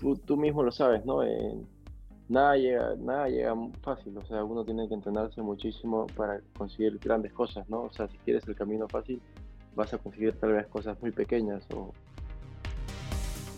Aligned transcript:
tú, 0.00 0.36
mismo 0.36 0.62
lo 0.62 0.72
sabes, 0.72 1.04
¿no? 1.04 1.22
nada, 2.28 2.56
llega, 2.56 2.94
nada 2.96 3.28
llega 3.28 3.54
fácil, 3.82 4.16
o 4.16 4.24
sea, 4.24 4.44
uno 4.44 4.64
tiene 4.64 4.88
que 4.88 4.94
entrenarse 4.94 5.42
muchísimo 5.42 6.06
para 6.16 6.40
conseguir 6.56 6.98
grandes 6.98 7.32
cosas, 7.32 7.68
¿no? 7.68 7.82
O 7.82 7.92
sea, 7.92 8.08
si 8.08 8.16
quieres 8.18 8.46
el 8.48 8.54
camino 8.54 8.88
fácil, 8.88 9.20
vas 9.74 9.92
a 9.92 9.98
conseguir 9.98 10.32
tal 10.34 10.52
vez 10.52 10.66
cosas 10.68 11.00
muy 11.02 11.10
pequeñas. 11.10 11.66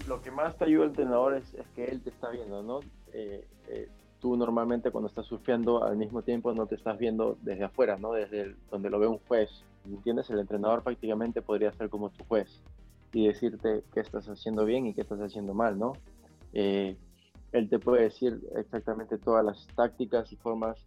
Lo 0.09 0.21
que 0.23 0.31
más 0.31 0.57
te 0.57 0.65
ayuda 0.65 0.85
el 0.85 0.91
entrenador 0.91 1.35
es, 1.35 1.55
que 1.75 1.85
él 1.85 2.01
te 2.03 2.11
está 2.11 2.31
viendo, 2.31 2.63
¿no? 2.63 2.81
Eh, 3.13 3.47
eh, 3.69 3.89
tú 4.21 4.37
normalmente 4.37 4.91
cuando 4.91 5.09
estás 5.09 5.27
surfeando 5.27 5.85
al 5.85 5.97
mismo 5.97 6.23
tiempo 6.23 6.55
no 6.55 6.67
te 6.67 6.77
estás 6.77 6.99
viendo 6.99 7.37
desde 7.43 7.65
afuera, 7.65 7.97
¿no? 7.99 8.13
Desde 8.13 8.55
donde 8.71 8.89
lo 8.89 8.99
ve 8.99 9.07
un 9.07 9.19
juez, 9.29 9.51
¿entiendes? 9.85 10.31
El 10.31 10.39
entrenador 10.39 10.83
prácticamente 10.83 11.43
podría 11.43 11.73
ser 11.73 11.91
como 11.91 12.09
tu 12.11 12.25
juez 12.25 12.63
y 13.13 13.27
decirte 13.27 13.83
qué 13.93 14.01
estás 14.01 14.29
haciendo 14.29 14.65
bien 14.65 14.87
y 14.87 14.95
qué 14.95 15.03
estás 15.03 15.21
haciendo 15.21 15.55
mal, 15.55 15.79
¿no? 15.79 15.95
Eh, 16.53 16.97
él 17.53 17.69
te 17.69 17.79
puede 17.79 18.05
decir 18.05 18.41
exactamente 18.57 19.19
todas 19.19 19.45
las 19.45 19.67
tácticas 19.75 20.33
y 20.33 20.37
formas 20.37 20.85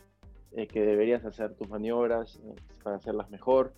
que 0.71 0.85
deberías 0.85 1.25
hacer 1.25 1.53
tus 1.55 1.67
maniobras 1.67 2.39
para 2.81 2.95
hacerlas 2.95 3.29
mejor 3.29 3.73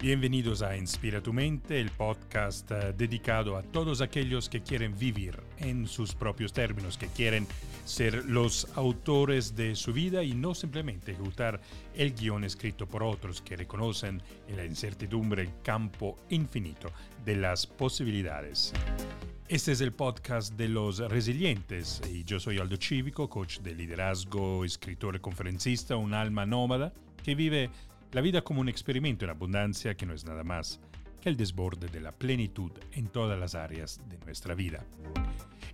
Bienvenidos 0.00 0.62
a 0.62 0.78
Inspira 0.78 1.20
tu 1.20 1.30
mente, 1.34 1.78
el 1.78 1.90
podcast 1.90 2.70
eh, 2.70 2.94
dedicado 2.96 3.58
a 3.58 3.62
todos 3.62 4.00
aquellos 4.00 4.48
que 4.48 4.62
quieren 4.62 4.98
vivir 4.98 5.38
en 5.58 5.86
sus 5.86 6.14
propios 6.14 6.54
términos, 6.54 6.96
que 6.96 7.08
quieren 7.08 7.46
ser 7.84 8.24
los 8.24 8.66
autores 8.76 9.54
de 9.54 9.76
su 9.76 9.92
vida 9.92 10.24
y 10.24 10.32
no 10.32 10.54
simplemente 10.54 11.12
ejecutar 11.12 11.60
el 11.94 12.14
guion 12.14 12.44
escrito 12.44 12.86
por 12.86 13.02
otros 13.02 13.42
que 13.42 13.56
reconocen 13.56 14.22
en 14.48 14.56
la 14.56 14.64
incertidumbre 14.64 15.42
el 15.42 15.50
campo 15.62 16.16
infinito 16.30 16.90
de 17.26 17.36
las 17.36 17.66
posibilidades. 17.66 18.72
Este 19.48 19.72
es 19.72 19.82
el 19.82 19.92
podcast 19.92 20.54
de 20.54 20.68
los 20.68 21.00
resilientes 21.10 22.00
y 22.10 22.24
yo 22.24 22.40
soy 22.40 22.58
Aldo 22.58 22.78
Cívico, 22.78 23.28
coach 23.28 23.58
de 23.58 23.74
liderazgo, 23.74 24.64
escritor 24.64 25.20
conferencista, 25.20 25.96
un 25.96 26.14
alma 26.14 26.46
nómada 26.46 26.94
que 27.22 27.34
vive 27.34 27.68
la 28.12 28.20
vida 28.20 28.42
como 28.42 28.60
un 28.60 28.68
experimento 28.68 29.24
en 29.24 29.30
abundancia 29.30 29.94
que 29.96 30.06
no 30.06 30.14
es 30.14 30.24
nada 30.24 30.42
más 30.42 30.80
que 31.20 31.28
el 31.28 31.36
desborde 31.36 31.88
de 31.88 32.00
la 32.00 32.12
plenitud 32.12 32.72
en 32.92 33.06
todas 33.06 33.38
las 33.38 33.54
áreas 33.54 34.00
de 34.08 34.18
nuestra 34.24 34.54
vida. 34.54 34.84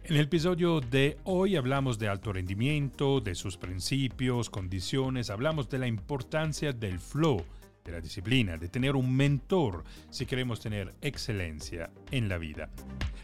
En 0.04 0.16
el 0.16 0.22
episodio 0.22 0.80
de 0.80 1.18
hoy 1.24 1.56
hablamos 1.56 1.98
de 1.98 2.08
alto 2.08 2.32
rendimiento, 2.32 3.20
de 3.20 3.34
sus 3.34 3.56
principios, 3.56 4.50
condiciones, 4.50 5.30
hablamos 5.30 5.68
de 5.68 5.78
la 5.78 5.86
importancia 5.86 6.72
del 6.72 6.98
flow, 6.98 7.44
de 7.86 7.92
la 7.92 8.00
disciplina, 8.00 8.56
de 8.56 8.68
tener 8.68 8.96
un 8.96 9.14
mentor 9.14 9.84
si 10.10 10.26
queremos 10.26 10.60
tener 10.60 10.94
excelencia 11.00 11.90
en 12.10 12.28
la 12.28 12.36
vida. 12.36 12.68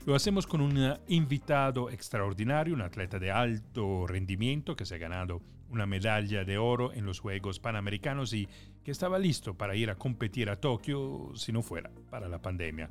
Lo 0.06 0.14
hacemos 0.14 0.46
con 0.46 0.60
un 0.60 0.96
invitado 1.08 1.90
extraordinario, 1.90 2.74
un 2.74 2.82
atleta 2.82 3.18
de 3.18 3.30
alto 3.30 4.06
rendimiento 4.06 4.74
que 4.74 4.86
se 4.86 4.94
ha 4.94 4.98
ganado 4.98 5.42
una 5.72 5.86
medalla 5.86 6.44
de 6.44 6.58
oro 6.58 6.92
en 6.92 7.06
los 7.06 7.18
Juegos 7.18 7.58
Panamericanos 7.58 8.34
y 8.34 8.46
que 8.84 8.90
estaba 8.90 9.18
listo 9.18 9.54
para 9.54 9.74
ir 9.74 9.90
a 9.90 9.96
competir 9.96 10.50
a 10.50 10.56
Tokio 10.56 11.30
si 11.34 11.50
no 11.50 11.62
fuera 11.62 11.90
para 12.10 12.28
la 12.28 12.40
pandemia. 12.40 12.90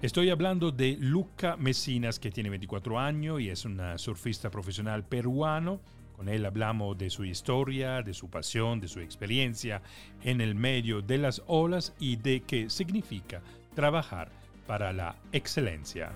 Estoy 0.00 0.30
hablando 0.30 0.70
de 0.72 0.96
Luca 0.98 1.56
Messinas, 1.56 2.18
que 2.18 2.30
tiene 2.30 2.50
24 2.50 2.98
años 2.98 3.40
y 3.40 3.50
es 3.50 3.64
un 3.64 3.80
surfista 3.96 4.50
profesional 4.50 5.04
peruano. 5.04 5.80
Con 6.16 6.28
él 6.28 6.46
hablamos 6.46 6.96
de 6.96 7.10
su 7.10 7.24
historia, 7.24 8.02
de 8.02 8.14
su 8.14 8.30
pasión, 8.30 8.80
de 8.80 8.88
su 8.88 9.00
experiencia 9.00 9.82
en 10.22 10.40
el 10.40 10.54
medio 10.54 11.02
de 11.02 11.18
las 11.18 11.42
olas 11.46 11.94
y 11.98 12.16
de 12.16 12.42
qué 12.42 12.70
significa 12.70 13.42
trabajar 13.74 14.30
para 14.66 14.92
la 14.92 15.16
excelencia. 15.32 16.12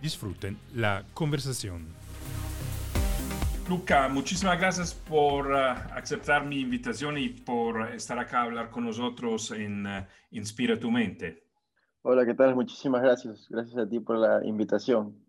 Disfruten 0.00 0.58
la 0.74 1.04
conversación. 1.14 1.86
Luca, 3.68 4.08
muchísimas 4.08 4.58
gracias 4.58 4.92
por 4.92 5.52
uh, 5.52 5.56
aceptar 5.94 6.44
mi 6.44 6.60
invitación 6.60 7.16
y 7.16 7.28
por 7.28 7.92
estar 7.92 8.18
acá 8.18 8.40
a 8.40 8.44
hablar 8.44 8.70
con 8.70 8.84
nosotros 8.84 9.50
en 9.52 9.86
uh, 9.86 10.04
Inspira 10.32 10.78
tu 10.78 10.90
mente. 10.90 11.44
Hola, 12.02 12.26
¿qué 12.26 12.34
tal? 12.34 12.54
Muchísimas 12.54 13.02
gracias. 13.02 13.46
Gracias 13.48 13.76
a 13.76 13.88
ti 13.88 14.00
por 14.00 14.18
la 14.18 14.44
invitación. 14.44 15.21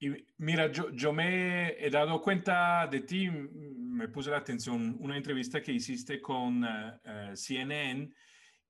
Y 0.00 0.10
mira, 0.36 0.70
yo, 0.70 1.12
me 1.12 1.84
he 1.84 1.90
dado 1.90 2.22
cuenta 2.22 2.86
de 2.86 3.00
ti, 3.00 3.28
me 3.28 4.08
puse 4.08 4.30
la 4.30 4.38
atención, 4.38 4.96
una 5.00 5.16
entrevista 5.16 5.60
que 5.60 5.72
hiciste 5.72 6.20
con 6.20 6.62
uh, 6.62 7.34
CNN 7.34 8.08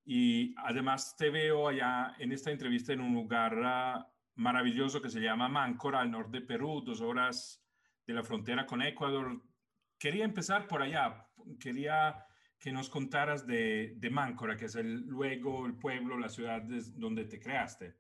y 0.07 0.55
además 0.57 1.15
te 1.19 1.29
veo 1.29 1.69
allá 1.69 2.15
en 2.19 2.33
esta 2.33 2.51
entrevista 2.51 2.95
en 2.95 3.03
un 3.03 3.13
lugar 3.13 4.07
maravilloso 4.37 5.03
que 5.03 5.11
se 5.11 5.21
llama 5.21 5.49
Máncora, 5.49 6.01
al 6.01 6.11
norte 6.11 6.41
de 6.41 6.47
Perú, 6.47 6.81
dos 6.83 7.03
horas 7.03 7.63
de 8.07 8.15
la 8.15 8.23
frontera 8.23 8.65
con 8.65 8.81
Ecuador. 8.81 9.43
Quería 9.99 10.25
empezar 10.25 10.67
por 10.67 10.81
allá. 10.81 11.27
Quería 11.61 12.25
que 12.59 12.73
nos 12.73 12.89
contaras 12.89 13.47
de, 13.47 13.97
de 13.97 14.11
Máncora, 14.11 14.57
que 14.57 14.65
es 14.65 14.77
el, 14.77 15.07
luego 15.07 15.67
el 15.67 15.75
pueblo, 15.75 16.17
la 16.17 16.31
ciudad 16.31 16.63
donde 16.95 17.27
te 17.27 17.39
creaste. 17.39 17.95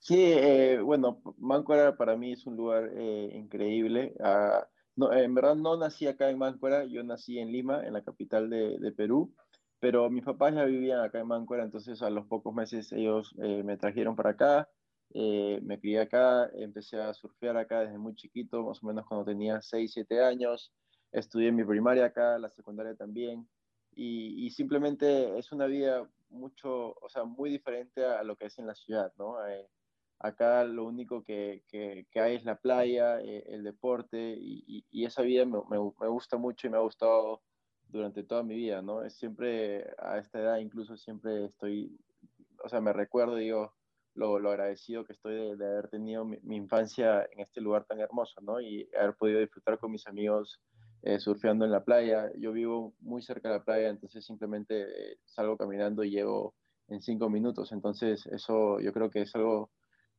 Sí, 0.00 0.16
eh, 0.18 0.80
bueno, 0.80 1.22
Máncora 1.38 1.96
para 1.96 2.16
mí 2.16 2.32
es 2.32 2.46
un 2.46 2.56
lugar 2.56 2.90
eh, 2.94 3.30
increíble. 3.34 4.14
Ah, 4.20 4.66
no, 4.96 5.12
en 5.12 5.34
verdad 5.34 5.54
no 5.54 5.76
nací 5.76 6.06
acá 6.06 6.30
en 6.30 6.38
Máncora, 6.38 6.84
yo 6.84 7.04
nací 7.04 7.38
en 7.38 7.52
Lima, 7.52 7.86
en 7.86 7.92
la 7.92 8.02
capital 8.02 8.50
de, 8.50 8.78
de 8.78 8.92
Perú, 8.92 9.34
pero 9.78 10.10
mis 10.10 10.24
papás 10.24 10.54
ya 10.54 10.64
vivían 10.64 11.00
acá 11.00 11.20
en 11.20 11.26
Máncora, 11.26 11.64
entonces 11.64 12.02
a 12.02 12.10
los 12.10 12.26
pocos 12.26 12.54
meses 12.54 12.92
ellos 12.92 13.34
eh, 13.42 13.62
me 13.62 13.76
trajeron 13.76 14.16
para 14.16 14.30
acá. 14.30 14.68
Eh, 15.12 15.58
me 15.62 15.80
crié 15.80 16.00
acá, 16.00 16.48
empecé 16.54 17.00
a 17.00 17.12
surfear 17.14 17.56
acá 17.56 17.80
desde 17.80 17.98
muy 17.98 18.14
chiquito, 18.14 18.62
más 18.62 18.82
o 18.82 18.86
menos 18.86 19.06
cuando 19.06 19.24
tenía 19.24 19.60
6, 19.60 19.92
7 19.92 20.22
años. 20.22 20.72
Estudié 21.12 21.50
mi 21.50 21.64
primaria 21.64 22.06
acá, 22.06 22.38
la 22.38 22.48
secundaria 22.50 22.94
también. 22.94 23.48
Y, 23.92 24.48
simplemente 24.50 25.36
es 25.38 25.52
una 25.52 25.66
vida 25.66 26.08
mucho, 26.30 26.94
o 26.94 27.08
sea, 27.08 27.24
muy 27.24 27.50
diferente 27.50 28.04
a, 28.04 28.22
lo 28.22 28.36
que 28.36 28.46
es 28.46 28.58
en 28.58 28.66
la 28.66 28.74
ciudad, 28.74 29.12
¿no? 29.18 29.36
Acá 30.20 30.64
lo 30.64 30.84
único 30.84 31.24
que, 31.24 31.64
que, 31.68 32.06
hay 32.20 32.36
es 32.36 32.44
la 32.44 32.56
playa, 32.56 33.20
eh, 33.20 33.44
el 33.48 33.64
deporte, 33.64 34.36
y, 34.38 35.04
esa 35.04 35.22
vida 35.22 35.44
me, 35.46 35.58
me, 35.70 35.78
me, 35.98 36.08
gusta 36.08 36.36
mucho 36.36 36.66
y 36.66 36.70
me 36.70 36.76
ha 36.76 36.80
gustado 36.80 37.42
durante 37.88 38.22
toda 38.22 38.42
mi 38.42 38.54
vida, 38.54 38.82
¿no? 38.82 39.08
Siempre, 39.10 39.90
a 39.98 40.18
esta 40.18 40.38
edad 40.38 40.58
incluso 40.58 40.96
siempre 40.96 41.46
estoy, 41.46 41.98
o 42.62 42.68
sea, 42.68 42.80
me 42.80 42.92
recuerdo, 42.92 43.36
digo, 43.36 43.74
lo, 44.14 44.50
agradecido 44.50 45.04
que 45.04 45.12
estoy 45.12 45.56
de, 45.56 45.66
haber 45.66 45.88
tenido 45.88 46.24
mi, 46.24 46.56
infancia 46.56 47.26
en 47.32 47.40
este 47.40 47.60
lugar 47.60 47.84
tan 47.84 48.00
hermoso, 48.00 48.40
¿no? 48.40 48.60
Y 48.60 48.88
haber 48.98 49.14
podido 49.14 49.40
disfrutar 49.40 49.78
con 49.78 49.92
mis 49.92 50.06
amigos 50.06 50.60
eh, 51.02 51.18
surfeando 51.18 51.64
en 51.64 51.70
la 51.70 51.84
playa. 51.84 52.30
Yo 52.36 52.52
vivo 52.52 52.94
muy 53.00 53.22
cerca 53.22 53.48
de 53.48 53.58
la 53.58 53.64
playa, 53.64 53.88
entonces 53.88 54.24
simplemente 54.24 54.82
eh, 54.82 55.18
salgo 55.24 55.56
caminando 55.56 56.04
y 56.04 56.10
llego 56.10 56.54
en 56.88 57.00
cinco 57.00 57.30
minutos. 57.30 57.72
Entonces 57.72 58.26
eso 58.26 58.80
yo 58.80 58.92
creo 58.92 59.10
que 59.10 59.22
es 59.22 59.34
algo 59.34 59.70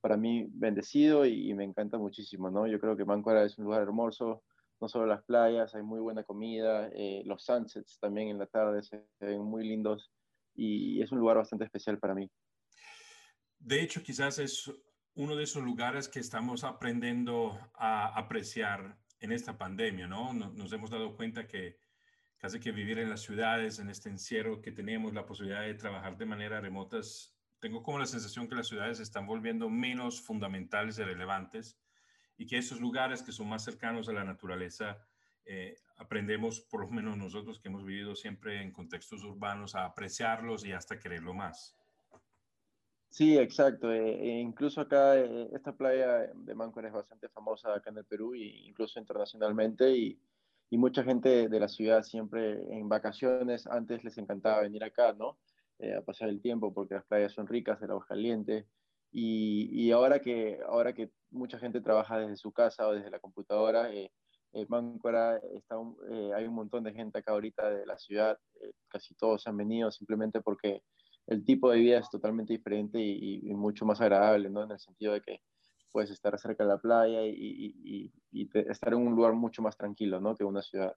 para 0.01 0.17
mí 0.17 0.47
bendecido 0.49 1.25
y, 1.25 1.53
me 1.53 1.63
encanta 1.63 1.97
muchísimo, 1.97 2.49
¿no? 2.49 2.67
Yo 2.67 2.79
creo 2.79 2.97
que 2.97 3.05
Máncora 3.05 3.45
es 3.45 3.57
un 3.57 3.65
lugar 3.65 3.83
hermoso, 3.83 4.43
no 4.79 4.89
solo 4.89 5.05
las 5.05 5.23
playas, 5.23 5.75
hay 5.75 5.83
muy 5.83 5.99
buena 5.99 6.23
comida, 6.23 6.89
eh, 6.93 7.21
los 7.25 7.43
sunsets 7.43 7.99
también 7.99 8.29
en 8.29 8.39
la 8.39 8.47
tarde 8.47 8.81
se 8.81 9.05
ven 9.19 9.43
muy 9.43 9.67
lindos 9.67 10.11
y 10.55 11.01
es 11.01 11.11
un 11.11 11.19
lugar 11.19 11.37
bastante 11.37 11.65
especial 11.65 11.99
para 11.99 12.15
mí. 12.15 12.29
De 13.59 13.81
hecho, 13.81 14.01
quizás 14.01 14.39
es 14.39 14.71
uno 15.15 15.35
de 15.35 15.43
esos 15.43 15.63
lugares 15.63 16.07
que 16.07 16.19
estamos 16.19 16.63
aprendiendo 16.63 17.59
a 17.75 18.07
apreciar 18.17 18.97
en 19.19 19.31
esta 19.31 19.57
pandemia, 19.57 20.07
¿no? 20.07 20.33
Nos 20.33 20.73
hemos 20.73 20.89
dado 20.89 21.15
cuenta 21.15 21.45
que 21.45 21.77
casi 22.37 22.59
que 22.59 22.71
vivir 22.71 22.97
en 22.97 23.09
las 23.09 23.21
ciudades, 23.21 23.77
en 23.77 23.89
este 23.89 24.09
encierro 24.09 24.61
que 24.61 24.71
tenemos, 24.71 25.13
la 25.13 25.27
posibilidad 25.27 25.61
de 25.61 25.75
trabajar 25.75 26.17
de 26.17 26.25
manera 26.25 26.59
remota, 26.59 26.97
tengo 27.61 27.83
como 27.83 27.99
la 27.99 28.07
sensación 28.07 28.49
que 28.49 28.55
las 28.55 28.67
ciudades 28.67 28.97
se 28.97 29.03
están 29.03 29.27
volviendo 29.27 29.69
menos 29.69 30.19
fundamentales 30.19 30.97
y 30.97 31.03
relevantes 31.03 31.79
y 32.35 32.47
que 32.47 32.57
esos 32.57 32.81
lugares 32.81 33.21
que 33.21 33.31
son 33.31 33.47
más 33.47 33.63
cercanos 33.63 34.09
a 34.09 34.13
la 34.13 34.23
naturaleza, 34.23 34.97
eh, 35.45 35.75
aprendemos, 35.97 36.59
por 36.59 36.81
lo 36.81 36.89
menos 36.89 37.15
nosotros 37.17 37.59
que 37.59 37.69
hemos 37.69 37.85
vivido 37.85 38.15
siempre 38.15 38.61
en 38.63 38.71
contextos 38.71 39.23
urbanos, 39.23 39.75
a 39.75 39.85
apreciarlos 39.85 40.65
y 40.65 40.71
hasta 40.71 40.99
quererlo 40.99 41.35
más. 41.35 41.77
Sí, 43.09 43.37
exacto. 43.37 43.91
Eh, 43.91 44.19
e 44.19 44.39
incluso 44.39 44.81
acá, 44.81 45.17
eh, 45.17 45.49
esta 45.53 45.75
playa 45.75 46.31
de 46.33 46.55
Máncora 46.55 46.87
es 46.87 46.93
bastante 46.93 47.29
famosa 47.29 47.75
acá 47.75 47.91
en 47.91 47.97
el 47.99 48.05
Perú 48.05 48.33
e 48.33 48.39
incluso 48.39 48.99
internacionalmente 48.99 49.91
y, 49.95 50.19
y, 50.71 50.77
mucha 50.77 51.03
gente 51.03 51.47
de 51.47 51.59
la 51.59 51.67
ciudad 51.67 52.01
siempre 52.01 52.53
en 52.73 52.89
vacaciones, 52.89 53.67
antes 53.67 54.03
les 54.03 54.17
encantaba 54.17 54.61
venir 54.61 54.83
acá, 54.83 55.13
¿no? 55.13 55.37
Eh, 55.81 55.95
a 55.95 56.01
pasar 56.01 56.29
el 56.29 56.41
tiempo 56.41 56.73
porque 56.73 56.93
las 56.93 57.05
playas 57.05 57.33
son 57.33 57.47
ricas, 57.47 57.81
el 57.81 57.89
agua 57.89 58.05
caliente 58.07 58.67
y, 59.11 59.67
y, 59.71 59.91
ahora, 59.91 60.19
que, 60.19 60.59
ahora 60.67 60.93
que 60.93 61.11
mucha 61.31 61.57
gente 61.57 61.81
trabaja 61.81 62.19
desde 62.19 62.37
su 62.37 62.51
casa 62.51 62.87
o 62.87 62.93
desde 62.93 63.09
la 63.09 63.19
computadora, 63.19 63.91
Eh, 63.93 64.11
Máncora, 64.67 65.37
está 65.55 65.75
hay 66.35 66.45
un 66.45 66.53
montón 66.53 66.83
de 66.83 66.93
gente 66.93 67.19
acá 67.19 67.31
ahorita 67.31 67.69
de 67.69 67.85
la 67.85 67.97
ciudad, 67.97 68.37
casi 68.89 69.15
todos 69.15 69.47
han 69.47 69.55
venido 69.55 69.89
simplemente 69.91 70.41
porque 70.41 70.83
el 71.27 71.45
tipo 71.45 71.71
de 71.71 71.79
vida 71.79 71.99
es 71.99 72.09
totalmente 72.09 72.53
diferente 72.53 72.99
y, 72.99 73.41
mucho 73.53 73.85
más 73.85 74.01
agradable, 74.01 74.49
¿no? 74.49 74.63
En 74.63 74.71
el 74.71 74.79
sentido 74.79 75.13
de 75.13 75.21
que 75.21 75.41
puedes 75.91 76.11
estar 76.11 76.37
cerca 76.37 76.63
de 76.63 76.69
la 76.69 76.77
playa 76.79 77.21
y, 77.25 78.11
estar 78.69 78.93
en 78.93 78.99
un 78.99 79.15
lugar 79.15 79.33
mucho 79.33 79.61
más 79.61 79.77
tranquilo, 79.77 80.19
¿no? 80.19 80.35
Que 80.35 80.43
una 80.43 80.61
ciudad. 80.61 80.95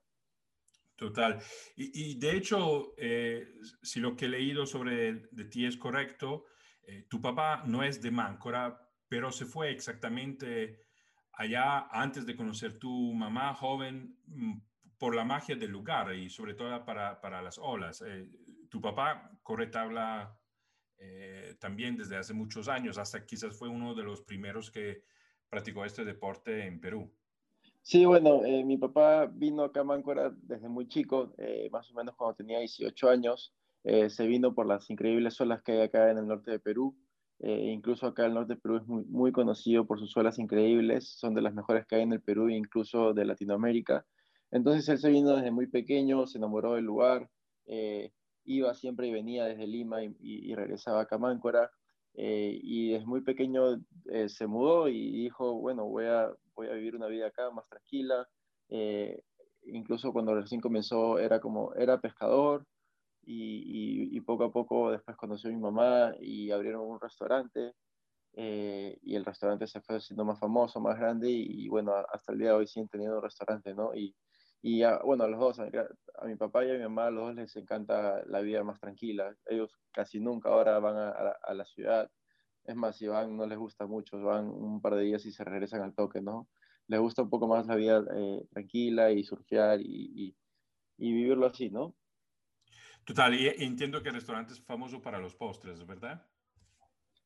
Total. 0.95 1.41
Y, 1.75 2.17
de 2.17 2.37
hecho, 2.37 2.93
eh, 2.97 3.47
si 3.81 3.99
lo 3.99 4.15
que 4.15 4.25
he 4.25 4.29
leído 4.29 4.65
sobre 4.65 5.27
ti 5.49 5.65
es 5.65 5.75
correcto, 5.75 6.45
eh, 6.83 7.05
tu 7.09 7.21
papá 7.21 7.63
no 7.65 7.83
es 7.83 8.01
de 8.01 8.11
Máncora, 8.11 8.89
pero 9.09 9.31
se 9.31 9.45
fue 9.45 9.71
exactamente 9.71 10.79
allá 11.33 11.87
antes 11.91 12.25
de 12.25 12.35
conocer 12.35 12.79
tu 12.79 13.13
mamá 13.13 13.53
joven 13.53 14.17
mm, 14.25 14.57
por 14.97 15.15
la 15.15 15.25
magia 15.25 15.57
del 15.57 15.71
lugar 15.71 16.15
y 16.15 16.29
sobre 16.29 16.53
todo 16.53 16.85
para, 16.85 17.19
para 17.19 17.41
las 17.41 17.57
olas. 17.57 18.01
Eh, 18.01 18.29
tu 18.69 18.79
papá 18.79 19.31
corre 19.43 19.67
tabla 19.67 20.39
también 21.59 21.97
desde 21.97 22.15
hace 22.15 22.33
muchos 22.33 22.67
años, 22.67 22.97
hasta 22.97 23.25
quizás 23.25 23.55
fue 23.55 23.67
uno 23.67 23.93
de 23.93 24.03
los 24.03 24.21
primeros 24.21 24.71
que 24.71 25.03
practicó 25.49 25.85
este 25.85 26.05
deporte 26.05 26.65
en 26.65 26.79
Perú. 26.79 27.13
Sí, 27.87 28.03
bueno, 28.03 28.43
eh, 28.43 28.63
mi 28.63 28.77
papá 28.77 29.27
vino 29.27 29.71
a 29.71 29.83
Máncora 29.83 30.31
desde 30.41 30.67
muy 30.67 30.87
chico, 30.87 31.35
eh, 31.37 31.69
más 31.71 31.91
o 31.91 31.93
menos 31.93 32.15
cuando 32.15 32.35
tenía 32.35 32.57
18 32.57 33.09
años. 33.09 33.53
Eh, 33.83 34.09
se 34.09 34.25
vino 34.25 34.55
por 34.55 34.65
las 34.65 34.89
increíbles 34.89 35.39
olas 35.39 35.61
que 35.61 35.73
hay 35.73 35.81
acá 35.81 36.09
en 36.09 36.17
el 36.17 36.25
norte 36.25 36.49
de 36.49 36.59
Perú. 36.59 36.97
incluso 37.39 38.07
acá 38.07 38.25
el 38.25 38.33
norte 38.33 38.55
de 38.55 38.59
Perú 38.59 38.77
es 38.77 38.87
muy, 38.87 39.31
conocido 39.31 39.85
por 39.85 39.99
sus 39.99 40.17
olas 40.17 40.39
increíbles, 40.39 41.09
son 41.19 41.35
de 41.35 41.41
las 41.41 41.53
mejores 41.53 41.85
que 41.85 41.97
hay 41.97 42.01
en 42.01 42.13
el 42.13 42.21
Perú 42.21 42.47
e 42.49 42.55
incluso 42.55 43.13
de 43.13 43.25
Latinoamérica. 43.25 44.05
Entonces 44.51 44.89
él 44.89 44.97
se 44.97 45.09
vino 45.11 45.35
desde 45.35 45.51
muy 45.51 45.67
pequeño, 45.67 46.25
se 46.25 46.39
enamoró 46.39 46.73
del 46.73 46.85
lugar, 46.85 47.29
iba 48.45 48.73
siempre 48.73 49.07
y 49.07 49.11
venía 49.13 49.45
desde 49.45 49.67
Lima 49.67 50.03
y, 50.03 50.55
regresaba 50.55 51.07
a 51.09 51.17
Máncora. 51.19 51.71
y 52.15 52.91
desde 52.93 53.05
muy 53.05 53.21
pequeño 53.21 53.79
se 54.27 54.47
mudó 54.47 54.87
y 54.89 55.11
dijo, 55.11 55.53
bueno, 55.59 55.85
voy 55.85 56.05
a, 56.05 56.31
voy 56.55 56.67
a 56.67 56.73
vivir 56.73 56.95
una 56.95 57.07
vida 57.07 57.27
acá 57.27 57.49
más 57.51 57.67
tranquila. 57.67 58.27
Eh, 58.69 59.21
incluso 59.63 60.11
cuando 60.11 60.35
recién 60.35 60.61
comenzó 60.61 61.19
era 61.19 61.39
como, 61.39 61.73
era 61.75 61.99
pescador 61.99 62.65
y, 63.23 64.15
y, 64.15 64.21
poco 64.21 64.45
a 64.45 64.51
poco 64.51 64.91
después 64.91 65.17
conoció 65.17 65.49
a 65.49 65.53
mi 65.53 65.59
mamá 65.59 66.13
y 66.19 66.51
abrieron 66.51 66.81
un 66.81 66.99
restaurante 66.99 67.73
eh, 68.33 68.97
y 69.01 69.15
el 69.15 69.25
restaurante 69.25 69.65
se 69.67 69.81
fue 69.81 69.97
haciendo 69.97 70.25
más 70.25 70.39
famoso, 70.39 70.79
más 70.79 70.97
grande 70.99 71.29
y, 71.29 71.67
bueno, 71.69 71.93
hasta 72.11 72.33
el 72.33 72.39
día 72.39 72.49
de 72.49 72.55
hoy 72.55 72.67
siguen 72.67 72.89
teniendo 72.89 73.17
un 73.17 73.23
restaurante, 73.23 73.73
¿no? 73.73 73.95
Y, 73.95 74.15
y 74.61 74.83
bueno, 75.03 75.23
a 75.23 75.27
los 75.27 75.39
dos, 75.39 75.59
a, 75.59 76.25
mi 76.25 76.35
papá 76.35 76.65
y 76.65 76.71
a 76.71 76.73
mi 76.73 76.83
mamá, 76.83 77.07
a 77.07 77.11
los 77.11 77.27
dos 77.27 77.35
les 77.35 77.55
encanta 77.55 78.23
la 78.27 78.41
vida 78.41 78.63
más 78.63 78.79
tranquila. 78.79 79.35
Ellos 79.45 79.79
casi 79.91 80.19
nunca 80.19 80.49
ahora 80.49 80.79
van 80.79 80.97
a, 80.97 81.09
a 81.11 81.53
la 81.53 81.65
ciudad 81.65 82.09
es 82.65 82.75
más, 82.75 82.97
si 82.97 83.07
van, 83.07 83.35
no 83.37 83.45
les 83.45 83.57
gusta 83.57 83.85
mucho, 83.85 84.19
van 84.19 84.47
un 84.47 84.81
par 84.81 84.95
de 84.95 85.03
días 85.03 85.25
y 85.25 85.31
se 85.31 85.43
regresan 85.43 85.81
al 85.81 85.93
toque, 85.93 86.21
¿no? 86.21 86.47
Les 86.87 86.99
gusta 86.99 87.23
un 87.23 87.29
poco 87.29 87.47
más 87.47 87.65
la 87.67 87.75
vida 87.75 88.03
eh, 88.15 88.45
tranquila 88.51 89.11
y 89.11 89.23
surfear 89.23 89.79
y, 89.81 90.35
y, 90.97 91.13
vivirlo 91.13 91.47
así, 91.47 91.69
¿no? 91.69 91.95
Total, 93.05 93.33
y 93.35 93.47
entiendo 93.47 94.01
que 94.01 94.09
el 94.09 94.15
restaurante 94.15 94.53
es 94.53 94.61
famoso 94.61 95.01
para 95.01 95.19
los 95.19 95.35
postres, 95.35 95.85
¿verdad? 95.85 96.25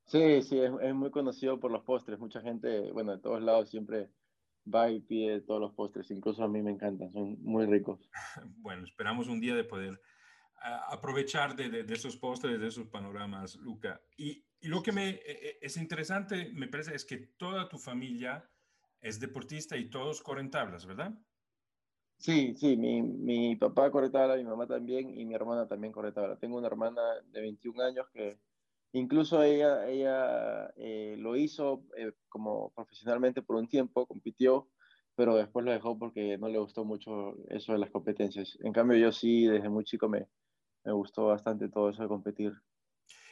Sí, 0.05 0.41
sí, 0.41 0.59
es, 0.59 0.71
es, 0.81 0.93
muy 0.93 1.11
conocido 1.11 1.59
por 1.59 1.71
los 1.71 1.83
postres. 1.83 2.19
Mucha 2.19 2.41
gente, 2.41 2.91
bueno, 2.91 3.11
de 3.11 3.19
todos 3.19 3.41
lados 3.41 3.69
siempre 3.69 4.09
va 4.73 4.89
y 4.89 4.99
pide 5.01 5.41
todos 5.41 5.61
los 5.61 5.73
postres. 5.73 6.09
Incluso 6.11 6.43
a 6.43 6.47
mí 6.47 6.61
me 6.61 6.71
encantan, 6.71 7.11
son 7.13 7.41
muy 7.43 7.65
ricos. 7.65 8.09
Bueno, 8.57 8.83
esperamos 8.83 9.27
un 9.27 9.39
día 9.39 9.55
de 9.55 9.63
poder 9.63 10.01
ah, 10.61 10.87
aprovechar 10.89 11.55
de, 11.55 11.69
de, 11.69 11.83
de, 11.83 11.93
esos 11.93 12.17
postres, 12.17 12.59
de 12.59 12.67
esos 12.67 12.87
panoramas, 12.87 13.55
Luca. 13.57 14.01
Y 14.17 14.43
y 14.61 14.67
lo 14.67 14.83
que 14.83 14.91
me 14.91 15.09
e, 15.09 15.21
e, 15.25 15.59
es 15.61 15.77
interesante, 15.77 16.51
me 16.53 16.67
parece, 16.67 16.95
es 16.95 17.05
que 17.05 17.17
toda 17.17 17.69
tu 17.69 17.77
familia 17.77 18.49
es 19.01 19.19
deportista 19.19 19.77
y 19.77 19.89
todos 19.89 20.21
corren 20.21 20.49
tablas, 20.51 20.85
¿verdad? 20.85 21.13
Sí, 22.17 22.53
sí, 22.57 22.75
mi, 22.75 23.01
mi 23.01 23.55
papá 23.55 23.89
corre 23.91 24.09
tabla, 24.09 24.35
mi 24.35 24.43
mamá 24.43 24.67
también 24.67 25.17
y 25.17 25.25
mi 25.25 25.33
hermana 25.35 25.67
también 25.67 25.93
corre 25.93 26.11
tabla. 26.11 26.37
Tengo 26.37 26.57
una 26.57 26.67
hermana 26.67 27.01
de 27.25 27.41
21 27.41 27.81
años 27.81 28.07
que 28.13 28.39
incluso 28.91 29.41
ella, 29.41 29.87
ella 29.87 30.69
eh, 30.75 31.15
lo 31.17 31.37
hizo 31.37 31.85
eh, 31.97 32.11
como 32.27 32.71
profesionalmente 32.73 33.41
por 33.41 33.55
un 33.55 33.69
tiempo, 33.69 34.05
compitió, 34.05 34.69
pero 35.15 35.35
después 35.35 35.65
lo 35.65 35.71
dejó 35.71 35.97
porque 35.97 36.37
no 36.37 36.49
le 36.49 36.59
gustó 36.59 36.83
mucho 36.83 37.35
eso 37.49 37.71
de 37.73 37.79
las 37.79 37.91
competencias. 37.91 38.57
En 38.61 38.73
cambio, 38.73 38.97
yo 38.97 39.11
sí, 39.13 39.45
desde 39.45 39.69
muy 39.69 39.85
chico 39.85 40.09
me, 40.09 40.27
me 40.83 40.91
gustó 40.93 41.27
bastante 41.27 41.69
todo 41.69 41.89
eso 41.89 42.03
de 42.03 42.09
competir. 42.09 42.53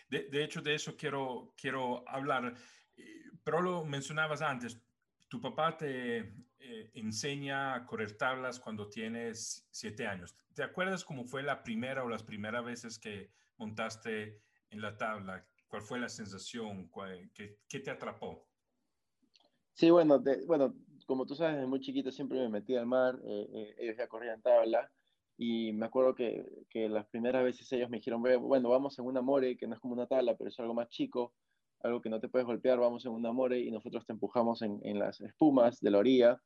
De, 0.09 0.43
hecho, 0.43 0.61
de 0.61 0.75
eso 0.75 0.95
quiero, 0.95 1.53
quiero 1.57 2.07
hablar, 2.07 2.55
eh, 2.95 3.23
pero 3.43 3.61
lo 3.61 3.83
mencionabas 3.83 4.41
antes, 4.41 4.81
tu 5.27 5.41
papá 5.41 5.75
te 5.75 6.19
eh, 6.59 6.91
enseña 6.93 7.75
a 7.75 7.85
correr 7.85 8.17
tablas 8.17 8.59
cuando 8.59 8.89
tienes 8.89 9.67
siete 9.69 10.07
años. 10.07 10.35
¿Te 10.53 10.63
acuerdas 10.63 11.03
cómo 11.03 11.25
fue 11.25 11.43
la 11.43 11.61
primera 11.61 12.03
o 12.03 12.09
las 12.09 12.23
primeras 12.23 12.63
veces 12.63 12.97
que 12.97 13.31
montaste 13.57 14.41
en 14.69 14.81
la 14.81 14.95
tabla? 14.95 15.45
¿Cuál 15.67 15.81
fue 15.81 15.99
la 15.99 16.09
sensación? 16.09 16.89
¿Qué, 17.33 17.59
qué 17.67 17.79
te 17.79 17.91
atrapó? 17.91 18.47
Sí, 19.73 19.89
bueno, 19.89 20.23
bueno, 20.45 20.73
como 21.05 21.25
tú 21.25 21.35
sabes, 21.35 21.55
desde 21.55 21.67
muy 21.67 21.81
chiquito 21.81 22.11
siempre 22.11 22.39
me 22.39 22.49
metí 22.49 22.75
al 22.75 22.85
mar, 22.85 23.19
eh, 23.23 23.75
ellos 23.77 23.97
ya 23.97 24.07
corrían 24.07 24.41
tabla, 24.41 24.91
y 25.37 25.71
me 25.73 25.85
acuerdo 25.85 26.15
que, 26.15 26.65
que, 26.69 26.89
las 26.89 27.05
primeras 27.07 27.43
veces 27.43 27.71
ellos 27.71 27.89
me 27.89 27.97
dijeron, 27.97 28.21
bueno, 28.21 28.69
vamos 28.69 28.97
en 28.97 29.05
una 29.05 29.21
more, 29.21 29.55
que 29.55 29.67
no 29.67 29.75
es 29.75 29.79
como 29.79 29.93
una 29.93 30.07
tabla, 30.07 30.35
pero 30.35 30.49
es 30.49 30.59
algo 30.59 30.73
más 30.73 30.89
chico, 30.89 31.33
algo 31.81 32.01
que 32.01 32.09
no 32.09 32.19
te 32.19 32.27
puedes 32.27 32.47
golpear, 32.47 32.79
vamos 32.79 33.05
en 33.05 33.11
una 33.11 33.31
more 33.31 33.59
y 33.59 33.69
nosotros 33.69 34.05
te 34.05 34.13
empujamos 34.13 34.63
en, 34.63 34.79
en 34.83 34.97
las 34.97 35.21
espumas 35.21 35.79
de 35.79 35.91
la 35.91 35.99
orilla. 35.99 36.41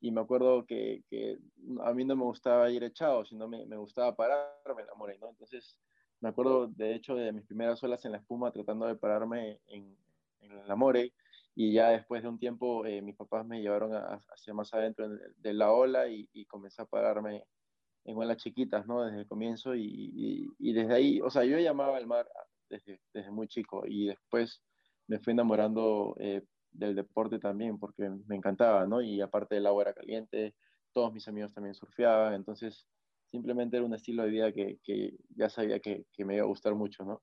Y 0.00 0.10
me 0.10 0.20
acuerdo 0.20 0.66
que, 0.66 1.04
que, 1.08 1.38
a 1.84 1.94
mí 1.94 2.04
no 2.04 2.16
me 2.16 2.24
gustaba 2.24 2.68
ir 2.70 2.82
echado, 2.82 3.24
sino 3.24 3.46
me, 3.46 3.64
me 3.66 3.76
gustaba 3.76 4.16
pararme 4.16 4.82
en 4.82 4.86
la 4.88 4.94
more, 4.96 5.16
¿no? 5.18 5.30
Entonces, 5.30 5.78
me 6.20 6.28
acuerdo 6.28 6.66
de 6.66 6.96
hecho 6.96 7.14
de 7.14 7.32
mis 7.32 7.46
primeras 7.46 7.80
olas 7.84 8.04
en 8.04 8.12
la 8.12 8.18
espuma 8.18 8.50
tratando 8.50 8.86
de 8.86 8.96
pararme 8.96 9.60
en, 9.68 9.96
en 10.40 10.66
la 10.66 10.74
more 10.74 11.12
y 11.54 11.72
ya 11.72 11.90
después 11.90 12.22
de 12.22 12.28
un 12.28 12.38
tiempo 12.38 12.84
eh, 12.86 13.02
mis 13.02 13.14
papás 13.14 13.46
me 13.46 13.60
llevaron 13.60 13.92
hacia 13.92 14.54
más 14.54 14.72
adentro 14.72 15.08
de 15.36 15.54
la 15.54 15.70
ola 15.72 16.08
y, 16.08 16.28
y 16.32 16.46
comencé 16.46 16.82
a 16.82 16.86
pararme 16.86 17.44
en 18.04 18.16
olas 18.16 18.38
chiquitas, 18.38 18.86
¿no? 18.86 19.04
Desde 19.04 19.20
el 19.20 19.26
comienzo 19.26 19.74
y, 19.74 20.52
y, 20.58 20.72
desde 20.72 20.94
ahí, 20.94 21.20
o 21.20 21.30
sea, 21.30 21.44
yo 21.44 21.58
llamaba 21.58 21.96
al 21.96 22.06
mar 22.06 22.28
desde, 22.68 23.00
desde 23.12 23.30
muy 23.30 23.48
chico 23.48 23.84
y 23.86 24.06
después 24.06 24.62
me 25.06 25.18
fui 25.18 25.32
enamorando 25.32 26.16
eh, 26.18 26.42
del 26.70 26.94
deporte 26.94 27.38
también 27.38 27.78
porque 27.78 28.08
me 28.26 28.36
encantaba, 28.36 28.86
¿no? 28.86 29.02
Y 29.02 29.20
aparte 29.20 29.56
el 29.56 29.66
agua 29.66 29.82
era 29.82 29.94
caliente, 29.94 30.54
todos 30.92 31.12
mis 31.12 31.26
amigos 31.28 31.52
también 31.52 31.74
surfeaban, 31.74 32.34
entonces 32.34 32.86
simplemente 33.30 33.76
era 33.76 33.86
un 33.86 33.94
estilo 33.94 34.22
de 34.24 34.30
vida 34.30 34.52
que, 34.52 34.78
que 34.82 35.16
ya 35.30 35.48
sabía 35.48 35.80
que, 35.80 36.06
que, 36.12 36.24
me 36.24 36.36
iba 36.36 36.44
a 36.44 36.48
gustar 36.48 36.74
mucho, 36.74 37.04
¿no? 37.04 37.22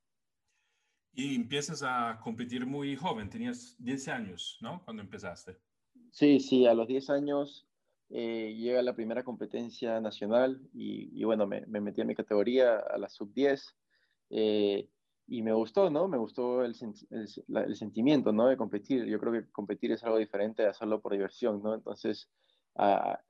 Y 1.13 1.36
empiezas 1.36 1.83
a 1.83 2.19
competir 2.24 2.65
muy 2.65 2.95
joven, 2.95 3.29
tenías 3.29 3.75
10 3.79 4.07
años, 4.07 4.57
¿no? 4.62 4.83
Cuando 4.83 5.03
empezaste. 5.03 5.57
Sí, 6.12 6.39
sí, 6.39 6.65
a 6.65 6.74
los 6.74 6.88
10 6.88 7.09
años 7.09 7.68
eh, 8.10 8.56
llega 8.58 8.82
la 8.82 8.96
primera 8.96 9.24
competencia 9.24 10.00
nacional 10.01 10.60
y, 10.74 11.24
bueno, 11.24 11.46
me, 11.48 11.62
metí 11.68 12.01
a 12.01 12.06
mi 12.06 12.16
categoría, 12.16 12.78
a 12.78 12.98
la 12.98 13.10
sub-10, 13.10 13.75
eh, 14.32 14.89
y 15.28 15.44
me 15.44 15.54
gustó, 15.54 15.92
¿no? 15.92 16.08
Me 16.08 16.18
gustó 16.18 16.63
el, 16.66 16.75
el, 17.12 17.75
sentimiento, 17.75 18.32
¿no? 18.32 18.48
De 18.48 18.58
competir. 18.58 19.06
Yo 19.06 19.20
creo 19.20 19.34
que 19.34 19.51
competir 19.51 19.92
es 19.92 20.04
algo 20.04 20.18
diferente 20.18 20.63
de 20.63 20.70
hacerlo 20.70 21.01
por 21.01 21.12
diversión, 21.13 21.62
¿no? 21.62 21.75
Entonces, 21.75 22.32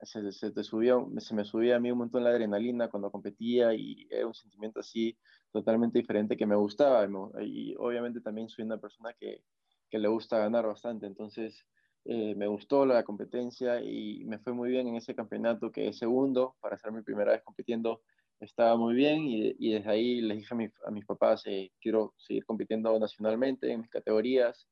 se, 0.02 0.32
se, 0.32 0.50
te 0.50 0.62
subió, 0.62 1.10
se 1.18 1.34
me 1.34 1.44
subía 1.44 1.76
a 1.76 1.80
mí 1.80 1.90
un 1.90 1.98
montón 1.98 2.24
la 2.24 2.30
adrenalina 2.30 2.88
cuando 2.88 3.10
competía 3.10 3.74
y 3.74 4.06
era 4.10 4.26
un 4.26 4.34
sentimiento 4.34 4.80
así 4.80 5.18
totalmente 5.52 5.98
diferente 5.98 6.36
que 6.36 6.46
me 6.46 6.56
gustaba. 6.56 7.06
Y, 7.42 7.74
obviamente 7.78 8.20
también 8.20 8.48
soy 8.48 8.64
una 8.64 8.80
persona 8.80 9.12
que, 9.12 9.42
que 9.90 9.98
le 9.98 10.08
gusta 10.08 10.38
ganar 10.38 10.66
bastante, 10.66 11.06
entonces 11.06 11.66
eh, 12.04 12.34
me 12.34 12.46
gustó 12.46 12.86
la 12.86 13.04
competencia 13.04 13.80
y 13.82 14.24
me 14.24 14.38
fue 14.38 14.52
muy 14.52 14.70
bien 14.70 14.88
en 14.88 14.96
ese 14.96 15.14
campeonato 15.14 15.70
que 15.70 15.88
es 15.88 15.98
segundo, 15.98 16.56
para 16.60 16.78
ser 16.78 16.92
mi 16.92 17.02
primera 17.02 17.32
vez 17.32 17.42
compitiendo, 17.42 18.02
estaba 18.40 18.76
muy 18.76 18.94
bien 18.94 19.26
y, 19.26 19.54
y 19.58 19.72
desde 19.72 19.90
ahí 19.90 20.20
les 20.22 20.38
dije 20.38 20.54
a, 20.86 20.90
mis 20.90 21.04
papás, 21.04 21.42
eh, 21.46 21.72
quiero 21.80 22.14
seguir 22.16 22.44
compitiendo 22.46 22.98
nacionalmente 22.98 23.70
en 23.70 23.80
mis 23.82 23.90
categorías 23.90 24.66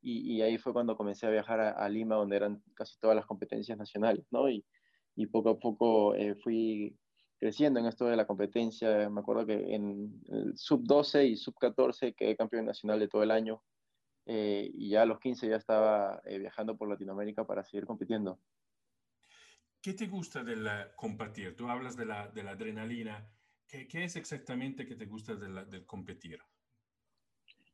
y, 0.00 0.36
y 0.36 0.42
ahí 0.42 0.56
fue 0.56 0.72
cuando 0.72 0.96
comencé 0.96 1.26
a 1.26 1.30
viajar 1.30 1.60
a, 1.60 1.88
Lima, 1.90 2.16
donde 2.16 2.36
eran 2.36 2.62
casi 2.74 2.98
todas 2.98 3.14
las 3.16 3.26
competencias 3.26 3.76
nacionales, 3.76 4.24
¿no? 4.30 4.48
Y, 4.48 4.64
y 5.16 5.26
poco 5.26 5.50
a 5.50 5.58
poco 5.58 6.14
eh, 6.14 6.34
fui 6.36 6.96
creciendo 7.38 7.80
en 7.80 7.86
esto 7.86 8.06
de 8.06 8.16
la 8.16 8.26
competencia. 8.26 9.10
Me 9.10 9.20
acuerdo 9.20 9.44
que 9.44 9.74
en 9.74 10.22
el 10.28 10.56
sub 10.56 10.82
12 10.84 11.26
y 11.26 11.36
sub 11.36 11.54
14 11.58 12.14
quedé 12.14 12.36
campeón 12.36 12.64
nacional 12.64 13.00
de 13.00 13.08
todo 13.08 13.22
el 13.22 13.30
año 13.30 13.62
eh, 14.26 14.70
y 14.72 14.90
ya 14.90 15.02
a 15.02 15.06
los 15.06 15.20
15 15.20 15.48
ya 15.48 15.56
estaba 15.56 16.20
eh, 16.24 16.38
viajando 16.38 16.76
por 16.76 16.88
Latinoamérica 16.88 17.46
para 17.46 17.64
seguir 17.64 17.86
compitiendo. 17.86 18.38
¿Qué 19.80 19.94
te 19.94 20.06
gusta 20.06 20.44
del 20.44 20.68
competir? 20.94 21.56
Tú 21.56 21.68
hablas 21.68 21.96
de 21.96 22.04
la, 22.04 22.28
de 22.28 22.42
la 22.42 22.50
adrenalina. 22.50 23.26
¿Qué, 23.66 23.88
¿Qué, 23.88 24.04
es 24.04 24.16
exactamente 24.16 24.86
que 24.86 24.94
te 24.94 25.06
gusta 25.06 25.34
del 25.36 25.86
competir? 25.86 26.38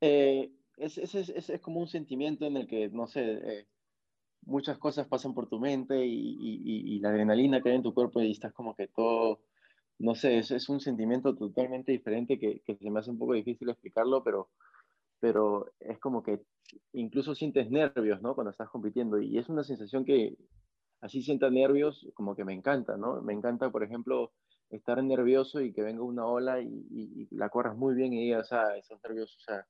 Eh, 0.00 0.52
es, 0.76 0.98
es, 0.98 1.14
es, 1.14 1.50
es, 1.50 1.60
como 1.60 1.80
un 1.80 1.88
sentimiento 1.88 2.46
en 2.46 2.56
el 2.56 2.66
que, 2.66 2.88
no 2.90 3.06
sé, 3.06 3.22
eh, 3.22 3.66
muchas 4.42 4.78
cosas 4.78 5.06
pasan 5.08 5.34
por 5.34 5.48
tu 5.48 5.58
mente 5.58 6.06
y, 6.06 6.36
y, 6.38 6.96
y, 6.96 6.98
la 7.00 7.08
adrenalina 7.08 7.60
que 7.60 7.70
hay 7.70 7.76
en 7.76 7.82
tu 7.82 7.94
cuerpo 7.94 8.20
y 8.20 8.30
estás 8.30 8.52
como 8.52 8.74
que 8.76 8.88
todo, 8.88 9.40
no 9.98 10.14
sé, 10.14 10.38
es, 10.38 10.50
es 10.50 10.68
un 10.68 10.80
sentimiento 10.80 11.34
totalmente 11.34 11.92
diferente 11.92 12.38
que, 12.38 12.60
que, 12.60 12.76
se 12.76 12.90
me 12.90 13.00
hace 13.00 13.10
un 13.10 13.18
poco 13.18 13.32
difícil 13.32 13.70
explicarlo, 13.70 14.22
pero, 14.22 14.50
pero 15.20 15.72
es 15.80 15.98
como 15.98 16.22
que 16.22 16.42
incluso 16.92 17.34
sientes 17.34 17.70
nervios, 17.70 18.20
¿no? 18.22 18.34
Cuando 18.34 18.50
estás 18.50 18.68
compitiendo 18.68 19.20
y 19.20 19.38
es 19.38 19.48
una 19.48 19.64
sensación 19.64 20.04
que 20.04 20.36
así 21.00 21.22
sienta 21.22 21.50
nervios, 21.50 22.06
como 22.14 22.34
que 22.34 22.44
me 22.44 22.54
encanta, 22.54 22.96
¿no? 22.96 23.22
Me 23.22 23.32
encanta, 23.32 23.70
por 23.70 23.82
ejemplo, 23.82 24.32
estar 24.70 25.02
nervioso 25.02 25.60
y 25.60 25.72
que 25.72 25.82
venga 25.82 26.02
una 26.02 26.26
ola 26.26 26.60
y, 26.60 27.28
la 27.30 27.48
corras 27.48 27.76
muy 27.76 27.94
bien 27.94 28.12
y 28.12 28.24
digas, 28.24 28.52
ah, 28.52 28.76
esos 28.76 29.00
nervios, 29.02 29.36
o 29.36 29.40
sea, 29.40 29.66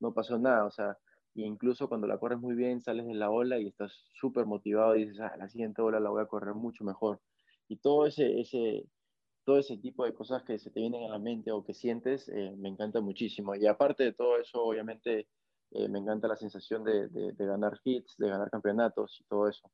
no 0.00 0.12
pasó 0.14 0.38
nada, 0.38 0.64
o 0.64 0.70
sea, 0.70 0.96
incluso 1.34 1.88
cuando 1.88 2.06
la 2.06 2.18
corres 2.18 2.38
muy 2.38 2.54
bien, 2.54 2.80
sales 2.80 3.06
de 3.06 3.14
la 3.14 3.30
ola 3.30 3.58
y 3.58 3.68
estás 3.68 3.92
súper 4.14 4.46
motivado 4.46 4.96
y 4.96 5.04
dices, 5.04 5.20
ah, 5.20 5.36
la 5.38 5.48
siguiente 5.48 5.82
ola 5.82 6.00
la 6.00 6.10
voy 6.10 6.22
a 6.22 6.26
correr 6.26 6.54
mucho 6.54 6.84
mejor. 6.84 7.20
Y 7.68 7.76
todo 7.76 8.06
ese, 8.06 8.86
todo 9.48 9.60
ese 9.60 9.78
tipo 9.78 10.04
de 10.04 10.12
cosas 10.12 10.42
que 10.42 10.58
se 10.58 10.70
te 10.70 10.78
vienen 10.78 11.04
a 11.04 11.12
la 11.12 11.18
mente 11.18 11.50
o 11.52 11.64
que 11.64 11.72
sientes, 11.72 12.28
eh, 12.28 12.54
me 12.58 12.68
encanta 12.68 13.00
muchísimo. 13.00 13.54
Y 13.54 13.66
aparte 13.66 14.04
de 14.04 14.12
todo 14.12 14.38
eso, 14.38 14.62
obviamente, 14.62 15.26
eh, 15.70 15.88
me 15.88 16.00
encanta 16.00 16.28
la 16.28 16.36
sensación 16.36 16.84
de, 16.84 17.08
de, 17.08 17.32
de, 17.32 17.46
ganar 17.46 17.80
hits, 17.82 18.18
de 18.18 18.28
ganar 18.28 18.50
campeonatos 18.50 19.18
y 19.18 19.24
todo 19.24 19.48
eso. 19.48 19.72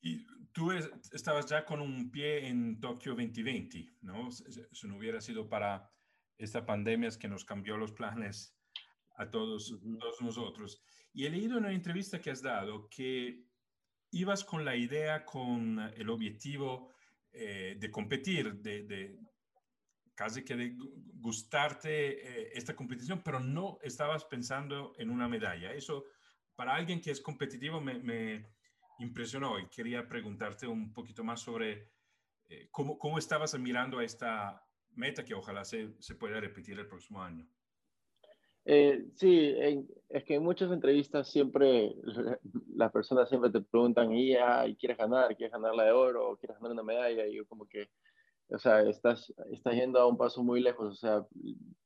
Y 0.00 0.26
tú 0.50 0.72
estabas 1.12 1.46
ya 1.46 1.64
con 1.64 1.80
un 1.80 2.10
pie 2.10 2.48
en 2.48 2.80
Tokio 2.80 3.12
2020, 3.12 3.88
¿no? 4.00 4.32
Si 4.32 4.88
no 4.88 4.96
hubiera 4.96 5.20
sido 5.20 5.48
para 5.48 5.88
esta 6.38 6.66
pandemia 6.66 7.10
es 7.10 7.18
que 7.18 7.28
nos 7.28 7.44
cambió 7.44 7.76
los 7.76 7.92
planes 7.92 8.52
a 9.16 9.30
todos, 9.30 9.78
todos 10.00 10.20
nosotros. 10.22 10.82
Y 11.12 11.26
he 11.26 11.30
leído 11.30 11.56
en 11.56 11.66
una 11.66 11.72
entrevista 11.72 12.20
que 12.20 12.32
has 12.32 12.42
dado 12.42 12.88
que 12.88 13.44
ibas 14.10 14.42
con 14.42 14.64
la 14.64 14.74
idea, 14.74 15.24
con 15.24 15.78
el 15.94 16.10
objetivo 16.10 16.97
eh, 17.32 17.76
de 17.78 17.90
competir, 17.90 18.54
de, 18.54 18.84
de, 18.84 19.18
casi 20.14 20.44
que 20.44 20.56
de 20.56 20.76
gustarte 21.14 21.90
eh, 21.90 22.50
esta 22.54 22.74
competición, 22.74 23.22
pero 23.22 23.38
no 23.38 23.78
estabas 23.82 24.24
pensando 24.24 24.94
en 24.98 25.10
una 25.10 25.28
medalla. 25.28 25.72
Eso, 25.72 26.04
para 26.56 26.74
alguien 26.74 27.00
que 27.00 27.10
es 27.10 27.20
competitivo, 27.20 27.80
me, 27.80 28.46
impresionó 29.00 29.60
y 29.60 29.68
quería 29.68 30.08
preguntarte 30.08 30.66
un 30.66 30.92
poquito 30.92 31.22
más 31.22 31.40
sobre 31.40 31.92
eh, 32.48 32.68
cómo, 32.72 32.98
cómo 32.98 33.16
estabas 33.18 33.56
mirando 33.56 34.00
a 34.00 34.04
esta 34.04 34.60
meta 34.96 35.24
que 35.24 35.34
ojalá 35.34 35.64
se, 35.64 35.94
se 36.00 36.16
pueda 36.16 36.40
repetir 36.40 36.76
el 36.76 36.88
próximo 36.88 37.22
año. 37.22 37.48
Sí, 39.14 39.54
es 40.10 40.24
que 40.24 40.34
en 40.34 40.42
muchas 40.42 40.70
entrevistas 40.70 41.30
siempre 41.30 41.94
las 42.78 42.92
personas 42.92 43.28
siempre 43.28 43.50
te 43.50 43.60
preguntan, 43.60 44.12
¿y, 44.12 44.36
ah, 44.36 44.66
¿y 44.66 44.76
quieres 44.76 44.96
ganar? 44.96 45.34
¿Quieres 45.36 45.52
ganar 45.52 45.74
la 45.74 45.84
de 45.84 45.92
oro? 45.92 46.30
¿O 46.30 46.36
quieres 46.36 46.56
ganar 46.58 46.72
una 46.72 46.82
medalla? 46.82 47.26
Y 47.26 47.36
yo 47.36 47.46
como 47.46 47.66
que, 47.66 47.90
o 48.48 48.58
sea, 48.58 48.82
estás, 48.82 49.32
estás 49.50 49.74
yendo 49.74 49.98
a 50.00 50.06
un 50.06 50.16
paso 50.16 50.42
muy 50.44 50.60
lejos. 50.60 50.92
O 50.92 50.96
sea, 50.96 51.26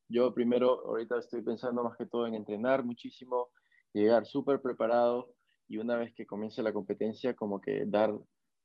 yo 0.08 0.34
primero 0.34 0.86
ahorita 0.86 1.18
estoy 1.18 1.42
pensando 1.42 1.82
más 1.82 1.96
que 1.96 2.06
todo 2.06 2.26
en 2.26 2.34
entrenar 2.34 2.84
muchísimo, 2.84 3.48
llegar 3.94 4.26
súper 4.26 4.60
preparado 4.60 5.34
y 5.66 5.78
una 5.78 5.96
vez 5.96 6.12
que 6.14 6.26
comience 6.26 6.62
la 6.62 6.74
competencia 6.74 7.34
como 7.34 7.60
que 7.60 7.84
dar 7.86 8.12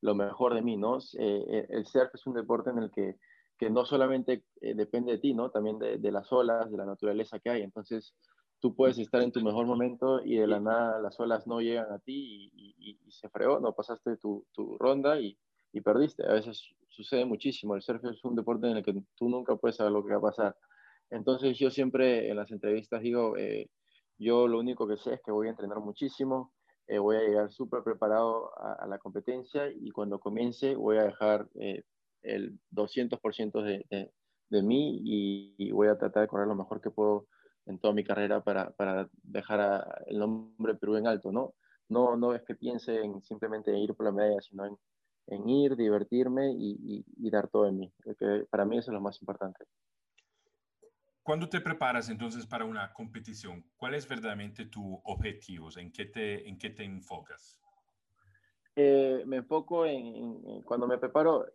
lo 0.01 0.13
mejor 0.13 0.53
de 0.53 0.61
mí, 0.61 0.75
¿no? 0.75 0.99
Eh, 1.17 1.67
el 1.69 1.85
surf 1.85 2.13
es 2.13 2.27
un 2.27 2.33
deporte 2.33 2.69
en 2.69 2.79
el 2.79 2.91
que 2.91 3.15
que 3.57 3.69
no 3.69 3.85
solamente 3.85 4.43
eh, 4.61 4.75
depende 4.75 5.13
de 5.13 5.17
ti, 5.17 5.33
¿no? 5.33 5.49
También 5.49 5.79
de, 5.79 6.11
las 6.11 6.31
olas, 6.31 6.69
de 6.69 6.77
la 6.77 6.85
naturaleza 6.85 7.39
que 7.39 7.49
hay. 7.49 7.61
Entonces, 7.63 8.15
tú 8.59 8.75
puedes 8.75 8.97
estar 8.97 9.21
en 9.21 9.31
tu 9.31 9.41
mejor 9.41 9.65
momento 9.65 10.23
y 10.23 10.37
de 10.37 10.47
la 10.47 10.59
nada 10.59 10.99
las 10.99 11.19
olas 11.19 11.45
no 11.47 11.61
llegan 11.61 11.91
a 11.91 11.99
ti 11.99 12.51
y, 12.53 12.75
y, 12.77 12.99
y 13.05 13.11
se 13.11 13.29
freó, 13.29 13.59
no 13.59 13.73
pasaste 13.73 14.17
tu, 14.17 14.45
tu 14.51 14.77
ronda 14.77 15.19
y, 15.19 15.37
y, 15.73 15.81
perdiste. 15.81 16.25
A 16.25 16.33
veces 16.33 16.73
sucede 16.87 17.25
muchísimo. 17.25 17.75
El 17.75 17.81
surf 17.81 18.03
es 18.05 18.23
un 18.23 18.35
deporte 18.35 18.67
en 18.69 18.77
el 18.77 18.83
que 18.83 18.93
tú 19.15 19.29
nunca 19.29 19.55
puedes 19.55 19.75
saber 19.75 19.93
lo 19.93 20.03
que 20.03 20.13
va 20.13 20.17
a 20.17 20.21
pasar. 20.21 20.55
Entonces, 21.09 21.57
yo 21.57 21.69
siempre 21.69 22.29
en 22.29 22.35
las 22.35 22.51
entrevistas 22.51 23.01
digo, 23.01 23.37
eh, 23.37 23.69
yo 24.17 24.47
lo 24.47 24.59
único 24.59 24.87
que 24.87 24.97
sé 24.97 25.13
es 25.15 25.21
que 25.21 25.31
voy 25.31 25.47
a 25.47 25.51
entrenar 25.51 25.79
muchísimo, 25.79 26.53
eh, 26.87 26.99
voy 26.99 27.17
a 27.17 27.21
llegar 27.21 27.51
súper 27.51 27.83
preparado 27.83 28.51
a, 28.59 28.73
a, 28.73 28.87
la 28.87 28.97
competencia 28.97 29.69
y 29.69 29.91
cuando 29.91 30.19
comience 30.19 30.75
voy 30.75 30.97
a 30.97 31.03
dejar 31.03 31.47
eh, 31.55 31.83
el 32.23 32.59
200% 32.71 33.61
de, 33.61 33.85
de, 33.89 34.11
de 34.49 34.63
mí 34.63 35.01
y, 35.03 35.55
y, 35.57 35.71
voy 35.71 35.87
a 35.87 35.97
tratar 35.97 36.23
de 36.23 36.27
correr 36.27 36.47
lo 36.47 36.55
mejor 36.55 36.81
que 36.81 36.89
puedo 36.89 37.27
en 37.67 37.79
toda 37.79 37.93
mi 37.93 38.03
carrera 38.03 38.43
para, 38.43 38.71
para 38.71 39.09
dejar 39.23 39.59
a, 39.61 40.03
el 40.07 40.19
nombre 40.19 40.75
Perú 40.75 40.95
en 40.95 41.07
alto, 41.07 41.31
¿no? 41.31 41.53
No, 41.89 42.17
no 42.17 42.33
es 42.33 42.41
que 42.43 42.55
piense 42.55 43.01
en 43.01 43.21
simplemente 43.21 43.77
ir 43.77 43.93
por 43.93 44.05
la 44.05 44.11
medalla, 44.11 44.41
sino 44.41 44.65
en, 44.65 44.77
en 45.27 45.49
ir, 45.49 45.75
divertirme 45.75 46.51
y, 46.51 46.71
y, 46.71 47.05
y, 47.17 47.29
dar 47.29 47.47
todo 47.47 47.65
de 47.65 47.71
mí. 47.71 47.93
Que 48.17 48.45
para 48.49 48.65
mí 48.65 48.77
eso 48.77 48.91
es 48.91 48.93
lo 48.93 49.01
más 49.01 49.21
importante. 49.21 49.65
Cuando 51.23 51.49
te 51.49 51.59
preparas 51.59 52.09
entonces 52.09 52.45
para 52.45 52.65
una 52.65 52.93
competición, 52.93 53.65
¿cuál 53.75 53.95
es 53.95 54.07
verdaderamente 54.07 54.65
tu 54.65 55.01
objetivo? 55.03 55.69
¿En 55.77 55.91
qué 55.91 56.05
te, 56.05 56.47
en 56.47 56.57
qué 56.57 56.69
te 56.69 56.83
enfocas? 56.83 57.59
Eh, 58.75 59.23
me 59.25 59.37
enfoco 59.37 59.85
en, 59.85 60.05
en, 60.45 60.61
cuando 60.61 60.87
me 60.87 60.97
preparo, 60.97 61.45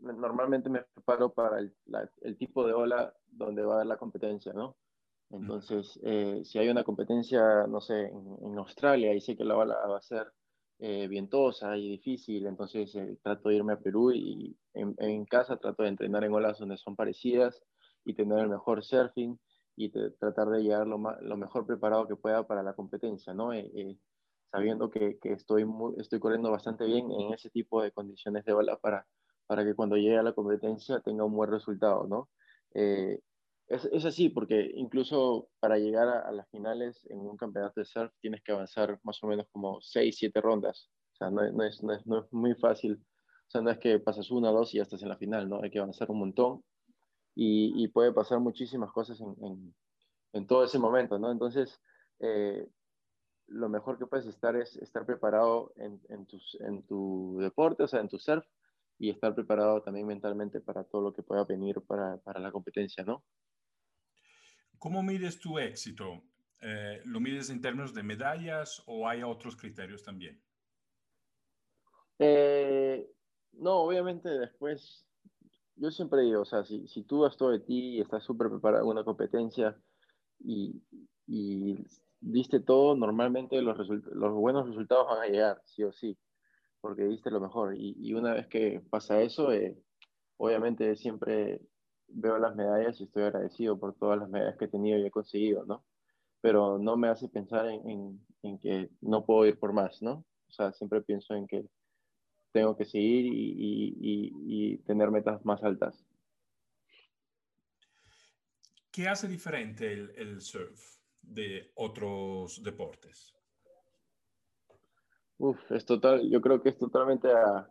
normalmente 0.00 0.68
me 0.68 0.80
preparo 0.82 1.32
para 1.32 1.60
el, 1.60 1.72
la, 1.84 2.10
el, 2.22 2.36
tipo 2.36 2.66
de 2.66 2.72
ola 2.72 3.14
donde 3.30 3.62
va 3.62 3.74
a 3.74 3.76
haber 3.76 3.86
la 3.86 3.96
competencia, 3.96 4.52
¿no? 4.52 4.76
Entonces, 5.30 5.98
eh, 6.04 6.42
si 6.44 6.58
hay 6.58 6.68
una 6.68 6.84
competencia, 6.84 7.66
no 7.66 7.80
sé, 7.80 8.06
en, 8.06 8.58
Australia 8.58 9.12
y 9.12 9.20
sé 9.20 9.36
que 9.36 9.44
la 9.44 9.56
ola 9.56 9.74
va 9.86 9.98
a 9.98 10.02
ser 10.02 10.32
eh, 10.78 11.08
vientosa 11.08 11.76
y 11.76 11.88
difícil, 11.90 12.46
entonces 12.46 12.94
eh, 12.94 13.18
trato 13.22 13.48
de 13.48 13.56
irme 13.56 13.72
a 13.72 13.80
Perú 13.80 14.12
y 14.12 14.56
en, 14.74 15.24
casa 15.24 15.56
trato 15.56 15.82
de 15.82 15.88
entrenar 15.90 16.24
en 16.24 16.32
olas 16.34 16.58
donde 16.58 16.76
son 16.76 16.96
parecidas 16.96 17.62
y 18.04 18.14
tener 18.14 18.38
el 18.38 18.48
mejor 18.48 18.84
surfing 18.84 19.38
y 19.76 19.90
tratar 19.90 20.48
de 20.48 20.62
llegar 20.62 20.86
lo, 20.86 20.98
más, 20.98 21.20
lo, 21.22 21.36
mejor 21.36 21.66
preparado 21.66 22.06
que 22.06 22.16
pueda 22.16 22.46
para 22.46 22.62
la 22.62 22.74
competencia, 22.74 23.34
¿no? 23.34 23.52
Eh, 23.52 23.70
eh, 23.74 23.98
sabiendo 24.50 24.90
que, 24.90 25.18
estoy, 25.22 25.66
estoy 25.98 26.18
corriendo 26.18 26.50
bastante 26.50 26.86
bien 26.86 27.10
en 27.10 27.34
ese 27.34 27.50
tipo 27.50 27.82
de 27.82 27.92
condiciones 27.92 28.44
de 28.44 28.52
ola 28.54 28.78
para, 28.78 29.06
para 29.46 29.64
que 29.64 29.74
cuando 29.74 29.96
llegue 29.96 30.18
a 30.18 30.22
la 30.22 30.32
competencia 30.32 31.00
tenga 31.00 31.24
un 31.24 31.34
buen 31.34 31.50
resultado, 31.50 32.06
¿no? 32.06 32.28
Es, 33.68 33.84
es, 33.86 34.04
así, 34.04 34.28
porque 34.28 34.70
incluso 34.74 35.48
para 35.60 35.78
llegar 35.78 36.08
a, 36.08 36.30
las 36.32 36.48
finales 36.50 37.04
en 37.10 37.20
un 37.20 37.36
campeonato 37.36 37.80
de 37.80 37.86
surf 37.86 38.12
tienes 38.20 38.42
que 38.42 38.52
avanzar 38.52 39.00
más 39.02 39.22
o 39.22 39.26
menos 39.26 39.46
como 39.50 39.80
6, 39.80 40.16
7 40.18 40.40
rondas. 40.40 40.90
O 41.14 41.16
sea, 41.16 41.30
no, 41.30 41.42
es, 41.42 41.82
no, 41.82 41.94
es, 41.94 42.06
no 42.06 42.18
es 42.20 42.32
muy 42.32 42.54
fácil. 42.54 42.94
O 42.94 43.50
sea, 43.50 43.60
no 43.60 43.70
es 43.70 43.78
que 43.78 43.98
pasas 43.98 44.30
una, 44.30 44.50
dos 44.50 44.74
y 44.74 44.78
ya 44.78 44.82
estás 44.82 45.02
en 45.02 45.08
la 45.08 45.16
final, 45.16 45.48
¿no? 45.48 45.62
Hay 45.62 45.70
que 45.70 45.78
avanzar 45.78 46.10
un 46.10 46.20
montón 46.20 46.62
y, 47.34 47.82
y 47.82 47.88
puede 47.88 48.12
pasar 48.12 48.40
muchísimas 48.40 48.92
cosas 48.92 49.20
en, 49.20 49.34
en, 49.44 49.74
en 50.32 50.46
todo 50.46 50.64
ese 50.64 50.78
momento, 50.78 51.18
¿no? 51.18 51.32
Entonces, 51.32 51.80
eh, 52.20 52.68
lo 53.48 53.68
mejor 53.68 53.98
que 53.98 54.06
puedes 54.06 54.26
estar 54.26 54.56
es 54.56 54.76
estar 54.76 55.06
preparado 55.06 55.72
en, 55.76 56.00
en, 56.08 56.26
tus, 56.26 56.56
en 56.60 56.82
tu 56.84 57.38
deporte, 57.40 57.84
o 57.84 57.88
sea, 57.88 58.00
en 58.00 58.08
tu 58.08 58.18
surf, 58.18 58.44
y 58.98 59.10
estar 59.10 59.34
preparado 59.34 59.82
también 59.82 60.06
mentalmente 60.06 60.60
para 60.60 60.84
todo 60.84 61.02
lo 61.02 61.12
que 61.12 61.22
pueda 61.22 61.44
venir 61.44 61.80
para, 61.82 62.18
para 62.18 62.40
la 62.40 62.50
competencia, 62.50 63.04
¿no? 63.04 63.24
¿Cómo 64.86 65.02
mides 65.02 65.40
tu 65.40 65.58
éxito? 65.58 66.22
Eh, 66.60 67.02
¿Lo 67.06 67.18
mides 67.18 67.50
en 67.50 67.60
términos 67.60 67.92
de 67.92 68.04
medallas 68.04 68.84
o 68.86 69.08
hay 69.08 69.20
otros 69.24 69.56
criterios 69.56 70.04
también? 70.04 70.40
Eh, 72.20 73.04
no, 73.54 73.78
obviamente 73.78 74.28
después, 74.28 75.04
yo 75.74 75.90
siempre 75.90 76.22
digo, 76.22 76.42
o 76.42 76.44
sea, 76.44 76.64
si, 76.64 76.86
si 76.86 77.02
tú 77.02 77.24
das 77.24 77.36
todo 77.36 77.50
de 77.50 77.58
ti 77.58 77.96
y 77.96 78.00
estás 78.00 78.22
súper 78.22 78.48
preparado 78.48 78.84
en 78.84 78.90
una 78.90 79.02
competencia 79.02 79.76
y, 80.38 80.80
y 81.26 81.74
diste 82.20 82.60
todo, 82.60 82.94
normalmente 82.94 83.60
los, 83.62 83.76
los 83.88 84.34
buenos 84.34 84.68
resultados 84.68 85.08
van 85.08 85.22
a 85.22 85.26
llegar, 85.26 85.62
sí 85.64 85.82
o 85.82 85.90
sí 85.90 86.16
porque 86.80 87.02
diste 87.02 87.32
lo 87.32 87.40
mejor. 87.40 87.74
Y, 87.76 87.96
y 87.98 88.14
una 88.14 88.34
vez 88.34 88.46
que 88.46 88.80
pasa 88.88 89.20
eso, 89.20 89.52
eh, 89.52 89.82
obviamente 90.36 90.94
siempre 90.94 91.60
veo 92.08 92.38
las 92.38 92.54
medallas 92.54 93.00
y 93.00 93.04
estoy 93.04 93.24
agradecido 93.24 93.78
por 93.78 93.94
todas 93.94 94.18
las 94.18 94.28
medallas 94.28 94.56
que 94.56 94.66
he 94.66 94.68
tenido 94.68 94.98
y 94.98 95.06
he 95.06 95.10
conseguido, 95.10 95.64
¿no? 95.64 95.84
Pero 96.40 96.78
no 96.78 96.96
me 96.96 97.08
hace 97.08 97.28
pensar 97.28 97.66
en, 97.66 97.88
en, 97.88 98.26
en 98.42 98.58
que 98.58 98.90
no 99.00 99.24
puedo 99.24 99.46
ir 99.46 99.58
por 99.58 99.72
más, 99.72 100.02
¿no? 100.02 100.24
O 100.48 100.52
sea, 100.52 100.72
siempre 100.72 101.00
pienso 101.02 101.34
en 101.34 101.46
que 101.46 101.66
tengo 102.52 102.76
que 102.76 102.84
seguir 102.84 103.26
y, 103.26 103.96
y, 104.00 104.32
y 104.46 104.78
tener 104.78 105.10
metas 105.10 105.44
más 105.44 105.62
altas. 105.62 106.04
¿Qué 108.90 109.08
hace 109.08 109.28
diferente 109.28 109.92
el, 109.92 110.10
el 110.16 110.40
surf 110.40 111.00
de 111.20 111.70
otros 111.74 112.62
deportes? 112.62 113.34
Uf, 115.38 115.70
es 115.70 115.84
total, 115.84 116.30
yo 116.30 116.40
creo 116.40 116.62
que 116.62 116.70
es 116.70 116.78
totalmente 116.78 117.30
a, 117.30 117.68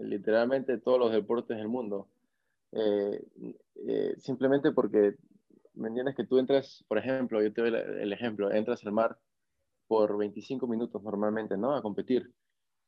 literalmente 0.00 0.78
todos 0.78 0.98
los 0.98 1.12
deportes 1.12 1.58
del 1.58 1.68
mundo. 1.68 2.08
Eh, 2.72 3.22
eh, 3.86 4.14
simplemente 4.18 4.72
porque, 4.72 5.16
¿me 5.74 5.88
entiendes? 5.88 6.16
Que 6.16 6.24
tú 6.24 6.38
entras, 6.38 6.84
por 6.88 6.98
ejemplo, 6.98 7.42
yo 7.42 7.52
te 7.52 7.60
doy 7.60 7.74
el 7.74 8.12
ejemplo, 8.12 8.50
entras 8.50 8.84
al 8.84 8.92
mar 8.92 9.18
por 9.86 10.16
25 10.16 10.66
minutos 10.66 11.02
normalmente, 11.02 11.56
¿no? 11.56 11.74
A 11.74 11.82
competir. 11.82 12.32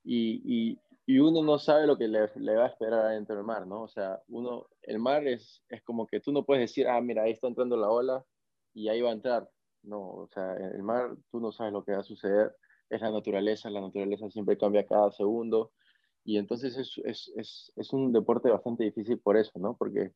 Y, 0.04 0.78
y, 1.06 1.18
uno 1.18 1.42
no 1.42 1.58
sabe 1.58 1.86
lo 1.86 1.98
que 1.98 2.08
le, 2.08 2.30
le, 2.36 2.56
va 2.56 2.64
a 2.64 2.68
esperar 2.68 3.00
adentro 3.06 3.36
del 3.36 3.44
mar, 3.44 3.66
¿no? 3.66 3.82
O 3.82 3.88
sea, 3.88 4.22
uno, 4.28 4.66
el 4.82 4.98
mar 4.98 5.26
es, 5.26 5.62
es 5.68 5.82
como 5.82 6.06
que 6.06 6.20
tú 6.20 6.32
no 6.32 6.44
puedes 6.44 6.62
decir, 6.62 6.88
ah, 6.88 7.00
mira, 7.00 7.24
ahí 7.24 7.32
está 7.32 7.46
entrando 7.46 7.76
la 7.76 7.90
ola 7.90 8.24
y 8.72 8.88
ahí 8.88 9.02
va 9.02 9.10
a 9.10 9.14
entrar. 9.14 9.48
No, 9.82 10.00
o 10.00 10.28
sea, 10.28 10.54
el 10.56 10.82
mar 10.82 11.14
tú 11.30 11.40
no 11.40 11.52
sabes 11.52 11.74
lo 11.74 11.84
que 11.84 11.92
va 11.92 11.98
a 11.98 12.04
suceder, 12.04 12.56
es 12.88 13.00
la 13.02 13.10
naturaleza, 13.10 13.68
la 13.70 13.82
naturaleza 13.82 14.30
siempre 14.30 14.56
cambia 14.56 14.86
cada 14.86 15.10
segundo 15.12 15.72
y 16.24 16.38
entonces 16.38 16.76
es, 16.76 16.98
es, 17.04 17.32
es, 17.36 17.72
es 17.76 17.92
un 17.92 18.12
deporte 18.12 18.50
bastante 18.50 18.84
difícil 18.84 19.18
por 19.18 19.36
eso, 19.36 19.58
¿no? 19.58 19.76
Porque 19.76 20.12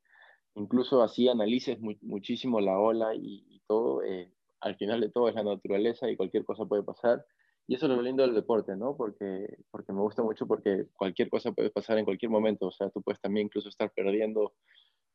incluso 0.54 1.02
así 1.02 1.28
analices 1.28 1.78
muchísimo 1.80 2.60
la 2.60 2.78
ola 2.78 3.14
y, 3.14 3.62
todo, 3.66 4.02
eh, 4.02 4.32
al 4.60 4.76
final 4.76 5.00
de 5.00 5.10
todo 5.10 5.28
es 5.28 5.34
la 5.34 5.44
naturaleza 5.44 6.10
y 6.10 6.16
cualquier 6.16 6.44
cosa 6.44 6.64
puede 6.64 6.82
pasar. 6.82 7.24
Y 7.66 7.74
eso 7.74 7.86
es 7.86 7.92
lo 7.92 8.00
lindo 8.00 8.22
del 8.22 8.34
deporte, 8.34 8.74
¿no? 8.76 8.96
Porque, 8.96 9.58
porque 9.70 9.92
me 9.92 10.00
gusta 10.00 10.22
mucho 10.22 10.46
porque 10.46 10.86
cualquier 10.96 11.28
cosa 11.28 11.52
puede 11.52 11.70
pasar 11.70 11.98
en 11.98 12.06
cualquier 12.06 12.30
momento. 12.30 12.68
O 12.68 12.72
sea, 12.72 12.88
tú 12.88 13.02
puedes 13.02 13.20
también 13.20 13.46
incluso 13.46 13.68
estar 13.68 13.92
perdiendo 13.92 14.54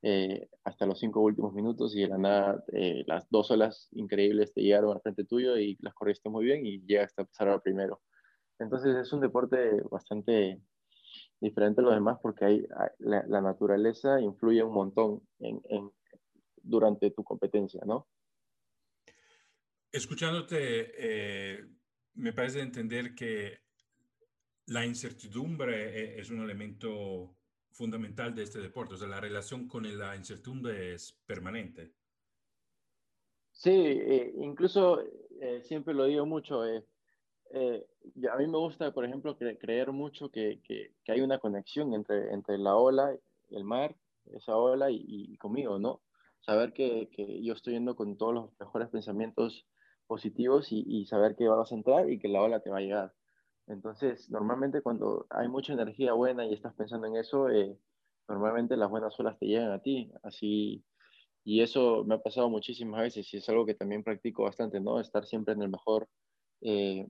eh, 0.04 0.48
hasta 0.64 0.86
los 0.86 1.00
cinco 1.00 1.22
últimos 1.22 1.54
minutos 1.54 1.96
y 1.96 2.02
de 2.02 2.10
la 2.10 2.18
nada 2.18 2.64
eh, 2.74 3.04
las 3.08 3.28
dos 3.30 3.50
olas 3.52 3.88
increíbles 3.94 4.54
te 4.54 4.62
llegaron 4.62 4.92
al 4.92 5.02
frente 5.02 5.24
tuyo 5.24 5.58
y 5.58 5.78
las 5.80 5.94
corriste 5.94 6.30
muy 6.30 6.46
bien 6.46 6.66
y 6.66 6.82
llegas 6.86 7.14
a 7.18 7.24
pasar 7.24 7.48
al 7.48 7.62
primero. 7.62 8.02
Entonces 8.60 8.96
es 8.98 9.12
un 9.14 9.22
deporte 9.22 9.82
bastante 9.90 10.62
diferente 11.44 11.82
a 11.82 11.84
los 11.84 11.94
demás 11.94 12.18
porque 12.22 12.46
hay, 12.46 12.68
la, 13.00 13.42
naturaleza 13.42 14.20
influye 14.20 14.64
un 14.64 14.74
montón 14.74 15.22
en, 15.40 15.62
en, 15.70 15.92
durante 16.62 17.12
tu 17.12 17.24
competencia, 17.24 17.82
¿no? 17.86 18.08
Escuchándote, 19.92 20.58
eh, 20.98 21.66
me 22.16 22.34
parece 22.34 22.62
entender 22.62 23.14
que 23.14 23.60
la 24.68 24.86
incertidumbre 24.86 26.20
es 26.20 26.32
un 26.32 26.42
elemento 26.42 27.36
fundamental 27.72 28.34
de 28.34 28.44
este 28.44 28.60
deporte, 28.60 28.94
o 28.94 28.98
sea, 28.98 29.08
la 29.08 29.20
relación 29.20 29.68
con 29.68 29.84
la 29.98 30.16
incertidumbre 30.16 30.94
es 30.94 31.14
permanente. 31.26 31.94
Sí, 33.52 33.72
eh, 33.72 34.34
incluso 34.38 35.02
eh, 35.42 35.62
siempre 35.64 35.94
lo 35.94 36.06
digo 36.06 36.26
mucho, 36.26 36.66
eh, 36.66 36.86
a 37.54 38.38
mí 38.38 38.48
me 38.48 38.58
gusta, 38.58 38.92
por 38.92 39.06
ejemplo, 39.06 39.38
creer 39.38 39.92
mucho 39.92 40.30
que, 40.30 40.62
que, 40.64 40.94
hay 41.08 41.22
una 41.22 41.40
conexión 41.40 41.94
entre, 41.94 42.34
entre 42.34 42.58
la 42.58 42.76
ola, 42.76 43.16
el 43.50 43.64
mar, 43.64 43.96
esa 44.34 44.58
ola 44.58 44.90
y, 44.90 45.38
conmigo, 45.38 45.80
¿no? 45.80 46.02
Saber 46.42 46.74
que, 46.74 47.10
que, 47.12 47.44
yo 47.44 47.54
estoy 47.54 47.74
yendo 47.74 47.96
con 47.96 48.18
todos 48.18 48.34
los 48.34 48.60
mejores 48.60 48.90
pensamientos 48.90 49.66
positivos 50.08 50.72
y, 50.72 50.84
y 50.88 51.06
saber 51.06 51.36
que 51.36 51.48
vas 51.48 51.72
a 51.72 51.76
entrar 51.76 52.10
y 52.10 52.20
que 52.20 52.28
la 52.28 52.42
ola 52.42 52.60
te 52.60 52.70
va 52.70 52.78
a 52.78 52.82
llegar. 52.82 53.14
Entonces, 53.68 54.30
normalmente 54.30 54.82
cuando 54.82 55.26
hay 55.30 55.48
mucha 55.48 55.74
energía 55.74 56.14
buena 56.14 56.46
y 56.46 56.54
estás 56.54 56.74
pensando 56.74 57.08
en 57.08 57.16
eso, 57.16 57.50
eh, 57.50 57.78
normalmente 58.28 58.76
las 58.78 58.90
buenas 58.90 59.18
olas 59.20 59.38
te 59.40 59.46
llegan 59.48 59.72
a 59.72 59.82
ti. 59.82 60.12
Así, 60.24 60.84
y 61.44 61.62
eso 61.62 62.04
me 62.06 62.16
ha 62.16 62.22
pasado 62.22 62.50
muchísimas 62.50 63.02
veces 63.02 63.34
y 63.34 63.38
es 63.38 63.50
algo 63.50 63.66
que 63.66 63.76
también 63.76 64.04
practico 64.04 64.44
bastante, 64.44 64.80
¿no? 64.80 65.00
Estar 65.00 65.26
siempre 65.26 65.54
en 65.54 65.62
el 65.62 65.70
mejor, 65.70 66.10
eh, 66.62 67.08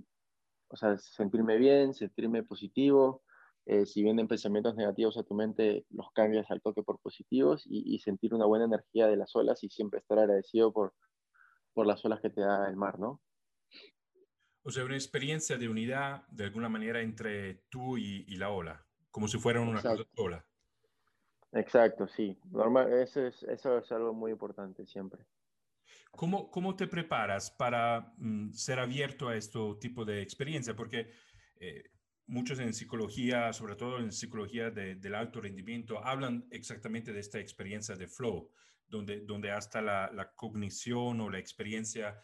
o 0.67 0.75
sea, 0.75 0.97
sentirme 0.97 1.57
bien, 1.57 1.93
sentirme 1.93 2.43
positivo. 2.43 3.23
Eh, 3.65 3.85
si 3.85 4.03
vienen 4.03 4.27
pensamientos 4.27 4.75
negativos 4.75 5.17
a 5.17 5.23
tu 5.23 5.33
mente, 5.33 5.85
los 5.89 6.11
cambias 6.13 6.49
al 6.51 6.61
toque 6.61 6.83
por 6.83 6.99
positivos 6.99 7.63
y, 7.65 7.97
sentir 7.99 8.33
una 8.33 8.45
buena 8.45 8.65
energía 8.65 9.07
de 9.07 9.15
las 9.15 9.33
olas 9.35 9.63
y 9.63 9.69
siempre 9.69 9.99
estar 9.99 10.19
agradecido 10.19 10.73
por, 10.73 10.93
por 11.73 11.87
las 11.87 12.03
olas 12.03 12.19
que 12.19 12.29
te 12.29 12.41
da 12.41 12.67
el 12.67 12.75
mar, 12.75 12.99
¿no? 12.99 13.21
O 14.63 14.71
sea, 14.71 14.85
una 14.85 14.95
experiencia 14.95 15.57
de 15.57 15.69
unidad 15.69 16.25
de 16.27 16.45
alguna 16.45 16.69
manera 16.69 17.01
entre 17.01 17.63
tú 17.69 17.97
y, 17.97 18.25
la 18.35 18.49
ola, 18.49 18.85
como 19.11 19.27
si 19.27 19.37
fueran 19.37 19.67
una 19.67 19.81
cosa 19.81 20.03
sola. 20.15 20.45
Exacto, 21.53 22.07
sí. 22.07 22.37
Normal, 22.49 22.91
eso, 22.93 23.25
es, 23.25 23.43
eso 23.43 23.77
es 23.77 23.91
algo 23.91 24.13
muy 24.13 24.31
importante 24.31 24.85
siempre. 24.85 25.25
¿Cómo, 26.11 26.49
cómo 26.51 26.75
te 26.75 26.87
preparas 26.87 27.51
para 27.51 28.13
mm, 28.17 28.51
ser 28.51 28.79
abierto 28.79 29.29
a 29.29 29.35
este 29.35 29.59
tipo 29.79 30.05
de 30.05 30.21
experiencia? 30.21 30.75
Porque 30.75 31.11
eh, 31.59 31.83
muchos 32.27 32.59
en 32.59 32.73
psicología, 32.73 33.51
sobre 33.53 33.75
todo 33.75 33.99
en 33.99 34.11
psicología 34.11 34.69
del 34.71 35.15
alto 35.15 35.41
rendimiento, 35.41 36.03
hablan 36.03 36.45
exactamente 36.51 37.11
de 37.13 37.19
esta 37.19 37.39
experiencia 37.39 37.95
de 37.95 38.07
flow, 38.07 38.51
donde, 38.87 39.21
donde 39.21 39.51
hasta 39.51 39.81
la, 39.81 40.11
la 40.13 40.33
cognición 40.33 41.21
o 41.21 41.29
la 41.29 41.39
experiencia 41.39 42.19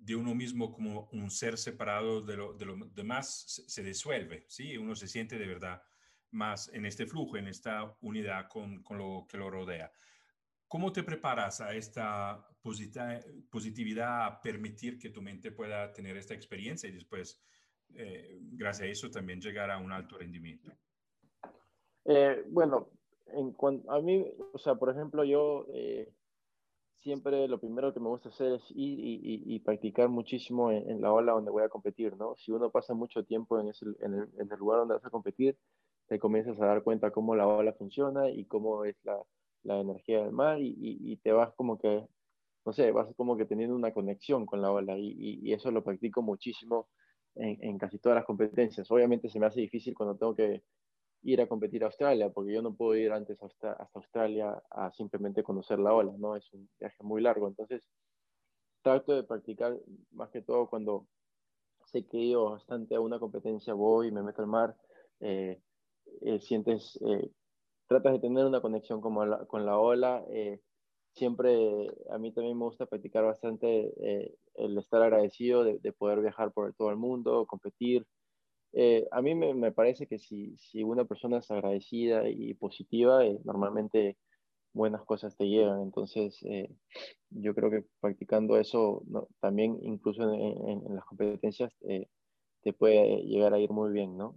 de 0.00 0.16
uno 0.16 0.34
mismo 0.34 0.72
como 0.72 1.08
un 1.12 1.30
ser 1.30 1.58
separado 1.58 2.22
de 2.22 2.36
lo, 2.36 2.54
de 2.54 2.64
lo 2.64 2.76
demás 2.94 3.64
se, 3.66 3.82
disuelve, 3.82 4.46
¿sí? 4.48 4.76
Uno 4.78 4.96
se 4.96 5.06
siente 5.06 5.38
de 5.38 5.46
verdad 5.46 5.82
más 6.30 6.70
en 6.72 6.86
este 6.86 7.06
flujo, 7.06 7.36
en 7.36 7.48
esta 7.48 7.96
unidad 8.00 8.48
con, 8.48 8.82
con 8.82 8.98
lo 8.98 9.26
que 9.28 9.36
lo 9.36 9.50
rodea. 9.50 9.92
¿Cómo 10.70 10.92
te 10.92 11.02
preparas 11.02 11.60
a 11.60 11.74
esta 11.74 12.46
positividad, 12.62 14.24
a 14.24 14.40
permitir 14.40 15.00
que 15.00 15.10
tu 15.10 15.20
mente 15.20 15.50
pueda 15.50 15.92
tener 15.92 16.16
esta 16.16 16.32
experiencia 16.32 16.88
y 16.88 16.92
después, 16.92 17.42
eh, 17.96 18.38
gracias 18.52 18.86
a 18.86 18.90
eso, 18.92 19.10
también 19.10 19.40
llegar 19.40 19.68
a 19.68 19.78
un 19.78 19.90
alto 19.90 20.16
rendimiento? 20.16 20.70
Eh, 22.04 22.44
bueno, 22.50 22.88
en 23.32 23.52
a 23.88 24.00
mí, 24.00 24.24
o 24.52 24.58
sea, 24.58 24.76
por 24.76 24.90
ejemplo, 24.90 25.24
yo 25.24 25.66
eh, 25.74 26.08
siempre 27.00 27.48
lo 27.48 27.58
primero 27.58 27.92
que 27.92 27.98
me 27.98 28.06
gusta 28.06 28.28
hacer 28.28 28.52
es 28.52 28.62
ir 28.70 29.00
y, 29.02 29.58
practicar 29.58 30.08
muchísimo 30.08 30.70
en, 30.70 31.00
la 31.00 31.12
ola 31.12 31.32
donde 31.32 31.50
voy 31.50 31.64
a 31.64 31.68
competir, 31.68 32.16
¿no? 32.16 32.36
Si 32.36 32.52
uno 32.52 32.70
pasa 32.70 32.94
mucho 32.94 33.24
tiempo 33.24 33.58
en, 33.58 33.66
el, 33.66 34.48
lugar 34.56 34.78
donde 34.78 34.94
vas 34.94 35.04
a 35.04 35.10
competir, 35.10 35.58
te 36.06 36.20
comienzas 36.20 36.60
a 36.60 36.66
dar 36.66 36.84
cuenta 36.84 37.10
cómo 37.10 37.34
la 37.34 37.48
ola 37.48 37.72
funciona 37.72 38.30
y 38.30 38.44
cómo 38.44 38.84
es 38.84 38.94
la, 39.02 39.20
energía 39.64 40.22
del 40.22 40.32
mar 40.32 40.58
y, 40.60 41.16
te 41.22 41.32
vas 41.32 41.52
como 41.54 41.78
que, 41.78 42.06
no 42.64 42.72
sé, 42.72 42.92
vas 42.92 43.14
como 43.16 43.36
que 43.36 43.44
teniendo 43.46 43.74
una 43.74 43.92
conexión 43.92 44.46
con 44.46 44.62
la 44.62 44.70
ola 44.72 44.96
y, 44.98 45.52
eso 45.52 45.70
lo 45.70 45.84
practico 45.84 46.22
muchísimo 46.22 46.88
en, 47.34 47.78
casi 47.78 47.98
todas 47.98 48.16
las 48.16 48.24
competencias. 48.24 48.90
Obviamente 48.90 49.28
se 49.28 49.38
me 49.38 49.46
hace 49.46 49.60
difícil 49.60 49.94
cuando 49.94 50.16
tengo 50.16 50.34
que 50.34 50.62
ir 51.22 51.40
a 51.40 51.46
competir 51.46 51.82
a 51.82 51.86
Australia, 51.86 52.30
porque 52.30 52.52
yo 52.52 52.62
no 52.62 52.74
puedo 52.74 52.96
ir 52.96 53.12
antes 53.12 53.42
hasta, 53.42 53.72
hasta 53.72 53.98
Australia 53.98 54.62
a 54.70 54.90
simplemente 54.92 55.42
conocer 55.42 55.78
la 55.78 55.92
ola, 55.92 56.12
¿no? 56.16 56.36
Es 56.36 56.50
un 56.52 56.68
viaje 56.78 57.02
muy 57.02 57.20
largo, 57.20 57.46
entonces 57.46 57.86
trato 58.82 59.14
de 59.14 59.24
practicar 59.24 59.78
más 60.12 60.30
que 60.30 60.42
todo 60.42 60.68
cuando 60.68 61.06
sé 61.84 62.06
que 62.06 62.18
ido 62.18 62.50
bastante 62.50 62.94
a 62.94 63.00
una 63.00 63.18
competencia, 63.18 63.74
voy, 63.74 64.08
y 64.08 64.12
me 64.12 64.22
meto 64.22 64.42
al 64.42 64.48
mar, 64.48 64.76
eh, 65.20 65.60
eh, 66.22 66.40
sientes, 66.40 66.98
eh, 67.06 67.30
tratas 67.90 68.12
de 68.12 68.20
tener 68.20 68.46
una 68.46 68.60
conexión 68.62 69.00
con 69.00 69.28
la, 69.28 69.44
con 69.46 69.66
la 69.66 69.78
ola, 69.78 70.24
siempre 71.12 71.88
a 72.10 72.18
mí 72.18 72.32
también 72.32 72.56
me 72.56 72.64
gusta 72.64 72.86
practicar 72.86 73.24
bastante 73.24 73.92
el 74.54 74.78
estar 74.78 75.02
agradecido 75.02 75.64
de, 75.64 75.78
de, 75.80 75.92
poder 75.92 76.20
viajar 76.20 76.52
por 76.52 76.72
todo 76.74 76.90
el 76.90 76.96
mundo, 76.96 77.46
competir, 77.46 78.06
eh, 78.72 79.08
a 79.10 79.20
mí 79.20 79.34
me, 79.34 79.72
parece 79.72 80.06
que 80.06 80.18
si, 80.18 80.56
si, 80.58 80.82
una 80.84 81.04
persona 81.04 81.38
es 81.38 81.50
agradecida 81.50 82.28
y 82.28 82.54
positiva, 82.54 83.24
eh, 83.26 83.38
normalmente 83.44 84.16
buenas 84.72 85.04
cosas 85.04 85.36
te 85.36 85.48
llegan. 85.48 85.82
Entonces, 85.82 86.38
eh, 86.44 86.70
yo 87.30 87.54
creo 87.54 87.70
que 87.70 87.84
practicando 88.00 88.58
eso 88.58 89.02
también, 89.40 89.78
incluso 89.82 90.22
en, 90.32 90.94
las 90.94 91.04
competencias, 91.04 91.72
te 92.62 92.72
puede 92.72 93.22
llegar 93.24 93.54
a 93.54 93.58
ir 93.58 93.70
muy 93.70 93.92
bien, 93.92 94.16
¿no? 94.16 94.36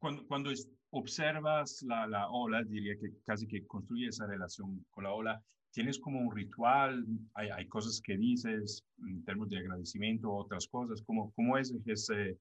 Cuando, 0.00 0.26
cuando 0.26 0.50
observas 0.90 1.82
la, 1.82 2.06
la, 2.06 2.28
ola, 2.30 2.64
diría 2.64 2.96
que 2.96 3.12
casi 3.24 3.46
que 3.46 3.64
construye 3.66 4.08
esa 4.08 4.26
relación 4.26 4.84
con 4.90 5.04
la 5.04 5.12
ola, 5.12 5.42
¿tienes 5.70 5.98
como 5.98 6.20
un 6.20 6.34
ritual? 6.34 7.06
¿Hay, 7.34 7.50
hay 7.50 7.68
cosas 7.68 8.00
que 8.02 8.16
dices 8.16 8.84
en 9.06 9.24
términos 9.24 9.50
de 9.50 9.58
agradecimiento, 9.58 10.32
otras 10.32 10.66
cosas? 10.66 11.02
¿Cómo, 11.02 11.32
cómo 11.36 11.56
es 11.56 11.72
ese 11.86 12.38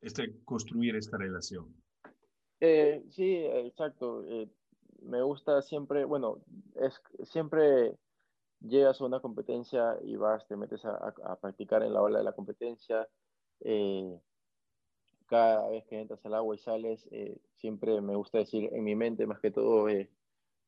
este, 0.00 0.34
construir 0.44 0.96
esta 0.96 1.18
relación. 1.18 1.74
Eh, 2.60 3.04
sí, 3.10 3.36
exacto. 3.36 4.24
Eh, 4.26 4.48
me 5.02 5.22
gusta 5.22 5.62
siempre, 5.62 6.04
bueno, 6.04 6.38
es 6.76 7.00
siempre 7.24 7.96
llegas 8.60 9.00
a 9.00 9.06
una 9.06 9.20
competencia 9.20 9.96
y 10.02 10.16
vas, 10.16 10.46
te 10.46 10.56
metes 10.56 10.84
a, 10.84 11.36
practicar 11.40 11.82
en 11.82 11.94
la 11.94 12.02
ola 12.02 12.18
de 12.18 12.24
la 12.24 12.32
competencia. 12.32 13.06
Eh, 13.60 14.18
cada 15.30 15.70
vez 15.70 15.84
que 15.86 16.00
entras 16.00 16.24
al 16.26 16.34
agua 16.34 16.56
y 16.56 16.58
sales, 16.58 17.08
siempre 17.56 18.00
me 18.00 18.16
gusta 18.16 18.38
decir 18.38 18.68
en 18.72 18.84
mi 18.84 18.96
mente, 18.96 19.26
más 19.26 19.40
que 19.40 19.52
todo, 19.52 19.86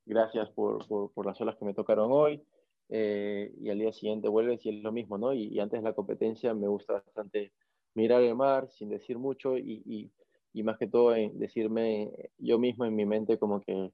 gracias 0.07 0.49
por, 0.51 0.87
por, 0.87 1.13
por, 1.13 1.27
las 1.27 1.41
olas 1.41 1.57
que 1.57 1.65
me 1.65 1.75
tocaron 1.75 2.11
hoy. 2.13 2.43
y 2.89 3.69
al 3.69 3.79
día 3.79 3.93
siguiente 3.93 4.29
vuelves 4.29 4.65
y 4.65 4.71
es 4.71 4.83
lo 4.83 4.93
mismo, 4.93 5.19
¿no? 5.19 5.35
Y, 5.35 5.49
y 5.49 5.59
antes 5.59 5.83
de 5.83 5.89
la 5.89 5.95
competencia 5.95 6.55
me 6.55 6.69
gusta 6.69 6.95
bastante 6.95 7.53
mirar 7.95 8.23
el 8.23 8.37
mar 8.37 8.71
sin 8.71 8.89
decir 8.89 9.19
mucho 9.19 9.59
y, 9.59 10.13
y 10.53 10.63
más 10.63 10.79
que 10.79 10.87
todo 10.87 11.11
decirme 11.11 12.13
yo 12.39 12.59
mismo 12.59 12.85
en 12.85 12.95
mi 12.95 13.07
mente 13.07 13.39
como 13.39 13.61
que, 13.61 13.93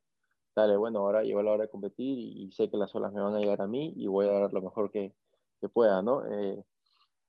dale, 0.55 0.77
bueno, 0.77 1.01
ahora 1.01 1.23
llegó 1.23 1.43
la 1.43 1.53
hora 1.53 1.65
de 1.65 1.71
competir 1.71 2.19
y, 2.19 2.51
sé 2.53 2.69
que 2.71 2.77
las 2.77 2.95
olas 2.95 3.13
me 3.13 3.21
van 3.21 3.35
a 3.35 3.39
llegar 3.39 3.63
a 3.63 3.69
mí 3.69 3.93
y 3.97 4.07
voy 4.09 4.27
a 4.27 4.33
dar 4.33 4.53
lo 4.53 4.63
mejor 4.63 4.91
que, 4.91 5.15
que 5.61 5.69
pueda, 5.69 6.03
¿no? 6.03 6.25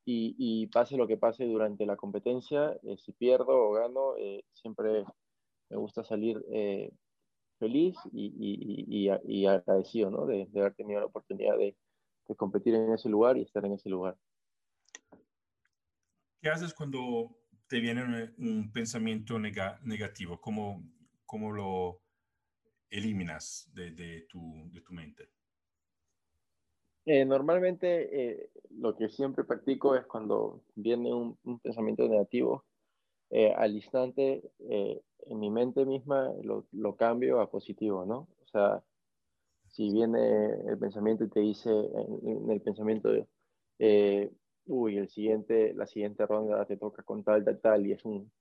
Eh, 0.10 0.34
y, 0.38 0.63
y, 0.63 0.67
pase 0.67 0.98
lo 0.98 1.08
que 1.08 1.17
pase 1.17 1.45
durante 1.45 1.86
la 1.86 1.95
competencia, 1.95 2.76
eh, 2.84 2.98
si 2.98 3.12
pierdo 3.12 3.48
o 3.48 3.74
gano, 3.74 4.15
eh, 4.17 4.43
siempre 4.54 5.06
me 5.69 5.78
gusta 5.78 6.04
salir 6.04 6.43
feliz 7.60 7.95
y, 8.12 8.34
y, 8.39 9.10
y, 9.24 9.45
agradecido, 9.45 10.10
¿no? 10.10 10.26
De, 10.26 10.48
de, 10.48 10.60
haber 10.62 10.74
tenido 10.74 11.00
la 11.00 11.06
oportunidad 11.06 11.58
de, 11.58 11.76
de 12.28 12.36
competir 12.36 12.74
en 12.74 12.91
ese 12.91 13.10
lugar 13.10 13.38
y 13.38 13.41
estar 13.41 13.63
en 13.65 13.74
ese 13.74 13.89
lugar. 13.89 14.17
¿Qué 16.41 16.50
haces 16.50 16.74
cuando 16.74 17.38
te 17.67 17.80
viene 17.80 18.34
un, 18.38 18.72
pensamiento 18.72 19.38
negativo? 19.38 20.39
¿Cómo, 20.39 20.82
¿Cómo, 21.26 21.52
lo 21.52 22.02
eliminas 22.89 23.69
de, 23.74 23.91
de, 23.91 24.22
tu, 24.30 24.72
tu, 24.84 24.93
mente? 24.93 25.30
Eh, 27.12 27.26
normalmente 27.26 27.88
eh, 28.13 28.52
lo 28.69 28.95
que 28.95 29.10
siempre 29.10 29.43
practico 29.43 29.95
es 29.95 30.06
cuando 30.06 30.62
viene 30.76 31.12
un, 31.12 31.36
un 31.43 31.60
pensamiento 31.60 32.08
negativo, 32.08 32.65
eh, 33.32 33.52
al 33.52 33.74
instante 33.74 34.43
en 34.60 35.39
mi 35.39 35.50
mente 35.50 35.88
misma 35.88 36.32
lo, 36.43 36.67
lo, 36.72 36.95
cambio 36.95 37.41
a 37.41 37.50
positivo, 37.50 38.06
¿no? 38.06 38.28
O 38.43 38.48
sea, 38.52 38.84
si 39.69 39.91
viene 39.91 40.52
el 40.67 40.78
pensamiento 40.78 41.24
y 41.24 41.30
te 41.30 41.39
dice 41.39 41.72
en, 41.72 42.28
en 42.28 42.52
el 42.52 42.62
pensamiento, 42.62 43.10
eh, 43.80 44.32
uy, 44.67 44.98
el 45.00 45.10
siguiente, 45.10 45.74
la 45.74 45.88
siguiente 45.88 46.28
ronda 46.28 46.63
te 46.67 46.78
toca 46.78 47.02
con 47.02 47.24
tal, 47.24 47.43
tal, 47.43 47.60
tal, 47.60 47.88
y 47.88 47.93
es 47.93 48.06
un, 48.06 48.32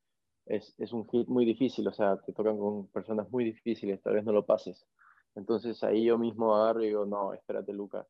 es, 0.44 0.74
es 0.78 0.92
un 0.92 1.08
hit 1.08 1.26
muy 1.28 1.46
difícil, 1.46 1.88
o 1.88 1.92
sea, 1.94 2.18
te 2.18 2.34
tocan 2.34 2.58
con 2.58 2.88
personas 2.88 3.30
muy 3.30 3.44
difíciles, 3.44 4.02
tal 4.02 4.16
vez 4.16 4.24
no 4.24 4.32
lo 4.32 4.44
pases. 4.44 4.86
Entonces 5.34 5.82
ahí 5.84 6.04
yo 6.04 6.18
mismo 6.18 6.54
agarro 6.54 6.82
y 6.82 6.88
digo, 6.88 7.06
no, 7.06 7.32
espérate, 7.32 7.72
Luca, 7.72 8.06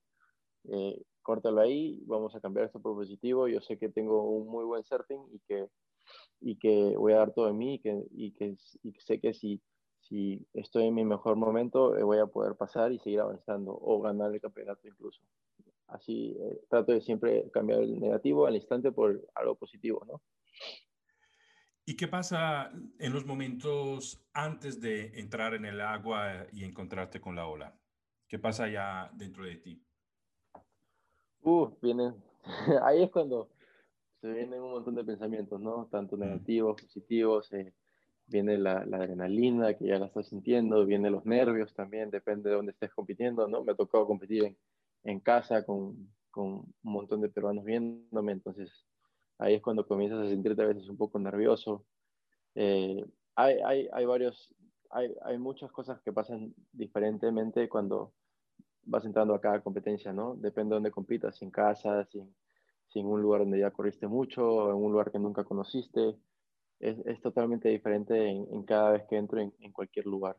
eh, 0.64 1.02
córtalo 1.22 1.60
ahí, 1.60 2.00
vamos 2.06 2.34
a 2.34 2.40
cambiar 2.40 2.66
esto 2.66 2.80
por 2.80 2.94
positivo, 2.94 3.48
yo 3.48 3.60
sé 3.60 3.78
que 3.78 3.88
tengo 3.88 4.22
un 4.22 4.48
muy 4.48 4.64
buen 4.64 4.84
surfing 4.84 5.26
y 5.32 5.40
que, 5.40 5.68
y 6.40 6.56
que 6.56 6.96
voy 6.96 7.12
a 7.12 7.18
dar 7.18 7.34
todo 7.34 7.46
de 7.46 7.52
mí 7.52 7.74
y 7.74 7.78
que, 7.80 8.02
y 8.12 8.32
que, 8.32 8.56
y 8.82 8.92
sé 9.00 9.20
que 9.20 9.34
si, 9.34 9.62
si 10.00 10.46
estoy 10.54 10.86
en 10.86 10.94
mi 10.94 11.04
mejor 11.04 11.36
momento 11.36 11.96
eh, 11.96 12.02
voy 12.02 12.18
a 12.18 12.26
poder 12.26 12.56
pasar 12.56 12.92
y 12.92 12.98
seguir 12.98 13.20
avanzando 13.20 13.72
o 13.72 14.00
ganar 14.00 14.32
el 14.32 14.40
campeonato 14.40 14.86
incluso. 14.88 15.20
Así 15.86 16.36
eh, 16.38 16.60
trato 16.68 16.92
de 16.92 17.00
siempre 17.00 17.50
cambiar 17.50 17.80
el 17.80 17.98
negativo 17.98 18.46
al 18.46 18.56
instante 18.56 18.92
por 18.92 19.26
algo 19.34 19.56
positivo, 19.56 20.04
¿no? 20.06 20.22
¿Y 21.84 21.96
qué 21.96 22.06
pasa 22.06 22.70
en 22.98 23.12
los 23.14 23.24
momentos 23.24 24.22
antes 24.34 24.78
de 24.78 25.18
entrar 25.18 25.54
en 25.54 25.64
el 25.64 25.80
agua 25.80 26.46
y 26.52 26.64
encontrarte 26.64 27.18
con 27.18 27.34
la 27.34 27.46
ola? 27.46 27.80
¿Qué 28.28 28.38
pasa 28.38 28.68
ya 28.68 29.10
dentro 29.14 29.44
de 29.44 29.56
ti? 29.56 29.87
Uh, 31.48 31.70
vienen, 31.80 32.14
ahí 32.82 33.02
es 33.04 33.10
cuando 33.10 33.48
se 34.20 34.30
vienen 34.30 34.60
un 34.60 34.72
montón 34.72 34.94
de 34.94 35.02
pensamientos, 35.02 35.58
¿no? 35.58 35.86
Tanto 35.86 36.14
negativos, 36.18 36.82
positivos, 36.82 37.50
eh, 37.54 37.72
viene 38.26 38.58
la, 38.58 38.84
la, 38.84 38.98
adrenalina 38.98 39.72
que 39.72 39.86
ya 39.86 39.98
la 39.98 40.04
estás 40.04 40.28
sintiendo, 40.28 40.84
vienen 40.84 41.12
los 41.12 41.24
nervios 41.24 41.72
también, 41.72 42.10
depende 42.10 42.50
de 42.50 42.56
dónde 42.56 42.72
estés 42.72 42.92
compitiendo, 42.92 43.48
¿no? 43.48 43.64
Me 43.64 43.72
ha 43.72 43.76
tocado 43.76 44.06
competir 44.06 44.44
en, 44.44 44.58
en 45.04 45.20
casa 45.20 45.64
con, 45.64 46.12
con, 46.30 46.46
un 46.46 46.74
montón 46.82 47.22
de 47.22 47.30
peruanos 47.30 47.64
viéndome, 47.64 48.32
entonces 48.32 48.84
ahí 49.38 49.54
es 49.54 49.62
cuando 49.62 49.86
comienzas 49.86 50.26
a 50.26 50.28
sentirte 50.28 50.60
a 50.60 50.66
veces 50.66 50.86
un 50.90 50.98
poco 50.98 51.18
nervioso. 51.18 51.86
Eh, 52.56 53.02
hay, 53.36 53.56
hay, 53.64 53.88
hay, 53.90 54.04
varios, 54.04 54.54
hay, 54.90 55.14
hay 55.22 55.38
muchas 55.38 55.72
cosas 55.72 55.98
que 56.02 56.12
pasan 56.12 56.54
diferentemente 56.72 57.70
cuando 57.70 58.12
vas 58.82 59.04
entrando 59.04 59.34
a 59.34 59.40
cada 59.40 59.60
competencia, 59.60 60.12
¿no? 60.12 60.34
Depende 60.36 60.70
de 60.70 60.76
dónde 60.76 60.90
compitas, 60.90 61.40
en 61.42 61.50
casa, 61.50 62.04
sin, 62.06 62.34
sin 62.86 63.06
un 63.06 63.20
lugar 63.20 63.40
donde 63.40 63.60
ya 63.60 63.70
corriste 63.70 64.06
mucho, 64.06 64.70
en 64.70 64.76
un 64.76 64.92
lugar 64.92 65.10
que 65.10 65.18
nunca 65.18 65.44
conociste. 65.44 66.16
Es, 66.80 66.98
es 67.06 67.20
totalmente 67.20 67.68
diferente 67.68 68.28
en, 68.28 68.46
en, 68.52 68.62
cada 68.62 68.92
vez 68.92 69.04
que 69.08 69.16
entro 69.16 69.40
en, 69.40 69.52
en 69.60 69.72
cualquier 69.72 70.06
lugar. 70.06 70.36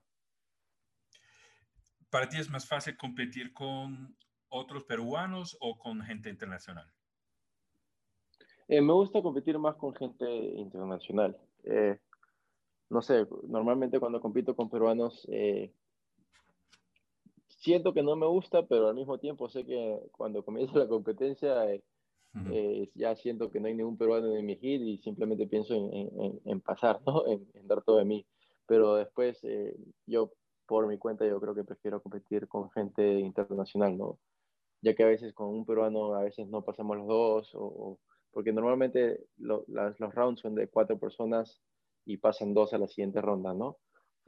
¿Para 2.10 2.30
ti 2.30 2.38
es 2.38 2.49
más 2.49 2.67
fácil 2.67 2.97
competir 2.97 3.54
con 3.54 4.15
otros 4.47 4.84
peruanos 4.86 5.58
o 5.60 5.78
con 5.78 6.02
gente 6.02 6.30
internacional? 6.30 6.91
Eh, 8.67 8.82
me 8.82 8.93
gusta 8.93 9.21
competir 9.21 9.58
más 9.58 9.75
con 9.75 9.95
gente 9.95 10.30
internacional. 10.30 11.36
Eh, 11.63 11.99
no 12.89 13.02
sé, 13.02 13.28
normalmente 13.47 13.99
cuando 13.99 14.21
compito 14.21 14.56
con 14.56 14.69
peruanos, 14.69 15.28
eh, 15.32 15.73
siento 17.60 17.93
que 17.93 18.04
no 18.04 18.15
me 18.15 18.28
gusta, 18.28 18.65
pero 18.65 18.89
al 18.89 18.95
mismo 18.95 19.19
tiempo 19.19 19.50
sé 19.50 19.65
que 19.65 20.00
cuando 20.12 20.43
comienza 20.43 20.74
la 20.80 20.88
competencia, 20.88 21.65
ya 22.95 23.15
siento 23.15 23.52
que 23.52 23.60
no 23.60 23.67
hay 23.67 23.76
ningún 23.76 23.98
peruano 23.98 24.36
en 24.36 24.45
mi 24.45 24.56
hit 24.56 24.82
y 24.82 24.98
simplemente 24.98 25.48
pienso 25.48 25.76
en, 25.76 25.93
en, 25.93 26.41
en 26.45 26.62
pasar, 26.62 27.02
¿no? 27.06 27.28
En, 27.28 27.48
en, 27.54 27.67
dar 27.67 27.84
todo 27.84 27.98
de 27.98 28.06
mí. 28.06 28.26
Pero 28.65 28.95
después, 28.95 29.41
yo 30.06 30.34
por 30.65 30.88
mi 30.88 30.98
cuenta, 30.98 31.26
yo 31.28 31.39
creo 31.39 31.56
que 31.56 31.63
prefiero 31.63 32.02
competir 32.02 32.48
con 32.48 32.69
gente 32.72 33.19
internacional, 33.19 33.98
¿no? 33.98 34.19
ya 34.82 34.93
que 34.95 35.04
a 35.04 35.08
veces 35.08 35.34
con 35.34 35.48
un 35.50 35.65
peruano 35.65 36.15
a 36.15 36.24
veces 36.24 36.48
no 36.48 36.63
pasamos 36.63 36.98
los 36.98 37.08
dos, 37.08 37.52
o, 37.54 38.00
porque 38.32 38.54
normalmente 38.54 39.26
lo, 39.38 39.65
las, 39.67 40.00
los 40.00 40.13
rounds 40.13 40.41
son 40.41 40.56
de 40.56 40.67
cuatro 40.67 40.98
personas 41.00 41.62
y 42.06 42.17
pasan 42.17 42.54
dos 42.54 42.74
a 42.74 42.78
la 42.78 42.88
siguiente 42.88 43.22
ronda, 43.22 43.54
¿no? 43.54 43.78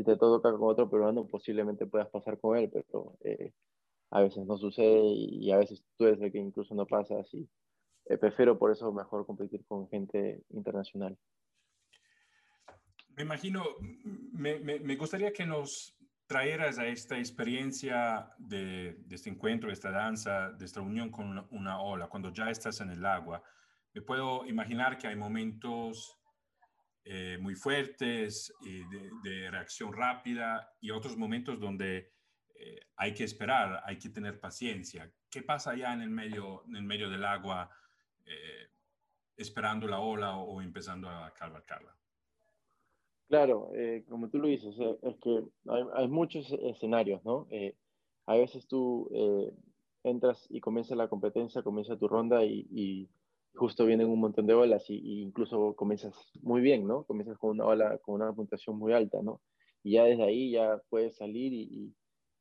Si 0.01 0.05
te 0.05 0.17
toca 0.17 0.51
con 0.53 0.63
otro 0.63 0.89
peruano, 0.89 1.27
posiblemente 1.27 1.85
puedas 1.85 2.09
pasar 2.09 2.39
con 2.39 2.57
él, 2.57 2.71
pero 2.73 3.19
eh, 3.23 3.53
a 4.09 4.21
veces 4.21 4.47
no 4.47 4.57
sucede 4.57 4.99
y, 5.03 5.51
a 5.51 5.57
veces 5.57 5.83
tú 5.95 6.07
eres 6.07 6.19
el 6.21 6.31
que 6.31 6.39
incluso 6.39 6.73
no 6.73 6.87
pasas 6.87 7.31
y 7.35 7.47
eh, 8.05 8.17
prefiero 8.17 8.57
por 8.57 8.71
eso 8.71 8.91
mejor 8.91 9.27
competir 9.27 9.63
con 9.67 9.87
gente 9.89 10.41
internacional. 10.49 11.15
Me 13.15 13.21
imagino, 13.21 13.63
me, 14.33 14.59
me, 14.59 14.79
me 14.79 14.95
gustaría 14.95 15.31
que 15.31 15.45
nos 15.45 15.95
traeras 16.25 16.79
a 16.79 16.87
esta 16.87 17.19
experiencia 17.19 18.33
de, 18.39 18.95
de, 19.05 19.15
este 19.15 19.29
encuentro, 19.29 19.67
de 19.67 19.73
esta 19.73 19.91
danza, 19.91 20.49
de 20.49 20.65
esta 20.65 20.81
unión 20.81 21.11
con 21.11 21.27
una, 21.27 21.45
una, 21.51 21.79
ola, 21.79 22.07
cuando 22.07 22.33
ya 22.33 22.49
estás 22.49 22.81
en 22.81 22.89
el 22.89 23.05
agua, 23.05 23.43
me 23.93 24.01
puedo 24.01 24.47
imaginar 24.47 24.97
que 24.97 25.05
hay 25.05 25.15
momentos 25.15 26.20
eh, 27.03 27.37
muy 27.39 27.55
fuertes 27.55 28.53
y 28.61 28.79
de, 28.89 29.09
de, 29.23 29.51
reacción 29.51 29.93
rápida 29.93 30.73
y 30.79 30.91
otros 30.91 31.17
momentos 31.17 31.59
donde 31.59 32.11
eh, 32.55 32.79
hay 32.95 33.13
que 33.13 33.23
esperar, 33.23 33.81
hay 33.85 33.97
que 33.97 34.09
tener 34.09 34.39
paciencia. 34.39 35.11
¿Qué 35.29 35.41
pasa 35.41 35.71
allá 35.71 35.93
en 35.93 36.01
el 36.01 36.09
medio, 36.09 36.63
en 36.67 36.75
el 36.75 36.83
medio 36.83 37.09
del 37.09 37.25
agua, 37.25 37.69
eh, 38.25 38.69
esperando 39.35 39.87
la 39.87 39.99
ola 39.99 40.37
o, 40.37 40.57
o 40.57 40.61
empezando 40.61 41.09
a 41.09 41.33
cabalgarla? 41.33 41.95
Claro, 43.31 43.71
eh, 43.73 44.03
como 44.09 44.27
tú 44.27 44.39
lo 44.39 44.49
dices, 44.49 44.77
eh, 44.77 44.97
es 45.03 45.15
que 45.19 45.41
hay, 45.69 45.83
hay, 45.93 46.07
muchos 46.09 46.51
escenarios, 46.51 47.23
¿no? 47.23 47.47
Eh, 47.49 47.77
a 48.25 48.35
veces 48.35 48.67
tú 48.67 49.09
entras 50.03 50.47
y 50.49 50.59
comienza 50.59 50.95
la 50.95 51.07
competencia, 51.07 51.63
comienza 51.63 51.95
tu 51.95 52.09
ronda 52.09 52.43
y, 52.43 52.67
y 52.69 53.09
justo 53.55 53.85
vienen 53.85 54.07
un 54.07 54.19
montón 54.19 54.47
de 54.47 54.53
olas 54.53 54.89
y, 54.89 55.21
incluso 55.21 55.75
comienzas 55.75 56.15
muy 56.41 56.61
bien, 56.61 56.87
¿no? 56.87 57.03
Comienzas 57.05 57.37
con 57.37 57.51
una 57.51 57.65
ola, 57.65 57.97
con 57.99 58.15
una 58.15 58.33
puntuación 58.33 58.77
muy 58.77 58.93
alta, 58.93 59.21
¿no? 59.21 59.41
Y 59.83 59.93
ya 59.93 60.05
desde 60.05 60.23
ahí 60.23 60.51
ya 60.51 60.81
puedes 60.89 61.17
salir 61.17 61.53
y, 61.53 61.93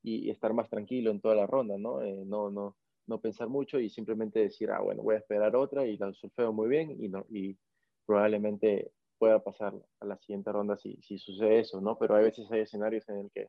y 0.03 0.31
estar 0.31 0.53
más 0.55 0.69
tranquilo 0.69 1.11
en 1.11 1.21
toda 1.21 1.35
la 1.35 1.47
ronda, 1.47 1.77
¿no? 1.79 2.01
no, 2.25 2.51
no, 2.51 2.77
no 3.07 3.21
pensar 3.21 3.49
mucho 3.49 3.79
y 3.81 3.91
simplemente 3.91 4.41
decir, 4.41 4.71
ah, 4.71 4.81
bueno, 4.81 5.03
voy 5.03 5.17
a 5.17 5.19
esperar 5.19 5.57
otra 5.57 5.87
y 5.87 5.97
la 5.99 6.13
surfeo 6.13 6.53
muy 6.53 6.69
bien 6.69 6.97
y, 7.03 7.09
no, 7.09 7.27
y 7.29 7.59
probablemente 8.07 8.93
pueda 9.19 9.43
pasar 9.43 9.75
a 10.01 10.07
la 10.07 10.17
siguiente 10.19 10.51
ronda 10.53 10.77
si, 10.77 10.97
si 11.03 11.19
sucede 11.19 11.61
eso, 11.61 11.81
¿no? 11.81 11.99
Pero 11.99 12.15
hay 12.15 12.25
veces 12.25 12.51
hay 12.51 12.61
escenarios 12.61 13.09
en 13.09 13.19
el 13.19 13.31
que 13.31 13.49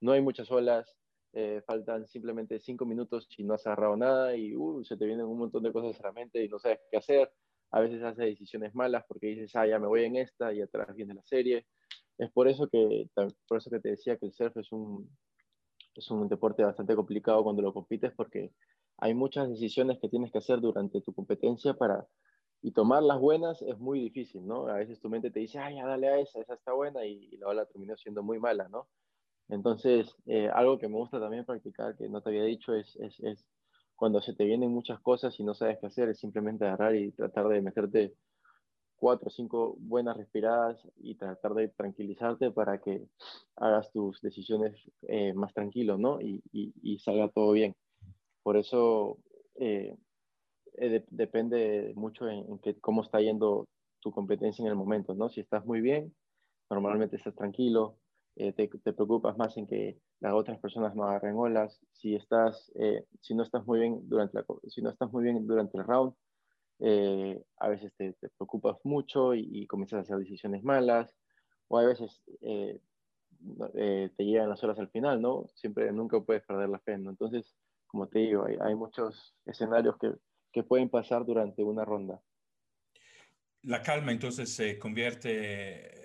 no 0.00 0.12
hay 0.12 0.20
muchas 0.20 0.50
olas, 0.50 0.96
eh, 1.36 1.62
faltan 1.66 2.06
simplemente 2.06 2.60
cinco 2.60 2.86
minutos 2.86 3.28
y 3.36 3.42
no 3.42 3.54
has 3.54 3.66
agarrado 3.66 3.96
nada 3.96 4.36
y 4.36 4.54
uh, 4.54 4.84
se 4.84 4.96
te 4.96 5.04
vienen 5.04 5.26
un 5.26 5.36
montón 5.36 5.64
de 5.64 5.72
cosas 5.72 5.98
a 5.98 6.04
la 6.04 6.12
mente 6.12 6.44
y 6.44 6.48
no 6.48 6.60
sabes 6.60 6.78
qué 6.88 6.96
hacer. 6.96 7.32
A 7.72 7.80
veces 7.80 8.04
haces 8.04 8.26
decisiones 8.26 8.72
malas 8.72 9.04
porque 9.08 9.26
dices, 9.26 9.50
ah, 9.56 9.66
ya 9.66 9.80
me 9.80 9.88
voy 9.88 10.04
en 10.04 10.14
esta 10.14 10.52
y 10.52 10.60
atrás 10.62 10.94
viene 10.94 11.12
la 11.12 11.24
serie. 11.24 11.66
Es 12.18 12.30
por 12.30 12.46
eso 12.46 12.68
que, 12.68 13.10
por 13.48 13.58
eso 13.58 13.68
que 13.68 13.80
te 13.80 13.88
decía 13.90 14.16
que 14.16 14.26
el 14.26 14.32
surf 14.32 14.56
es 14.58 14.70
un, 14.70 15.10
es 15.96 16.08
un 16.08 16.28
deporte 16.28 16.62
bastante 16.62 16.94
complicado 16.94 17.42
cuando 17.42 17.62
lo 17.62 17.74
compites 17.74 18.12
porque 18.12 18.52
hay 18.98 19.12
muchas 19.12 19.48
decisiones 19.48 19.98
que 19.98 20.08
tienes 20.08 20.30
que 20.30 20.38
hacer 20.38 20.60
durante 20.60 21.00
tu 21.00 21.12
competencia 21.12 21.74
para 21.74 22.06
y 22.62 22.70
tomar 22.70 23.02
las 23.02 23.18
buenas 23.18 23.60
es 23.60 23.76
muy 23.80 23.98
difícil, 23.98 24.46
¿no? 24.46 24.68
A 24.68 24.74
veces 24.74 25.00
tu 25.00 25.10
mente 25.10 25.32
te 25.32 25.40
dice, 25.40 25.58
ay, 25.58 25.74
ya 25.74 25.86
dale 25.86 26.08
a 26.08 26.20
esa, 26.20 26.40
esa 26.40 26.54
está 26.54 26.72
buena 26.72 27.04
y, 27.04 27.28
y 27.32 27.36
la 27.38 27.48
ola 27.48 27.66
terminó 27.66 27.96
siendo 27.96 28.22
muy 28.22 28.38
mala, 28.38 28.68
¿no? 28.68 28.88
Entonces, 29.48 30.14
eh, 30.26 30.48
algo 30.52 30.78
que 30.78 30.88
me 30.88 30.96
gusta 30.96 31.20
también 31.20 31.44
practicar, 31.44 31.96
que 31.96 32.08
no 32.08 32.22
te 32.22 32.30
había 32.30 32.44
dicho, 32.44 32.74
es, 32.74 32.96
es, 32.96 33.18
es, 33.20 33.46
cuando 33.96 34.20
se 34.20 34.34
te 34.34 34.44
vienen 34.44 34.70
muchas 34.70 35.00
cosas 35.00 35.38
y 35.38 35.44
no 35.44 35.54
sabes 35.54 35.78
qué 35.78 35.86
hacer, 35.86 36.08
es 36.08 36.18
simplemente 36.18 36.64
agarrar 36.64 36.96
y 36.96 37.12
tratar 37.12 37.48
de 37.48 37.60
meterte 37.60 38.14
cuatro 38.96 39.28
o 39.28 39.30
cinco 39.30 39.76
buenas 39.78 40.16
respiradas 40.16 40.80
y 40.96 41.16
tratar 41.16 41.54
de 41.54 41.68
tranquilizarte 41.68 42.50
para 42.50 42.78
que 42.78 43.06
hagas 43.56 43.92
tus 43.92 44.20
decisiones 44.22 44.74
eh, 45.02 45.34
más 45.34 45.52
tranquilo, 45.52 45.98
¿no? 45.98 46.20
Y, 46.20 46.42
y, 46.52 46.98
salga 47.00 47.28
todo 47.28 47.52
bien. 47.52 47.74
Por 48.42 48.56
eso 48.56 49.18
eh, 49.56 49.96
depende 51.10 51.92
mucho 51.96 52.28
en, 52.28 52.58
cómo 52.80 53.02
está 53.02 53.20
yendo 53.20 53.68
tu 54.00 54.10
competencia 54.10 54.62
en 54.62 54.68
el 54.68 54.76
momento, 54.76 55.14
¿no? 55.14 55.28
Si 55.28 55.40
estás 55.40 55.64
muy 55.66 55.80
bien, 55.80 56.14
normalmente 56.70 57.16
estás 57.16 57.34
tranquilo, 57.34 57.96
te, 58.36 58.52
te, 58.52 58.92
preocupas 58.92 59.36
más 59.36 59.56
en 59.56 59.66
que 59.66 59.98
las 60.20 60.32
otras 60.32 60.58
personas 60.58 60.94
no 60.94 61.04
agarren 61.04 61.36
olas. 61.36 61.80
Si 61.92 62.14
estás, 62.14 62.72
si 63.20 63.34
no 63.34 63.42
estás 63.42 63.64
muy 63.66 63.80
bien 63.80 64.08
durante 64.08 64.38
la, 64.38 64.44
si 64.68 64.82
no 64.82 64.90
estás 64.90 65.12
muy 65.12 65.24
bien 65.24 65.46
durante 65.46 65.78
el 65.78 65.84
round, 65.84 66.14
eh, 66.80 67.40
a 67.58 67.68
veces 67.68 67.92
te, 67.96 68.14
preocupas 68.36 68.76
mucho 68.84 69.34
y, 69.34 69.66
comienzas 69.66 69.98
a 69.98 70.02
hacer 70.02 70.18
decisiones 70.18 70.62
malas, 70.62 71.14
o 71.68 71.78
a 71.78 71.84
veces 71.84 72.20
eh, 72.40 72.80
eh, 73.76 74.10
te 74.16 74.24
llegan 74.24 74.48
las 74.50 74.62
horas 74.64 74.78
al 74.78 74.90
final, 74.90 75.20
¿no? 75.20 75.46
Siempre, 75.54 75.90
nunca 75.92 76.20
puedes 76.20 76.42
perder 76.44 76.68
la 76.68 76.80
fe, 76.80 76.98
¿no? 76.98 77.10
Entonces, 77.10 77.54
como 77.86 78.08
te 78.08 78.18
digo, 78.20 78.46
hay, 78.60 78.74
muchos 78.74 79.36
escenarios 79.46 79.96
que, 79.98 80.12
que, 80.52 80.62
pueden 80.62 80.88
pasar 80.88 81.24
durante 81.24 81.62
una 81.62 81.84
ronda. 81.84 82.20
La 83.62 83.82
calma 83.82 84.12
entonces 84.12 84.54
se 84.54 84.78
convierte 84.78 86.02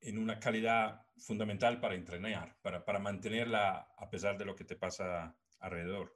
en 0.00 0.18
una 0.18 0.40
calidad 0.40 1.02
fundamental 1.22 1.80
para 1.80 1.94
entrenar, 1.94 2.56
para, 2.62 2.84
para 2.84 2.98
mantenerla 2.98 3.92
a 3.96 4.10
pesar 4.10 4.36
de 4.38 4.44
lo 4.44 4.54
que 4.54 4.64
te 4.64 4.76
pasa 4.76 5.36
alrededor. 5.60 6.12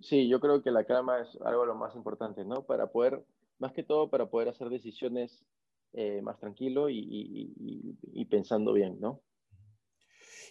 Sí, 0.00 0.28
yo 0.28 0.40
creo 0.40 0.62
que 0.62 0.70
la 0.70 0.84
calma 0.84 1.20
es 1.20 1.28
algo 1.44 1.62
de 1.62 1.68
lo 1.68 1.74
más 1.74 1.94
importante, 1.96 2.44
¿no? 2.44 2.64
Para 2.64 2.90
poder, 2.90 3.24
más 3.58 3.72
que 3.72 3.82
todo, 3.82 4.10
para 4.10 4.26
poder 4.26 4.48
hacer 4.48 4.68
decisiones 4.68 5.44
eh, 5.92 6.22
más 6.22 6.38
tranquilo 6.38 6.88
y, 6.90 8.26
pensando 8.30 8.72
bien, 8.72 9.00
¿no? 9.00 9.22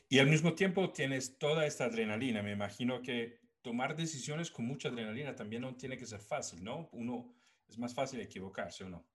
Y 0.09 0.19
al 0.19 0.27
mismo 0.27 0.53
tiempo 0.53 0.91
tienes 0.91 1.37
toda 1.37 1.65
esta 1.65 1.85
adrenalina. 1.85 2.41
Me 2.41 2.51
imagino 2.51 3.01
que 3.01 3.39
tomar 3.61 3.95
decisiones 3.95 4.51
con 4.51 4.65
mucha 4.65 4.89
adrenalina 4.89 5.35
también 5.35 5.61
no 5.61 5.75
tiene 5.75 5.97
que 5.97 6.05
ser 6.05 6.19
fácil, 6.19 6.63
¿no? 6.63 6.89
Uno 6.91 7.33
es 7.67 7.77
más 7.77 7.93
fácil 7.93 8.19
equivocarse 8.19 8.83
o 8.83 8.89
no. 8.89 9.05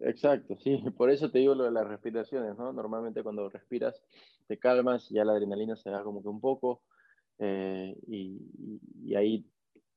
Exacto, 0.00 0.56
sí. 0.62 0.76
Por 0.96 1.10
eso 1.10 1.30
te 1.30 1.38
digo 1.38 1.54
lo 1.54 1.64
de 1.64 1.70
las 1.70 1.86
respiraciones, 1.86 2.56
¿no? 2.56 2.72
Normalmente 2.72 3.22
cuando 3.22 3.48
respiras 3.48 4.02
te 4.46 4.58
calmas, 4.58 5.08
ya 5.10 5.24
la 5.24 5.32
adrenalina 5.32 5.76
se 5.76 5.90
da 5.90 6.02
como 6.02 6.22
que 6.22 6.28
un 6.28 6.40
poco 6.40 6.82
eh, 7.38 7.96
y, 8.06 9.14
ahí, 9.14 9.44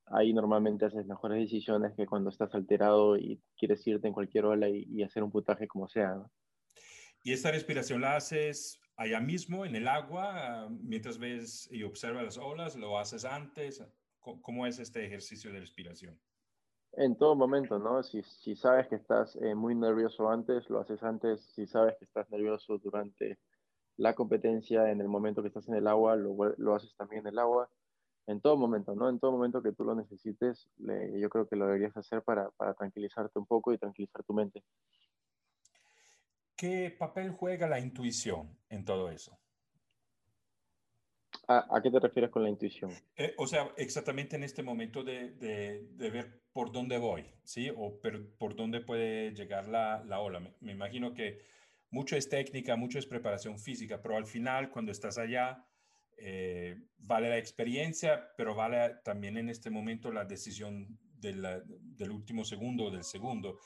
ahí 0.07 0.33
normalmente 0.33 0.85
haces 0.85 1.05
mejores 1.05 1.39
decisiones 1.39 1.93
que 1.95 2.05
cuando 2.05 2.29
estás 2.29 2.53
alterado 2.53 3.17
y 3.17 3.41
quieres 3.57 3.85
irte 3.87 4.07
en 4.07 4.13
cualquier 4.13 4.45
ola 4.45 4.67
y, 4.69 5.03
hacer 5.03 5.23
un 5.23 5.31
putaje 5.31 5.67
como 5.67 5.87
sea. 5.87 6.15
¿Y 7.23 7.33
esta 7.33 7.51
respiración 7.51 8.01
la 8.01 8.15
haces 8.15 8.79
allá 8.95 9.19
mismo 9.19 9.65
en 9.65 9.75
el 9.75 9.87
agua 9.87 10.69
mientras 10.69 11.17
ves 11.17 11.69
y 11.71 11.83
observas 11.83 12.23
las 12.23 12.37
olas? 12.37 12.75
¿Lo 12.75 12.97
haces 12.97 13.25
antes? 13.25 13.83
¿Cómo 14.19 14.65
es 14.65 14.79
este 14.79 15.05
ejercicio 15.05 15.51
de 15.51 15.59
respiración? 15.59 16.19
En 16.93 17.15
todo 17.17 17.35
momento, 17.35 17.79
¿no? 17.79 18.03
Si, 18.03 18.23
si 18.23 18.55
sabes 18.55 18.87
que 18.87 18.95
estás 18.95 19.35
eh, 19.37 19.55
muy 19.55 19.75
nervioso 19.75 20.29
antes, 20.29 20.69
lo 20.69 20.79
haces 20.79 21.01
antes. 21.03 21.41
Si 21.53 21.65
sabes 21.67 21.95
que 21.97 22.05
estás 22.05 22.29
nervioso 22.29 22.77
durante 22.77 23.37
la 23.97 24.15
competencia 24.15 24.89
en 24.89 25.01
el 25.01 25.07
momento 25.07 25.41
que 25.41 25.49
estás 25.49 25.67
en 25.67 25.75
el 25.75 25.87
agua, 25.87 26.15
lo, 26.15 26.35
lo 26.57 26.75
haces 26.75 26.95
también 26.95 27.21
en 27.21 27.33
el 27.33 27.39
agua, 27.39 27.69
en 28.27 28.41
todo 28.41 28.55
momento, 28.57 28.95
¿no? 28.95 29.09
En 29.09 29.19
todo 29.19 29.31
momento 29.31 29.61
que 29.61 29.73
tú 29.73 29.83
lo 29.83 29.95
necesites, 29.95 30.69
yo 30.77 31.29
creo 31.29 31.47
que 31.47 31.55
lo 31.55 31.65
deberías 31.65 31.97
hacer 31.97 32.21
para, 32.21 32.49
para 32.51 32.73
tranquilizarte 32.73 33.37
un 33.37 33.45
poco 33.45 33.73
y 33.73 33.77
tranquilizar 33.77 34.23
tu 34.23 34.33
mente. 34.33 34.63
¿Qué 36.55 36.95
papel 36.97 37.31
juega 37.31 37.67
la 37.67 37.79
intuición 37.79 38.57
en 38.69 38.85
todo 38.85 39.09
eso? 39.09 39.37
¿A, 41.51 41.81
qué 41.81 41.89
te 41.89 41.99
refieres 41.99 42.29
con 42.29 42.43
la 42.43 42.49
intuición? 42.49 42.91
Eh, 43.15 43.33
o 43.37 43.47
sea, 43.47 43.71
exactamente 43.75 44.35
en 44.35 44.43
este 44.43 44.61
momento 44.61 45.03
de, 45.03 45.31
de, 45.31 45.87
de, 45.95 46.09
ver 46.11 46.43
por 46.53 46.71
dónde 46.71 46.99
voy, 46.99 47.25
¿sí? 47.43 47.71
O 47.75 47.99
por 48.37 48.55
dónde 48.55 48.81
puede 48.81 49.33
llegar 49.33 49.67
la, 49.67 50.03
la 50.05 50.19
ola. 50.19 50.39
me, 50.39 50.71
imagino 50.71 51.11
que 51.11 51.39
mucho 51.89 52.15
es 52.15 52.29
técnica, 52.29 52.75
mucho 52.75 52.99
es 52.99 53.07
preparación 53.07 53.57
física, 53.57 53.99
pero 53.99 54.15
al 54.15 54.27
final 54.27 54.69
cuando 54.69 54.91
estás 54.91 55.17
allá, 55.17 55.65
eh, 56.17 56.75
vale 56.99 57.29
la 57.29 57.39
experiencia, 57.39 58.29
pero 58.37 58.53
vale 58.53 58.97
también 59.03 59.35
en 59.35 59.49
este 59.49 59.71
momento 59.71 60.11
la 60.11 60.25
decisión 60.25 60.99
del 61.17 62.11
último 62.11 62.45
segundo 62.45 62.85
o 62.85 62.91
del 62.91 63.03
segundo. 63.03 63.57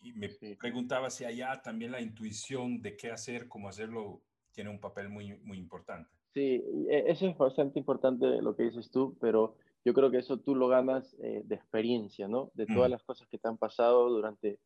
Y 0.00 0.14
me 0.14 0.30
preguntaba 0.58 1.10
si 1.10 1.26
allá 1.26 1.60
también 1.62 1.92
la 1.92 2.00
intuición 2.00 2.80
de 2.80 2.96
qué 2.96 3.10
hacer, 3.10 3.46
cómo 3.46 3.68
hacerlo, 3.68 4.22
tiene 4.52 4.70
un 4.70 4.80
papel 4.80 5.10
muy, 5.10 5.34
muy 5.40 5.58
importante. 5.58 6.15
Sí, 6.36 6.62
e, 6.90 7.04
eso 7.10 7.26
es 7.26 7.38
bastante 7.38 7.78
importante 7.78 8.42
lo 8.42 8.54
que 8.54 8.64
dices 8.64 8.90
tú, 8.90 9.16
pero 9.22 9.54
yo 9.86 9.94
creo 9.94 10.10
que 10.10 10.18
eso 10.18 10.36
tú 10.36 10.54
lo 10.54 10.68
ganas 10.68 11.16
eh, 11.18 11.40
de 11.46 11.54
experiencia, 11.54 12.28
¿no? 12.28 12.50
De 12.52 12.66
todas 12.66 12.90
las 12.90 13.02
cosas 13.04 13.26
que 13.28 13.38
te 13.38 13.48
han 13.48 13.56
pasado 13.56 14.10
durante 14.10 14.58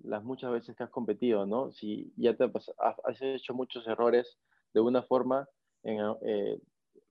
las 0.00 0.24
muchas 0.24 0.50
veces 0.50 0.74
que 0.74 0.82
has 0.82 0.90
competido, 0.90 1.46
¿no? 1.46 1.70
Si 1.70 2.12
ya 2.16 2.34
te 2.34 2.50
has, 2.78 3.22
hecho 3.22 3.54
muchos 3.54 3.86
errores 3.86 4.38
de 4.72 4.80
una 4.80 5.04
forma, 5.04 5.48
eh, 5.84 6.58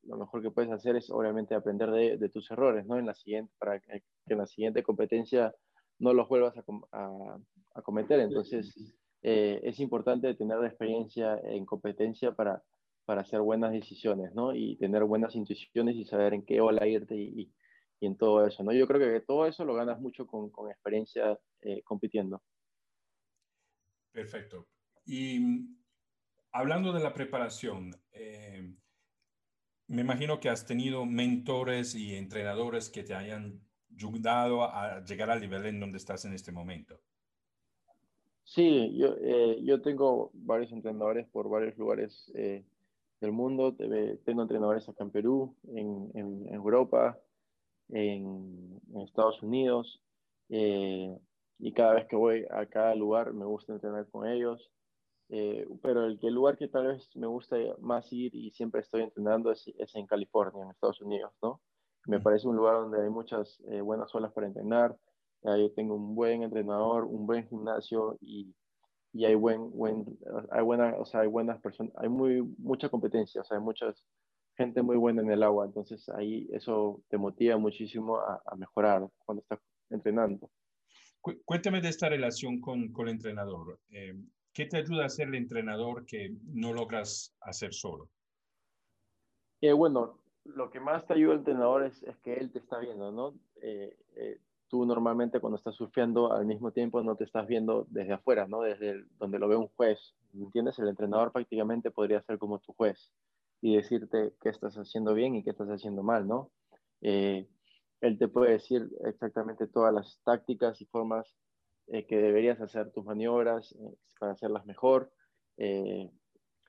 lo 0.04 0.18
mejor 0.18 0.42
que 0.42 0.52
puedes 0.52 0.72
hacer 0.74 0.98
es 0.98 1.10
obviamente 1.10 1.56
aprender 1.56 1.89
de, 1.92 2.28
tus 2.28 2.52
errores, 2.52 2.86
¿no? 2.86 3.00
En 3.00 3.06
la 3.06 3.16
siguiente, 3.16 3.54
para 3.58 3.80
que, 3.80 4.04
en 4.28 4.38
la 4.38 4.48
siguiente 4.48 4.84
competencia 4.84 5.56
no 6.00 6.13
los 6.13 6.28
vuelvas 6.28 6.56
a, 6.92 7.82
cometer. 7.84 8.20
Entonces, 8.20 8.76
eh, 9.22 9.62
es 9.63 9.80
importante 9.80 10.34
tener 10.34 10.62
experiencia 10.66 11.39
en 11.46 11.66
competencia 11.66 12.34
para, 12.34 12.62
para 13.06 13.22
hacer 13.22 13.42
buenas 13.42 13.72
decisiones, 13.72 14.34
¿no? 14.34 14.56
Y 14.56 14.78
tener 14.78 15.04
buenas 15.04 15.36
intuiciones 15.36 15.96
y 15.96 16.06
saber 16.06 16.34
en 16.34 16.46
qué 16.46 16.62
ola 16.62 16.88
irte 16.88 17.16
y, 17.16 17.52
en 18.02 18.18
todo 18.18 18.46
eso, 18.46 18.63
¿no? 18.63 18.74
Yo 18.74 18.86
creo 18.86 19.00
que 19.00 19.22
todo 19.22 19.46
eso 19.48 19.63
lo 19.63 19.76
ganas 19.76 20.00
mucho 20.02 20.28
con, 20.28 20.52
experiencia 20.70 21.39
eh, 21.62 21.82
compitiendo. 21.84 22.44
Perfecto. 24.12 24.68
Y 25.06 25.39
mm, 25.39 25.78
hablando 26.52 26.92
de 26.92 27.00
la 27.00 27.13
preparación, 27.13 27.92
eh, 28.12 28.74
me 29.88 30.02
imagino 30.02 30.39
que 30.42 30.50
has 30.50 30.66
tenido 30.66 31.06
mentores 31.06 31.96
y 31.96 32.16
entrenadores 32.16 32.89
que 32.89 33.04
te 33.04 33.13
hayan 33.13 33.62
ayudado 33.96 34.63
a 34.63 35.04
llegar 35.06 35.30
al 35.30 35.39
nivel 35.39 35.66
en 35.66 35.80
donde 35.80 35.98
estás 35.98 36.26
en 36.26 36.34
este 36.34 36.52
momento. 36.52 37.00
Sí, 38.44 38.96
yo, 38.98 39.16
eh, 39.22 39.62
yo 39.63 39.82
tengo 39.82 40.32
varios 40.34 40.72
entrenadores 40.72 41.28
por 41.30 41.50
varios 41.50 41.78
lugares 41.78 42.32
eh, 42.36 42.66
del 43.24 43.34
mundo. 43.34 43.76
Tengo 44.26 44.42
entrenadores 44.42 44.88
acá 44.88 45.04
en 45.04 45.12
Perú, 45.12 45.56
en, 45.68 46.12
en 46.14 46.54
Europa, 46.54 47.18
en, 47.90 48.80
en, 48.94 49.02
Estados 49.02 49.42
Unidos 49.42 50.02
y 51.64 51.72
cada 51.72 51.94
vez 51.94 52.08
que 52.08 52.16
voy 52.16 52.46
a 52.52 52.66
cada 52.66 52.94
lugar 52.94 53.34
me 53.34 53.46
gusta 53.46 53.74
entrenar 53.74 54.08
con 54.10 54.28
ellos. 54.28 54.70
Eh, 55.30 55.66
pero 55.82 56.06
el, 56.06 56.20
el, 56.22 56.34
lugar 56.34 56.58
que 56.58 56.68
tal 56.68 56.88
vez 56.88 57.10
me 57.16 57.28
gusta 57.28 57.56
más 57.80 58.12
ir 58.12 58.36
y 58.36 58.52
siempre 58.52 58.82
estoy 58.82 59.04
entrenando 59.04 59.52
es, 59.52 59.66
es 59.80 59.96
en 59.96 60.06
California, 60.06 60.64
en 60.64 60.70
Estados 60.70 61.02
Unidos, 61.02 61.32
¿no? 61.42 61.62
Me 62.06 62.20
parece 62.20 62.48
un 62.48 62.58
lugar 62.58 62.76
donde 62.76 63.02
hay 63.02 63.10
muchas 63.10 63.64
eh, 63.70 63.80
buenas 63.80 64.14
olas 64.14 64.34
para 64.34 64.48
entrenar, 64.48 64.96
ahí 65.46 65.70
tengo 65.72 65.96
un 65.96 66.14
buen 66.14 66.44
entrenador, 66.44 67.06
un 67.06 67.26
buen 67.26 67.48
gimnasio 67.48 68.18
y, 68.20 68.54
y 69.13 69.26
hay, 69.26 69.36
buen, 69.36 69.71
buen, 69.71 70.17
hay, 70.52 70.63
buena, 70.63 70.95
o 70.97 71.06
sea, 71.06 71.21
hay 71.21 71.28
buenas 71.28 71.62
personas, 71.62 71.93
hay 71.97 72.10
muy, 72.10 72.41
mucha 72.58 72.89
competencia, 72.89 73.41
o 73.41 73.43
sea, 73.43 73.58
hay 73.58 73.63
mucha 73.63 73.93
gente 74.58 74.82
muy 74.82 74.97
buena 74.97 75.21
en 75.21 75.32
el 75.32 75.43
agua, 75.43 75.65
entonces 75.65 76.10
ahí 76.10 76.49
eso 76.52 77.02
te 77.10 77.17
motiva 77.17 77.58
muchísimo 77.58 78.17
a, 78.17 78.41
a 78.45 78.56
mejorar 78.56 79.08
cuando 79.26 79.41
estás 79.41 79.60
entrenando. 79.89 80.49
Cuéntame 81.45 81.80
de 81.80 81.88
esta 81.88 82.10
relación 82.10 82.60
con, 82.60 82.91
con 82.91 83.08
el 83.08 83.13
entrenador. 83.13 83.80
Eh, 83.89 84.13
¿Qué 84.52 84.65
te 84.65 84.78
ayuda 84.78 85.06
a 85.06 85.10
ser 85.10 85.30
el 85.30 85.36
entrenador 85.36 86.06
que 86.06 86.36
no 86.47 86.73
logras 86.73 87.34
hacer 87.39 87.73
solo? 87.73 88.10
Eh, 89.62 89.71
bueno, 89.71 90.19
lo 90.43 90.69
que 90.69 90.82
más 90.82 91.08
te 91.08 91.13
ayuda 91.13 91.34
el 91.34 91.39
entrenador 91.39 91.86
es, 91.86 92.04
es 92.04 92.17
que 92.17 92.34
él 92.34 92.52
te 92.52 92.60
está 92.60 92.78
viendo, 92.80 93.12
¿no? 93.12 93.39
Eh, 93.62 93.95
tú 94.74 94.88
normalmente 94.88 95.40
cuando 95.40 95.58
estás 95.58 95.76
surfeando 95.76 96.34
al 96.34 96.48
mismo 96.48 96.72
tiempo 96.72 97.04
no 97.04 97.16
te 97.16 97.26
estás 97.26 97.46
viendo 97.46 97.86
desde 97.92 98.14
afuera, 98.14 98.48
¿no? 98.48 98.62
Desde 98.62 99.06
donde 99.20 99.38
lo 99.38 99.48
ve 99.48 99.56
un 99.56 99.68
juez, 99.68 100.16
¿entiendes? 100.34 100.80
El 100.80 100.88
entrenador 100.88 101.32
prácticamente 101.32 101.92
podría 101.92 102.24
ser 102.24 102.40
como 102.40 102.58
tu 102.58 102.74
juez 102.74 103.12
y 103.62 103.76
decirte 103.76 104.34
qué 104.42 104.50
estás 104.50 104.74
haciendo 104.74 105.14
bien 105.14 105.36
y 105.36 105.44
qué 105.44 105.52
estás 105.52 105.70
haciendo 105.70 106.02
mal, 106.02 106.28
¿no? 106.28 106.50
él 107.02 108.18
te 108.18 108.28
puede 108.28 108.54
decir 108.54 108.90
exactamente 109.06 109.68
todas 109.68 109.94
las 109.94 110.20
tácticas 110.24 110.82
y 110.82 110.86
formas 110.86 111.28
eh, 111.88 112.08
que 112.08 112.18
deberías 112.18 112.60
hacer 112.60 112.92
tus 112.92 113.06
maniobras 113.06 113.74
eh, 113.74 113.96
para 114.20 114.32
hacerlas 114.32 114.66
mejor. 114.66 115.12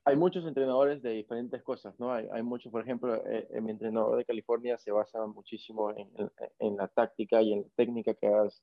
Eh, 0.07 0.11
hay 0.11 0.17
muchos 0.17 0.45
entrenadores 0.47 1.03
de 1.03 1.11
diferentes 1.11 1.63
cosas, 1.63 1.99
¿no? 1.99 2.13
Hay, 2.13 2.29
hay 2.33 2.43
muchos, 2.43 2.71
por 2.71 2.83
ejemplo, 2.83 3.23
mi 3.61 3.71
entrenador 3.71 4.19
de 4.19 4.25
California 4.25 4.79
se 4.79 4.93
basa 4.93 5.27
muchísimo 5.27 5.91
en, 5.91 6.11
en, 6.59 6.77
la 6.77 6.89
táctica 6.89 7.43
y 7.43 7.53
en 7.53 7.63
la 7.63 7.69
técnica 7.77 8.15
que 8.15 8.27
hagas 8.27 8.63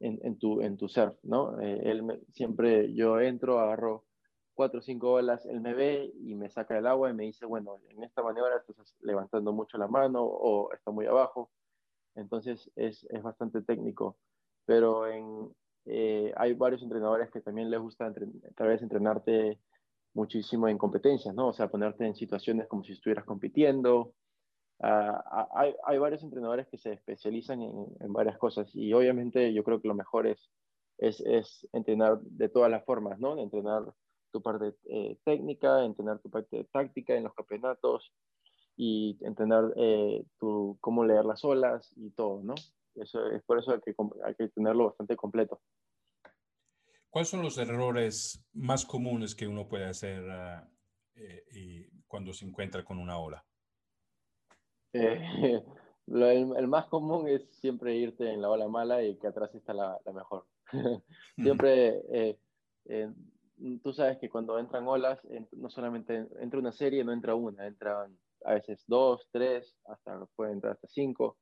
en, 0.00 0.38
tu, 0.38 0.62
en 0.62 0.76
tu 0.78 0.88
surf, 0.88 1.14
¿no? 1.22 1.60
él 1.60 2.24
siempre, 2.32 2.94
yo 2.94 3.20
entro, 3.20 3.58
agarro 3.58 4.06
cuatro 4.60 4.80
o 4.80 4.82
cinco 4.82 5.12
olas, 5.12 5.46
él 5.46 5.62
me 5.62 5.72
ve 5.72 6.12
y 6.20 6.34
me 6.34 6.50
saca 6.50 6.76
el 6.76 6.86
agua 6.86 7.08
y 7.08 7.14
me 7.14 7.24
dice, 7.24 7.46
bueno, 7.46 7.80
en 7.88 8.04
esta 8.04 8.22
maniobra 8.22 8.56
estás 8.58 8.94
levantando 9.00 9.54
mucho 9.54 9.78
la 9.78 9.88
mano 9.88 10.22
o 10.22 10.70
está 10.74 10.90
muy 10.90 11.06
abajo. 11.06 11.50
Entonces 12.14 12.70
es, 12.76 13.06
es 13.08 13.22
bastante 13.22 13.62
técnico. 13.62 14.18
Pero 14.66 15.06
en, 15.06 15.50
eh, 15.86 16.34
hay 16.36 16.52
varios 16.52 16.82
entrenadores 16.82 17.30
que 17.30 17.40
también 17.40 17.70
les 17.70 17.80
gusta 17.80 18.12
tal 18.54 18.68
vez 18.68 18.82
entrenarte 18.82 19.58
muchísimo 20.14 20.68
en 20.68 20.78
competencias, 20.78 21.34
¿no? 21.34 21.48
O 21.48 21.52
sea, 21.52 21.68
ponerte 21.68 22.06
en 22.06 22.14
situaciones 22.14 22.66
como 22.66 22.84
si 22.84 22.92
estuvieras 22.92 23.24
compitiendo. 23.24 24.14
Ah, 24.80 25.22
ah, 25.54 25.72
hay, 25.84 25.98
varios 25.98 26.22
entrenadores 26.22 26.66
que 26.68 26.78
se 26.78 26.92
especializan 26.92 27.60
en, 27.62 28.12
varias 28.12 28.38
cosas 28.38 28.74
y 28.74 28.92
obviamente 28.94 29.52
yo 29.52 29.62
creo 29.62 29.80
que 29.80 29.88
lo 29.88 29.94
mejor 29.94 30.26
es, 30.26 30.50
es, 30.98 31.68
entrenar 31.72 32.20
de 32.22 32.48
todas 32.48 32.70
las 32.70 32.84
formas, 32.84 33.18
¿no? 33.18 33.38
Entrenar 33.38 33.82
tu 34.32 34.40
parte 34.42 34.74
eh, 34.84 35.18
técnica, 35.24 35.84
entrenar 35.84 36.20
tu 36.20 36.30
parte 36.30 36.64
táctica 36.72 37.14
en 37.14 37.24
los 37.24 37.34
campeonatos 37.34 38.12
y 38.76 39.18
entrenar 39.20 39.72
eh, 39.76 40.24
cómo 40.38 41.04
leer 41.04 41.26
las 41.26 41.44
olas 41.44 41.92
y 41.96 42.10
todo, 42.10 42.42
¿no? 42.42 42.54
Eso, 42.94 43.26
es 43.26 43.42
por 43.42 43.58
eso 43.58 43.78
que, 43.80 43.94
hay 44.24 44.34
que 44.34 44.48
tenerlo 44.48 44.86
bastante 44.86 45.16
completo. 45.16 45.60
¿Cuáles 47.10 47.28
son 47.28 47.42
los 47.42 47.58
errores 47.58 48.44
más 48.52 48.86
comunes 48.86 49.34
que 49.34 49.48
uno 49.48 49.68
puede 49.68 49.86
hacer 49.86 50.22
uh, 50.22 50.66
y 51.52 51.88
cuando 52.06 52.32
se 52.32 52.46
encuentra 52.46 52.84
con 52.84 52.98
una 52.98 53.18
ola? 53.18 53.44
Eh, 54.92 55.20
el, 56.06 56.52
el, 56.56 56.68
más 56.68 56.86
común 56.86 57.28
es 57.28 57.42
siempre 57.56 57.96
irte 57.96 58.30
en 58.30 58.40
la 58.40 58.50
ola 58.50 58.68
mala 58.68 59.02
y 59.02 59.16
que 59.16 59.26
atrás 59.26 59.54
está 59.54 59.74
la, 59.74 59.98
la 60.04 60.12
mejor. 60.12 60.46
siempre, 61.36 62.00
eh, 62.12 62.38
eh, 62.86 63.12
tú 63.82 63.92
sabes 63.92 64.18
que 64.18 64.30
cuando 64.30 64.58
entran 64.58 64.86
olas, 64.86 65.20
no 65.52 65.68
solamente 65.68 66.28
entra 66.40 66.60
una 66.60 66.72
serie, 66.72 67.04
no 67.04 67.12
entra 67.12 67.34
una, 67.34 67.66
entran 67.66 68.16
a 68.44 68.54
veces 68.54 68.84
dos, 68.86 69.28
tres, 69.32 69.76
hasta 69.86 70.26
puede 70.36 70.52
entrar 70.52 70.74
hasta 70.74 70.88
cinco. 70.88 71.38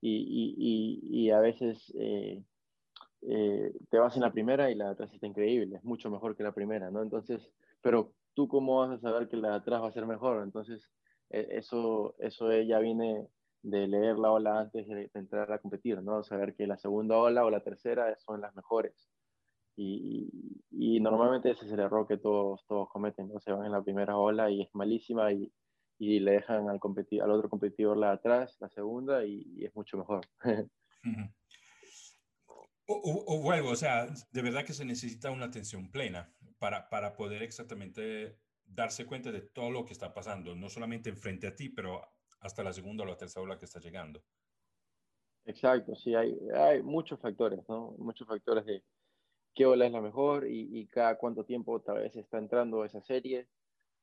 Y, 0.00 0.54
y, 0.58 1.24
y, 1.24 1.30
a 1.30 1.38
veces 1.40 1.90
eh, 3.26 3.72
te 3.90 3.98
vas 3.98 4.14
en 4.16 4.22
la 4.22 4.32
primera 4.32 4.70
y 4.70 4.74
la 4.74 4.86
de 4.86 4.90
atrás 4.92 5.12
está 5.12 5.26
increíble, 5.26 5.76
es 5.76 5.84
mucho 5.84 6.10
mejor 6.10 6.36
que 6.36 6.42
la 6.42 6.52
primera, 6.52 6.90
¿no? 6.90 7.02
Entonces, 7.02 7.50
pero 7.80 8.12
tú 8.34 8.48
cómo 8.48 8.80
vas 8.80 8.90
a 8.90 8.98
saber 9.00 9.28
que 9.28 9.36
la 9.36 9.50
de 9.50 9.56
atrás 9.56 9.82
va 9.82 9.88
a 9.88 9.92
ser 9.92 10.06
mejor? 10.06 10.42
Entonces, 10.42 10.90
e, 11.30 11.46
eso, 11.50 12.14
eso 12.18 12.52
ya 12.62 12.78
viene 12.80 13.28
de 13.62 13.88
leer 13.88 14.18
la 14.18 14.30
ola 14.30 14.60
antes 14.60 14.86
de, 14.86 15.10
entrar 15.14 15.50
a 15.52 15.58
competir, 15.58 16.02
¿no? 16.02 16.22
Saber 16.22 16.54
que 16.54 16.66
la 16.66 16.76
segunda 16.76 17.16
ola 17.16 17.44
o 17.44 17.50
la 17.50 17.62
tercera 17.62 18.14
son 18.18 18.40
las 18.40 18.54
mejores. 18.54 19.08
Y, 19.76 20.28
y, 20.70 21.00
normalmente 21.00 21.50
ese 21.50 21.66
es 21.66 21.72
el 21.72 21.80
error 21.80 22.06
que 22.06 22.18
todos, 22.18 22.64
todos 22.68 22.88
cometen, 22.90 23.28
¿no? 23.28 23.40
Se 23.40 23.52
van 23.52 23.66
en 23.66 23.72
la 23.72 23.82
primera 23.82 24.16
ola 24.16 24.50
y 24.50 24.62
es 24.62 24.68
malísima 24.74 25.32
y, 25.32 25.52
y 25.98 26.20
le 26.20 26.32
dejan 26.32 26.68
al, 26.68 26.80
al 27.22 27.30
otro 27.30 27.48
competidor 27.48 27.96
la 27.96 28.12
atrás, 28.12 28.56
la 28.60 28.68
segunda, 28.68 29.24
y, 29.24 29.64
es 29.64 29.74
mucho 29.74 29.98
mejor. 29.98 30.20
O, 32.86 33.40
vuelvo, 33.40 33.70
o 33.70 33.76
sea, 33.76 34.06
de 34.30 34.42
verdad 34.42 34.64
que 34.64 34.74
se 34.74 34.84
necesita 34.84 35.30
una 35.30 35.46
atención 35.46 35.90
plena 35.90 36.30
para, 36.58 36.90
para 36.90 37.16
poder 37.16 37.42
exactamente 37.42 38.38
darse 38.66 39.06
cuenta 39.06 39.32
de 39.32 39.40
todo 39.40 39.70
lo 39.70 39.84
que 39.86 39.94
está 39.94 40.12
pasando, 40.12 40.54
no 40.54 40.68
solamente 40.68 41.08
enfrente 41.08 41.46
a 41.46 41.54
ti, 41.54 41.70
pero 41.70 42.02
hasta 42.40 42.62
la 42.62 42.74
segunda 42.74 43.04
o 43.04 43.06
la 43.06 43.16
tercera 43.16 43.42
ola 43.42 43.58
que 43.58 43.64
está 43.64 43.80
llegando. 43.80 44.22
Exacto, 45.46 45.94
sí, 45.94 46.14
hay, 46.14 46.38
hay 46.54 46.82
muchos 46.82 47.20
factores, 47.20 47.60
¿no? 47.68 47.94
Muchos 47.98 48.26
factores 48.26 48.64
de 48.66 48.82
qué 49.54 49.66
ola 49.66 49.86
es 49.86 49.92
la 49.92 50.00
mejor 50.00 50.46
y, 50.46 50.86
cada 50.88 51.16
cuánto 51.16 51.44
tiempo 51.44 51.80
tal 51.80 51.98
vez 51.98 52.14
está 52.16 52.38
entrando 52.38 52.84
esa 52.84 53.00
serie. 53.02 53.48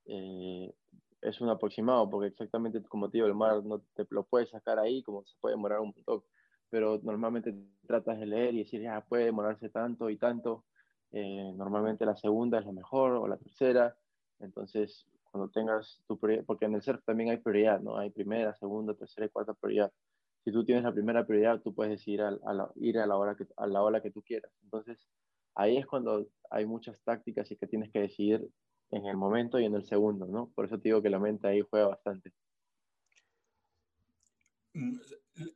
Eh, 0.05 0.73
es 1.21 1.39
un 1.39 1.49
aproximado, 1.49 2.09
porque 2.09 2.29
exactamente 2.29 2.81
como 2.83 3.09
te 3.09 3.17
digo, 3.17 3.27
el 3.27 3.35
mar 3.35 3.63
no 3.63 3.81
te 3.93 4.07
lo 4.09 4.23
puedes 4.23 4.49
sacar 4.49 4.79
ahí, 4.79 5.03
como 5.03 5.23
se 5.25 5.35
puede 5.39 5.55
demorar 5.55 5.79
un 5.79 5.93
montón 5.95 6.23
pero 6.71 6.99
normalmente 7.03 7.53
tratas 7.85 8.17
de 8.17 8.25
leer 8.25 8.55
y 8.55 8.59
decir, 8.59 8.81
ya 8.81 9.01
puede 9.01 9.25
demorarse 9.25 9.69
tanto 9.69 10.09
y 10.09 10.17
tanto. 10.17 10.63
Eh, 11.11 11.51
normalmente 11.55 12.05
la 12.05 12.15
segunda 12.15 12.59
es 12.59 12.65
la 12.65 12.71
mejor 12.71 13.11
o 13.11 13.27
la 13.27 13.37
tercera. 13.37 13.95
Entonces, 14.39 15.05
cuando 15.25 15.49
tengas 15.51 16.01
tu 16.07 16.17
prioridad, 16.17 16.45
porque 16.45 16.65
en 16.65 16.75
el 16.75 16.81
surf 16.81 17.03
también 17.03 17.29
hay 17.29 17.37
prioridad, 17.37 17.81
¿no? 17.81 17.97
Hay 17.97 18.09
primera, 18.09 18.55
segunda, 18.55 18.93
tercera 18.93 19.25
y 19.25 19.29
cuarta 19.29 19.53
prioridad. 19.53 19.91
Si 20.45 20.51
tú 20.51 20.63
tienes 20.63 20.85
la 20.85 20.93
primera 20.93 21.25
prioridad, 21.27 21.61
tú 21.61 21.75
puedes 21.75 21.91
decidir 21.91 22.21
a, 22.21 22.31
la, 22.31 22.71
ir 22.77 22.97
a 22.99 23.05
la, 23.05 23.17
hora 23.17 23.35
que, 23.35 23.45
a 23.57 23.67
la 23.67 23.83
hora 23.83 24.01
que 24.01 24.11
tú 24.11 24.21
quieras. 24.21 24.51
Entonces, 24.63 25.05
ahí 25.55 25.75
es 25.77 25.85
cuando 25.85 26.25
hay 26.49 26.65
muchas 26.65 26.99
tácticas 27.01 27.51
y 27.51 27.57
que 27.57 27.67
tienes 27.67 27.91
que 27.91 27.99
decidir 27.99 28.49
en 28.91 29.05
el 29.05 29.17
momento 29.17 29.59
y 29.59 29.65
en 29.65 29.75
el 29.75 29.85
segundo, 29.85 30.25
¿no? 30.25 30.49
Por 30.55 30.65
eso 30.65 30.77
te 30.77 30.87
digo 30.87 31.01
que 31.01 31.09
la 31.09 31.19
mente 31.19 31.47
ahí 31.47 31.61
juega 31.61 31.87
bastante. 31.87 32.31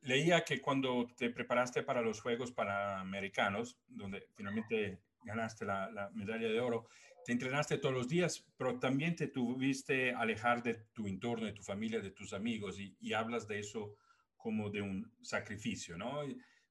Leía 0.01 0.43
que 0.43 0.61
cuando 0.61 1.07
te 1.17 1.29
preparaste 1.29 1.83
para 1.83 2.01
los 2.01 2.21
Juegos 2.21 2.51
Panamericanos, 2.51 3.77
donde 3.87 4.29
finalmente 4.35 5.01
ganaste 5.23 5.65
la, 5.65 6.09
medalla 6.13 6.47
de 6.47 6.59
oro, 6.59 6.87
te 7.25 7.31
entrenaste 7.31 7.79
todos 7.79 7.95
los 7.95 8.07
días, 8.07 8.45
pero 8.57 8.79
también 8.79 9.15
te 9.15 9.27
tuviste 9.27 10.13
alejar 10.13 10.61
de 10.61 10.75
tu 10.93 11.07
entorno, 11.07 11.45
de 11.45 11.53
tu 11.53 11.63
familia, 11.63 11.99
de 11.99 12.11
tus 12.11 12.33
amigos, 12.33 12.79
y, 12.79 13.13
hablas 13.13 13.47
de 13.47 13.59
eso 13.59 13.95
como 14.37 14.69
de 14.69 14.81
un 14.81 15.11
sacrificio, 15.21 15.97
¿no? 15.97 16.21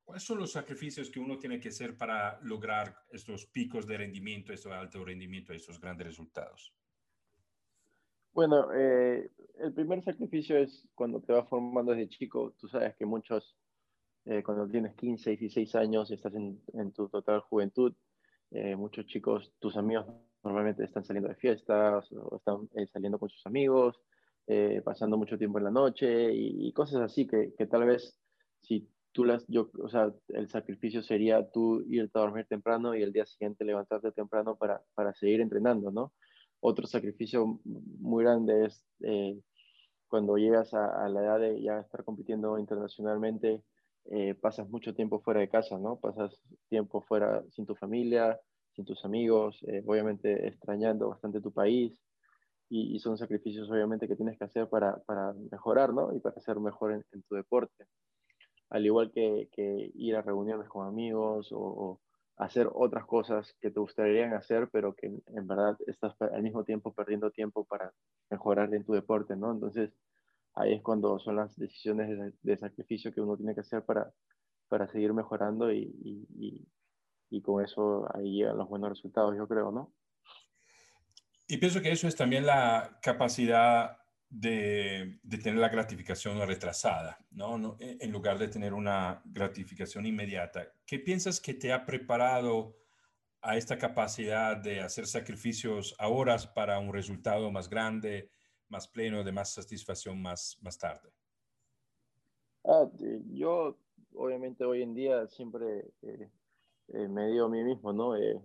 ¿Cuáles 0.05 0.23
son 0.23 0.39
los 0.39 0.53
sacrificios 0.53 1.11
que 1.11 1.19
uno 1.19 1.39
tiene 1.39 1.59
que 1.59 1.71
hacer 1.71 1.97
para 1.97 2.39
lograr 2.43 2.95
estos 3.11 3.47
picos 3.47 3.87
de 3.87 3.97
rendimiento, 3.97 4.53
estos 4.53 4.73
alto 4.73 5.05
rendimiento, 5.05 5.53
estos 5.53 5.81
grandes 5.81 6.07
resultados? 6.07 6.73
Bueno, 8.35 8.73
eh, 8.75 9.31
el 9.61 9.73
primer 9.73 10.03
sacrificio 10.03 10.59
es 10.59 10.89
cuando 10.97 11.21
te 11.21 11.33
vas 11.33 11.49
formando 11.49 11.93
desde 11.93 12.09
chico. 12.09 12.53
Tú 12.59 12.67
sabes 12.67 12.97
que 12.97 13.07
muchos, 13.07 13.57
eh, 14.25 14.43
cuando 14.43 14.69
tienes 14.69 14.95
15, 14.97 15.37
16 15.37 15.75
años, 15.77 16.11
estás 16.11 16.35
en, 16.35 16.61
tu 16.93 17.09
total 17.09 17.41
juventud. 17.43 17.95
Eh, 18.51 18.75
muchos 18.75 19.07
chicos, 19.07 19.53
tus 19.61 19.77
amigos 19.77 20.07
normalmente 20.43 20.83
están 20.83 21.05
saliendo 21.05 21.29
de 21.29 21.37
fiestas 21.37 22.11
o 22.13 22.37
están 22.37 22.69
saliendo 22.93 23.21
con 23.21 23.29
sus 23.29 23.47
amigos, 23.47 24.01
pasando 24.85 25.17
mucho 25.17 25.39
tiempo 25.39 25.59
en 25.59 25.65
la 25.65 25.71
noche 25.71 26.33
y, 26.35 26.71
cosas 26.73 27.01
así 27.03 27.27
que, 27.27 27.55
que, 27.57 27.67
tal 27.67 27.87
vez 27.87 28.19
si 28.61 28.91
tú 29.13 29.25
las, 29.25 29.47
yo, 29.47 29.71
o 29.81 29.89
sea, 29.89 30.13
el 30.29 30.49
sacrificio 30.49 31.03
sería 31.03 31.51
tú 31.51 31.83
irte 31.89 32.19
a 32.19 32.23
dormir 32.23 32.47
temprano 32.47 32.95
y 32.95 33.03
el 33.03 33.13
día 33.13 33.25
siguiente 33.25 33.65
levantarte 33.65 34.13
temprano 34.13 34.57
para, 34.57 34.83
para 34.95 35.15
seguir 35.15 35.41
entrenando, 35.41 35.91
¿no? 35.91 36.13
Otro 36.67 36.87
sacrificio 36.87 37.61
muy 37.65 38.25
grande 38.25 38.65
es 38.65 38.87
eh, 39.01 39.39
cuando 40.09 40.39
llegas 40.39 40.73
a, 40.73 41.07
la 41.11 41.21
edad 41.21 41.39
de 41.39 41.61
ya 41.61 41.79
estar 41.79 42.05
compitiendo 42.05 42.59
internacionalmente, 42.59 43.63
eh, 44.07 44.35
pasas 44.35 44.67
mucho 44.71 44.95
tiempo 44.95 45.21
fuera 45.21 45.41
de 45.41 45.51
casa, 45.51 45.79
¿no? 45.79 45.97
Pasas 46.01 46.41
tiempo 46.71 47.03
fuera 47.03 47.45
sin 47.51 47.67
tu 47.67 47.75
familia, 47.75 48.41
sin 48.75 48.87
tus 48.87 49.05
amigos, 49.05 49.63
eh, 49.69 49.85
obviamente 49.87 50.49
extrañando 50.49 51.11
bastante 51.11 51.43
tu 51.43 51.53
país. 51.53 52.01
Y, 52.71 52.99
son 52.99 53.19
sacrificios 53.19 53.71
obviamente 53.71 54.09
que 54.09 54.17
tienes 54.17 54.39
que 54.39 54.45
hacer 54.45 54.67
para, 54.71 54.97
para 55.05 55.35
mejorar, 55.51 55.93
¿no? 55.93 56.15
Y 56.15 56.21
para 56.21 56.41
ser 56.41 56.59
mejor 56.61 56.93
en, 56.93 57.23
tu 57.29 57.35
deporte. 57.35 57.85
Al 58.71 58.87
igual 58.87 59.13
que, 59.13 59.51
que, 59.53 59.93
ir 59.97 60.17
a 60.17 60.23
reuniones 60.23 60.71
con 60.71 60.87
amigos 60.87 61.49
o 61.53 62.01
hacer 62.37 62.69
otras 62.73 63.05
cosas 63.07 63.55
que 63.61 63.71
te 63.71 63.81
gustaría 63.81 64.37
hacer, 64.37 64.69
pero 64.73 64.95
que 64.95 65.07
en 65.07 65.47
verdad 65.47 65.77
estás 65.87 66.15
al 66.21 66.43
mismo 66.43 66.65
tiempo 66.65 66.93
perdiendo 66.93 67.31
tiempo 67.31 67.65
para 67.65 67.93
mejorar 68.31 68.75
en 68.75 68.85
tu 68.85 68.93
deporte, 68.93 69.37
¿no? 69.37 69.53
Entonces, 69.53 69.91
ahí 70.55 70.75
es 70.75 70.83
cuando 70.83 71.19
son 71.19 71.37
las 71.37 71.57
decisiones 71.57 72.35
de, 72.43 72.57
sacrificio 72.57 73.13
que 73.13 73.21
uno 73.21 73.37
tiene 73.37 73.55
que 73.55 73.61
hacer 73.61 73.85
para, 73.85 74.13
para 74.69 74.89
seguir 74.89 75.13
mejorando 75.13 75.73
y, 75.73 75.95
y, 76.05 76.67
y, 77.31 77.43
con 77.43 77.65
eso 77.65 78.09
ahí 78.15 78.37
llegan 78.39 78.59
los 78.59 78.69
buenos 78.69 78.91
resultados, 78.91 79.37
yo 79.37 79.47
creo, 79.47 79.71
¿no? 79.71 79.93
Y 81.47 81.59
pienso 81.59 81.83
que 81.83 81.93
eso 81.93 82.09
es 82.09 82.17
también 82.17 82.47
la 82.47 82.99
capacidad 83.03 83.99
de, 84.35 85.21
tener 85.43 85.61
la 85.61 85.69
gratificación 85.69 86.45
retrasada, 86.47 87.19
¿no? 87.31 87.77
E, 87.79 87.99
En 88.01 88.11
lugar 88.11 88.37
de 88.39 88.49
tener 88.49 88.75
una 88.75 89.23
gratificación 89.25 90.07
inmediata. 90.07 90.73
¿Qué 90.85 90.99
piensas 90.99 91.41
que 91.41 91.55
te 91.55 91.73
ha 91.73 91.87
preparado 91.87 92.77
a 93.41 93.57
esta 93.57 93.79
capacidad 93.79 94.57
de 94.57 94.81
hacer 94.81 95.07
sacrificios 95.07 95.95
ahora 95.99 96.37
para 96.53 96.79
un 96.81 96.93
resultado 96.93 97.51
más 97.53 97.69
grande, 97.69 98.31
más 98.69 98.89
pleno, 98.89 99.23
de 99.23 99.31
más 99.31 99.53
satisfacción 99.53 100.21
más, 100.21 100.59
más 100.63 100.79
tarde? 100.79 101.13
Ah, 102.65 102.89
yo, 103.31 103.77
obviamente, 104.15 104.65
hoy 104.65 104.83
en 104.83 104.95
día 104.95 105.29
siempre 105.29 105.93
eh, 106.03 106.31
eh, 106.89 107.09
me 107.09 107.29
digo 107.29 107.47
a 107.47 107.49
mí 107.51 107.63
mismo, 107.63 107.93
¿no? 107.93 108.17
Eh, 108.17 108.41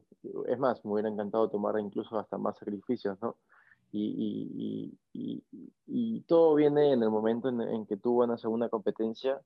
es 0.47 0.59
más, 0.59 0.85
me 0.85 0.91
hubiera 0.91 1.09
encantado 1.09 1.49
tomar 1.49 1.79
incluso 1.79 2.19
hasta 2.19 2.37
más 2.37 2.57
sacrificios, 2.59 3.17
¿no? 3.21 3.37
Y, 3.91 4.97
y, 5.13 5.43
y, 5.87 6.21
todo 6.21 6.55
viene 6.55 6.93
en 6.93 7.03
el 7.03 7.09
momento 7.09 7.49
en, 7.49 7.85
que 7.87 7.97
tú 7.97 8.17
ganas 8.19 8.45
una 8.45 8.69
competencia. 8.69 9.41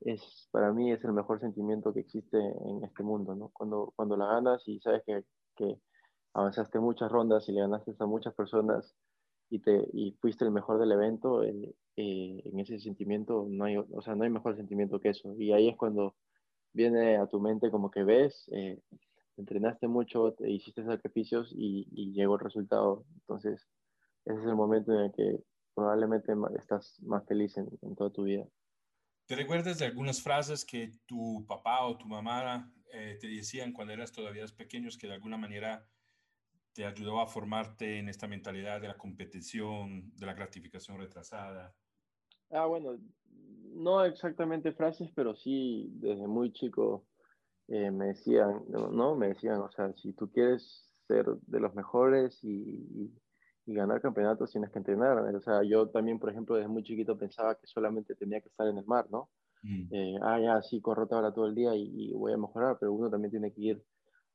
es, 0.00 0.48
para 0.52 0.72
mí 0.72 0.92
es 0.92 1.04
el 1.04 1.12
mejor 1.12 1.40
sentimiento 1.40 1.92
que 1.92 2.00
existe 2.00 2.38
en 2.38 2.84
este 2.84 3.02
mundo, 3.02 3.34
¿no? 3.34 3.50
Cuando, 3.52 3.92
cuando 3.96 4.16
la 4.16 4.26
ganas 4.26 4.66
y 4.68 4.80
sabes 4.80 5.02
que, 5.04 5.24
que 5.56 5.80
avanzaste 6.34 6.78
muchas 6.78 7.10
rondas 7.10 7.48
y 7.48 7.52
le 7.52 7.62
ganaste 7.62 7.94
a 7.98 8.06
muchas 8.06 8.34
personas 8.34 8.94
y, 9.50 9.60
te, 9.60 9.88
y 9.92 10.12
fuiste 10.20 10.44
el 10.44 10.50
mejor 10.50 10.78
del 10.78 10.92
evento, 10.92 11.42
eh, 11.42 11.74
en 11.96 12.60
ese 12.60 12.78
sentimiento 12.80 13.46
no 13.48 13.64
hay, 13.64 13.76
o 13.76 14.02
sea, 14.02 14.14
no 14.14 14.24
hay 14.24 14.30
mejor 14.30 14.56
sentimiento 14.56 15.00
que 15.00 15.10
eso. 15.10 15.34
Y 15.38 15.52
ahí 15.52 15.68
es 15.68 15.76
cuando 15.76 16.14
viene 16.72 17.16
a 17.16 17.26
tu 17.26 17.40
mente 17.40 17.70
como 17.70 17.90
que 17.90 18.04
ves, 18.04 18.48
eh, 18.52 18.80
entrenaste 19.36 19.88
mucho, 19.88 20.32
te 20.32 20.50
hiciste 20.50 20.84
sacrificios 20.84 21.52
y, 21.54 21.86
y, 21.90 22.12
llegó 22.12 22.34
el 22.34 22.40
resultado. 22.40 23.04
Entonces, 23.14 23.66
ese 24.24 24.38
es 24.40 24.46
el 24.46 24.56
momento 24.56 24.92
en 24.92 25.00
el 25.06 25.12
que 25.12 25.42
probablemente 25.74 26.32
estás 26.58 27.00
más 27.02 27.26
feliz 27.26 27.56
en, 27.56 27.68
en 27.82 27.94
toda 27.96 28.10
tu 28.10 28.24
vida. 28.24 28.46
¿Te 29.26 29.36
recuerdas 29.36 29.78
de 29.78 29.86
algunas 29.86 30.22
frases 30.22 30.64
que 30.64 30.92
tu 31.06 31.44
papá 31.46 31.84
o 31.86 31.96
tu 31.96 32.06
mamá 32.06 32.70
eh, 32.92 33.16
te 33.20 33.26
decían 33.26 33.72
cuando 33.72 33.92
eras 33.92 34.12
todavía 34.12 34.44
pequeños 34.56 34.98
que 34.98 35.06
de 35.06 35.14
alguna 35.14 35.38
manera 35.38 35.88
te 36.74 36.84
ayudó 36.84 37.20
a 37.20 37.26
formarte 37.26 37.98
en 37.98 38.08
esta 38.08 38.26
mentalidad 38.26 38.80
de 38.80 38.88
la 38.88 38.98
competición, 38.98 40.12
de 40.16 40.26
la 40.26 40.34
gratificación 40.34 40.98
retrasada? 40.98 41.74
Ah, 42.50 42.66
bueno, 42.66 42.98
no 43.72 44.04
exactamente 44.04 44.72
frases, 44.72 45.10
pero 45.14 45.34
sí 45.34 45.88
desde 45.94 46.26
muy 46.26 46.52
chico 46.52 47.06
eh, 47.68 47.90
me 47.90 48.06
decían, 48.08 48.62
¿no? 48.68 49.14
Me 49.16 49.28
decían, 49.28 49.60
o 49.60 49.70
sea, 49.70 49.92
si 49.94 50.12
tú 50.12 50.30
quieres 50.30 50.90
ser 51.06 51.26
de 51.46 51.60
los 51.60 51.74
mejores 51.74 52.38
y, 52.42 53.10
y, 53.66 53.74
ganar 53.74 54.02
campeonatos, 54.02 54.50
tienes 54.50 54.70
que 54.70 54.78
entrenar. 54.78 55.18
O 55.34 55.40
sea, 55.40 55.62
yo 55.62 55.88
también, 55.88 56.18
por 56.18 56.30
ejemplo, 56.30 56.56
desde 56.56 56.68
muy 56.68 56.82
chiquito 56.82 57.16
pensaba 57.16 57.54
que 57.54 57.66
solamente 57.66 58.14
tenía 58.14 58.40
que 58.42 58.48
estar 58.48 58.68
en 58.68 58.76
el 58.76 58.84
mar, 58.84 59.06
¿no? 59.10 59.30
Mm. 59.62 59.88
Eh, 59.90 60.18
ah, 60.20 60.38
ya, 60.38 60.62
sí, 60.62 60.82
corro 60.82 61.08
ahora 61.10 61.32
todo 61.32 61.46
el 61.46 61.54
día 61.54 61.74
y, 61.74 62.12
voy 62.12 62.34
a 62.34 62.36
mejorar, 62.36 62.76
pero 62.78 62.92
uno 62.92 63.08
también 63.08 63.30
tiene 63.30 63.52
que 63.52 63.60
ir 63.62 63.82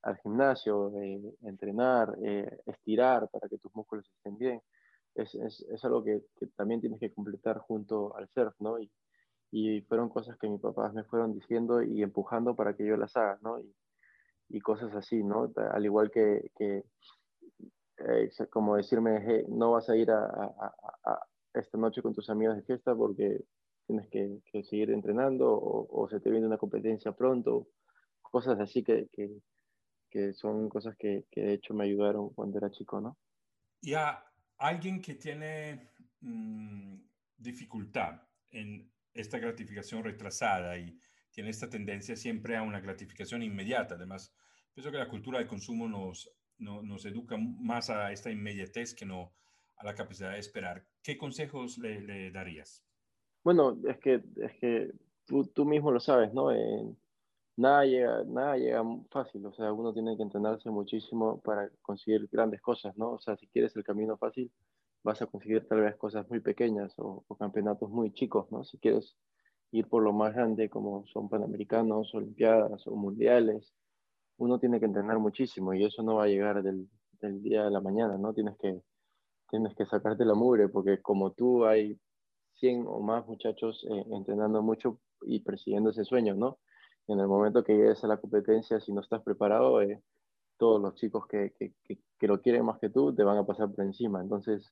al 0.02 0.18
gimnasio, 0.18 0.92
eh, 1.00 1.36
entrenar, 1.44 2.18
estirar 2.66 3.30
para 3.30 3.48
que 3.48 3.60
tus 3.60 3.74
músculos 3.76 4.10
estén 4.18 4.38
bien. 4.38 4.62
Es, 5.14 5.36
es, 5.36 5.62
es 5.70 5.86
algo 5.86 6.04
que, 6.04 6.24
que, 6.40 6.48
también 6.48 6.82
tienes 6.82 7.00
que 7.00 7.14
completar 7.14 7.60
junto 7.60 8.16
al 8.16 8.28
surf, 8.30 8.56
¿no? 8.60 8.80
Y, 8.80 8.90
y 9.52 9.82
fueron 9.82 10.10
cosas 10.10 10.38
que 10.38 10.48
mis 10.48 10.62
papás 10.62 10.94
me 10.94 11.04
fueron 11.04 11.34
diciendo 11.34 11.82
y 11.82 12.04
empujando 12.04 12.56
para 12.56 12.76
que 12.76 12.86
yo 12.86 12.98
las 12.98 13.16
haga, 13.18 13.40
¿no? 13.42 13.60
Y, 13.60 13.76
y 14.50 14.60
cosas 14.62 14.94
así, 14.96 15.24
¿no? 15.24 15.52
Al 15.72 15.86
igual 15.86 16.12
que, 16.12 16.52
que 16.56 16.84
eh, 17.98 18.30
como 18.50 18.76
decirme, 18.76 19.44
no 19.48 19.72
vas 19.72 19.90
a 19.90 19.96
ir 19.96 20.12
a, 20.12 20.26
a, 20.26 20.76
a, 21.06 21.20
esta 21.54 21.78
noche 21.78 22.02
con 22.02 22.14
tus 22.14 22.30
amigos 22.30 22.56
de 22.56 22.64
fiesta 22.64 22.96
porque 22.96 23.44
tienes 23.86 24.08
que, 24.10 24.40
que 24.46 24.64
seguir 24.64 24.92
entrenando 24.92 25.52
o, 25.52 26.04
o, 26.04 26.10
se 26.10 26.20
te 26.20 26.30
viene 26.30 26.46
una 26.46 26.58
competencia 26.58 27.12
pronto, 27.12 27.68
cosas 28.22 28.60
así 28.60 28.84
que, 28.84 29.08
que, 29.12 29.42
que 30.10 30.34
son 30.34 30.70
cosas 30.70 30.96
que, 30.96 31.26
de 31.36 31.54
hecho 31.54 31.74
me 31.74 31.86
ayudaron 31.86 32.30
cuando 32.30 32.58
era 32.58 32.72
chico, 32.72 33.02
¿no? 33.02 33.18
Y 33.82 33.94
a 33.94 34.24
alguien 34.58 35.02
que 35.02 35.16
tiene 35.16 35.92
mmm, 36.22 36.96
dificultad 37.38 38.22
en 38.52 38.92
esta 39.14 39.40
gratificación 39.40 40.04
retrasada 40.04 40.78
y 40.78 41.00
tiene 41.32 41.50
esta 41.50 41.70
tendencia 41.70 42.16
siempre 42.16 42.58
a 42.58 42.64
una 42.64 42.80
gratificación 42.80 43.44
inmediata. 43.44 43.96
Además, 43.96 44.34
pienso 44.74 44.92
que 44.92 44.98
la 44.98 45.10
cultura 45.10 45.40
de 45.40 45.48
consumo 45.48 45.88
nos, 45.88 46.32
nos 46.58 47.06
educa 47.06 47.38
más 47.38 47.90
a 47.90 48.12
esta 48.12 48.32
inmediatez 48.32 48.94
que 48.94 49.06
no 49.06 49.34
a 49.78 49.86
la 49.86 49.96
capacidad 49.96 50.32
de 50.32 50.40
esperar. 50.40 50.86
¿Qué 51.02 51.18
consejos 51.18 51.78
le, 51.78 52.32
darías? 52.32 52.84
Bueno, 53.44 53.78
es 53.88 53.98
que, 54.00 54.22
es 54.36 54.54
que 54.60 54.92
tú, 55.26 55.46
tú 55.46 55.66
mismo 55.66 55.92
lo 55.92 56.00
sabes, 56.00 56.34
¿no? 56.34 56.52
nada, 57.56 57.86
llega, 57.86 58.24
nada 58.26 58.58
llega 58.58 58.84
fácil, 59.12 59.46
o 59.46 59.54
sea, 59.54 59.72
uno 59.72 59.94
tiene 59.94 60.16
que 60.16 60.24
entrenarse 60.24 60.70
muchísimo 60.70 61.40
para 61.42 61.70
conseguir 61.82 62.28
grandes 62.32 62.62
cosas, 62.62 62.98
¿no? 62.98 63.12
O 63.12 63.20
sea, 63.20 63.36
si 63.38 63.48
quieres 63.48 63.76
el 63.76 63.84
camino 63.84 64.18
fácil, 64.18 64.52
vas 65.04 65.22
a 65.22 65.26
conseguir 65.28 65.68
tal 65.68 65.82
vez 65.82 65.96
cosas 65.96 66.30
muy 66.30 66.40
pequeñas 66.40 66.94
o, 66.98 67.24
campeonatos 67.38 67.90
muy 67.90 68.12
chicos, 68.14 68.52
¿no? 68.52 68.64
Si 68.64 68.78
quieres 68.80 69.18
ir 69.72 69.88
por 69.88 70.04
lo 70.04 70.14
más 70.14 70.34
grande 70.34 70.70
como 70.70 71.06
son 71.08 71.30
panamericanos, 71.30 72.14
olimpiadas 72.14 72.86
o 72.88 72.96
mundiales, 72.96 73.74
uno 74.38 74.60
tiene 74.60 74.80
que 74.80 74.86
entrenar 74.86 75.20
muchísimo 75.20 75.74
y 75.74 75.84
eso 75.84 76.04
no 76.04 76.16
va 76.16 76.24
a 76.26 76.28
llegar 76.28 76.64
del, 76.64 76.90
del 77.22 77.42
día 77.42 77.68
a 77.68 77.70
la 77.70 77.82
mañana, 77.82 78.18
¿no? 78.18 78.34
Tienes 78.34 78.58
que, 78.58 78.82
tienes 79.50 79.76
que 79.76 79.86
sacarte 79.86 80.26
la 80.26 80.36
mugre 80.36 80.70
porque 80.70 81.02
como 81.02 81.32
tú 81.32 81.66
hay 81.66 82.00
100 82.56 82.86
o 82.88 83.00
más 83.00 83.26
muchachos 83.28 83.86
eh, 83.90 84.06
entrenando 84.12 84.62
mucho 84.62 85.00
y 85.22 85.42
persiguiendo 85.42 85.90
ese 85.92 86.04
sueño, 86.04 86.36
¿no? 86.36 86.60
En 87.08 87.20
el 87.20 87.28
momento 87.28 87.64
que 87.64 87.76
llegues 87.76 88.04
a 88.04 88.08
la 88.08 88.18
competencia, 88.18 88.80
si 88.80 88.92
no 88.94 89.02
estás 89.02 89.24
preparado, 89.24 89.82
eh, 89.82 90.02
todos 90.58 90.82
los 90.82 90.94
chicos 90.96 91.26
que, 91.28 91.54
que, 91.58 91.74
que, 91.86 92.28
lo 92.28 92.42
quieren 92.42 92.66
más 92.66 92.80
que 92.80 92.90
tú 92.90 93.16
te 93.16 93.24
van 93.24 93.38
a 93.38 93.46
pasar 93.46 93.72
por 93.72 93.84
encima. 93.84 94.22
Entonces, 94.22 94.72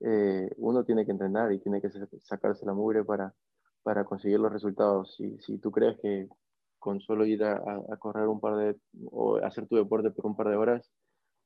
eh, 0.00 0.50
uno 0.56 0.84
tiene 0.84 1.04
que 1.04 1.12
entrenar 1.12 1.52
y 1.52 1.58
tiene 1.58 1.80
que 1.80 1.90
sacarse 2.22 2.64
la 2.64 2.74
mugre 2.74 3.04
para, 3.04 3.34
para 3.82 4.04
conseguir 4.04 4.38
los 4.40 4.52
resultados. 4.52 5.14
Si, 5.16 5.38
si 5.40 5.58
tú 5.58 5.70
crees 5.70 5.98
que 6.00 6.28
con 6.78 7.00
solo 7.00 7.26
ir 7.26 7.42
a, 7.44 7.54
a, 7.56 7.96
correr 7.96 8.28
un 8.28 8.40
par 8.40 8.56
de, 8.56 8.76
o 9.10 9.36
hacer 9.38 9.66
tu 9.66 9.76
deporte 9.76 10.10
por 10.10 10.26
un 10.26 10.36
par 10.36 10.48
de 10.48 10.56
horas, 10.56 10.90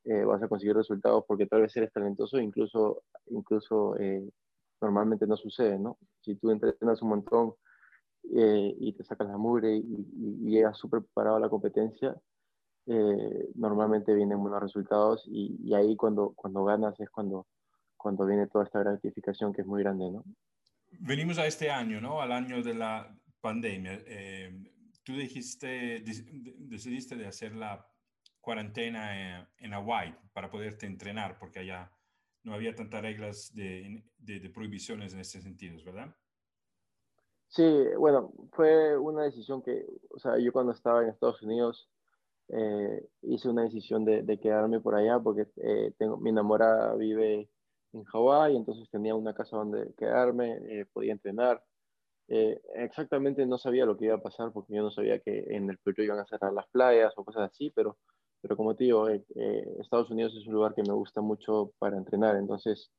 eh, 0.04 0.24
vas 0.24 0.42
a 0.42 0.48
conseguir 0.48 0.76
resultados 0.76 1.24
porque 1.26 1.46
tal 1.46 1.62
vez 1.62 1.76
eres 1.76 1.92
talentoso, 1.92 2.38
incluso, 2.38 3.02
incluso 3.26 3.96
eh, 3.98 4.28
normalmente 4.80 5.26
no 5.26 5.36
sucede, 5.36 5.78
¿no? 5.78 5.96
Si 6.20 6.34
tú 6.36 6.50
entrenas 6.50 7.00
un 7.02 7.08
montón 7.10 7.54
y 8.24 8.92
te 8.92 9.02
sacas 9.02 9.28
la 9.28 9.36
mugre 9.36 9.74
y, 9.74 9.80
y, 9.80 10.48
y 10.48 10.50
llegas 10.52 10.78
súper 10.78 11.00
preparado 11.02 11.36
a 11.36 11.40
la 11.40 11.48
competencia, 11.48 12.16
normalmente 13.54 14.14
vienen 14.14 14.40
buenos 14.40 14.62
resultados 14.62 15.24
y, 15.26 15.56
y, 15.62 15.74
ahí 15.74 15.96
cuando, 15.96 16.32
cuando 16.34 16.64
ganas 16.64 16.98
es 17.00 17.10
cuando, 17.10 17.46
cuando 18.02 18.26
viene 18.26 18.46
toda 18.46 18.64
esta 18.64 18.80
gratificación 18.80 19.52
que 19.52 19.62
es 19.62 19.66
muy 19.66 19.82
grande, 19.82 20.10
¿no? 20.10 20.24
Venimos 20.90 21.38
a 21.38 21.46
este 21.46 21.70
año, 21.70 22.00
¿no? 22.00 22.20
Al 22.20 22.32
año 22.32 22.62
de 22.62 22.74
la 22.74 23.16
pandemia. 23.40 23.98
Eh, 24.06 24.52
tú 25.02 25.14
dijiste, 25.14 26.02
decidiste 26.58 27.16
de 27.16 27.26
hacer 27.26 27.54
la 27.54 27.86
cuarentena 28.40 29.38
en, 29.38 29.48
en 29.58 29.70
Hawái 29.72 30.14
para 30.32 30.50
poderte 30.50 30.86
entrenar, 30.86 31.38
porque 31.38 31.60
allá 31.60 31.90
no 32.42 32.54
había 32.54 32.74
tantas 32.74 33.00
reglas 33.02 33.54
de, 33.54 34.04
de, 34.18 34.40
de 34.40 34.50
prohibiciones 34.50 35.14
en 35.14 35.20
ese 35.20 35.40
sentido, 35.40 35.82
¿verdad? 35.84 36.14
Sí, 37.48 37.84
bueno, 37.98 38.32
fue 38.52 38.96
una 38.96 39.24
decisión 39.24 39.62
que, 39.62 39.86
o 40.10 40.18
sea, 40.18 40.38
yo 40.38 40.52
cuando 40.52 40.72
estaba 40.72 41.02
en 41.02 41.10
Estados 41.10 41.42
Unidos 41.42 41.88
eh, 42.48 43.08
hice 43.22 43.48
una 43.48 43.62
decisión 43.62 44.04
de, 44.04 44.22
de, 44.22 44.40
quedarme 44.40 44.80
por 44.80 44.94
allá 44.94 45.20
porque 45.20 45.46
eh, 45.56 45.92
tengo, 45.98 46.16
mi 46.16 46.30
enamorada 46.30 46.94
vive 46.96 47.48
en 47.92 48.04
Hawái, 48.04 48.56
entonces 48.56 48.88
tenía 48.90 49.14
una 49.14 49.34
casa 49.34 49.56
donde 49.56 49.92
quedarme, 49.94 50.58
eh, 50.68 50.86
podía 50.92 51.12
entrenar. 51.12 51.62
Eh, 52.28 52.60
exactamente 52.76 53.44
no 53.46 53.58
sabía 53.58 53.84
lo 53.84 53.96
que 53.96 54.06
iba 54.06 54.14
a 54.14 54.22
pasar 54.22 54.52
porque 54.52 54.74
yo 54.74 54.82
no 54.82 54.90
sabía 54.90 55.18
que 55.20 55.44
en 55.50 55.68
el 55.68 55.78
Perú 55.78 56.02
iban 56.02 56.20
a 56.20 56.26
cerrar 56.26 56.52
las 56.52 56.66
playas 56.68 57.12
o 57.16 57.24
cosas 57.24 57.50
así, 57.50 57.70
pero, 57.70 57.98
pero 58.40 58.56
como 58.56 58.74
te 58.74 58.84
digo, 58.84 59.08
eh, 59.08 59.24
Estados 59.80 60.10
Unidos 60.10 60.34
es 60.36 60.46
un 60.46 60.54
lugar 60.54 60.74
que 60.74 60.82
me 60.82 60.94
gusta 60.94 61.20
mucho 61.20 61.72
para 61.78 61.96
entrenar, 61.96 62.36
entonces 62.36 62.90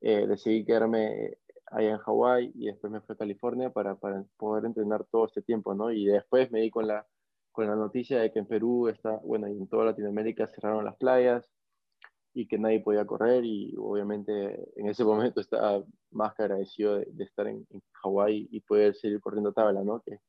decidí 0.00 0.64
quedarme 0.64 1.38
allá 1.66 1.90
en 1.90 1.98
Hawái 1.98 2.52
y 2.54 2.66
después 2.66 2.92
me 2.92 3.00
fui 3.00 3.14
a 3.14 3.18
California 3.18 3.70
para, 3.70 3.96
para, 3.96 4.24
poder 4.36 4.64
entrenar 4.64 5.04
todo 5.10 5.26
este 5.26 5.42
tiempo, 5.42 5.74
¿no? 5.74 5.90
Y 5.90 6.06
después 6.06 6.52
me 6.52 6.60
di 6.60 6.70
con 6.70 6.86
la, 6.86 7.04
con 7.50 7.66
la 7.66 7.74
noticia 7.74 8.20
de 8.20 8.30
que 8.30 8.38
en 8.38 8.46
Perú 8.46 8.86
está, 8.88 9.16
bueno, 9.24 9.48
y 9.48 9.52
en 9.52 9.66
toda 9.66 9.86
Latinoamérica 9.86 10.46
cerraron 10.46 10.84
las 10.84 10.96
playas, 10.96 11.50
y 12.38 12.46
que 12.46 12.56
nadie 12.56 12.78
podía 12.78 13.04
correr 13.04 13.44
y 13.44 13.74
obviamente 13.76 14.70
en 14.76 14.88
ese 14.88 15.02
momento 15.02 15.40
estaba 15.40 15.82
más 16.12 16.34
que 16.36 16.44
agradecido 16.44 16.94
de, 16.94 17.24
estar 17.24 17.48
en, 17.48 17.66
en 17.68 17.82
Hawái 17.94 18.46
y 18.52 18.60
poder 18.60 18.94
seguir 18.94 19.20
corriendo 19.20 19.52
tabla, 19.52 19.82
¿no? 19.82 20.00
Que, 20.02 20.20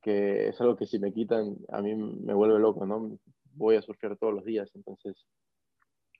que 0.00 0.50
es 0.50 0.60
algo 0.60 0.76
que 0.76 0.86
si 0.86 1.00
me 1.00 1.12
quitan 1.12 1.56
a 1.70 1.82
mí 1.82 1.96
me 1.96 2.34
vuelve 2.34 2.60
loco, 2.60 2.86
¿no? 2.86 3.18
Voy 3.54 3.74
a 3.74 3.82
surfear 3.82 4.16
todos 4.16 4.32
los 4.32 4.44
días, 4.44 4.70
entonces 4.76 5.26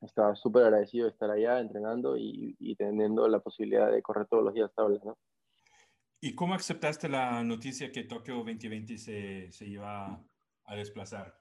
estaba 0.00 0.34
súper 0.34 0.64
agradecido 0.64 1.04
de 1.04 1.12
estar 1.12 1.30
allá 1.30 1.60
entrenando 1.60 2.16
y, 2.16 2.56
y, 2.58 2.74
teniendo 2.74 3.28
la 3.28 3.38
posibilidad 3.38 3.88
de 3.88 4.02
correr 4.02 4.26
todos 4.26 4.42
los 4.42 4.52
días 4.52 4.74
tabla, 4.74 4.98
¿no? 5.04 5.16
¿Y 6.20 6.34
cómo 6.34 6.54
aceptaste 6.54 7.08
la 7.08 7.44
noticia 7.44 7.92
que 7.92 8.02
Tokio 8.02 8.34
2020 8.34 8.98
se, 8.98 9.52
se 9.52 9.64
iba 9.68 10.20
a 10.64 10.74
desplazar? 10.74 11.39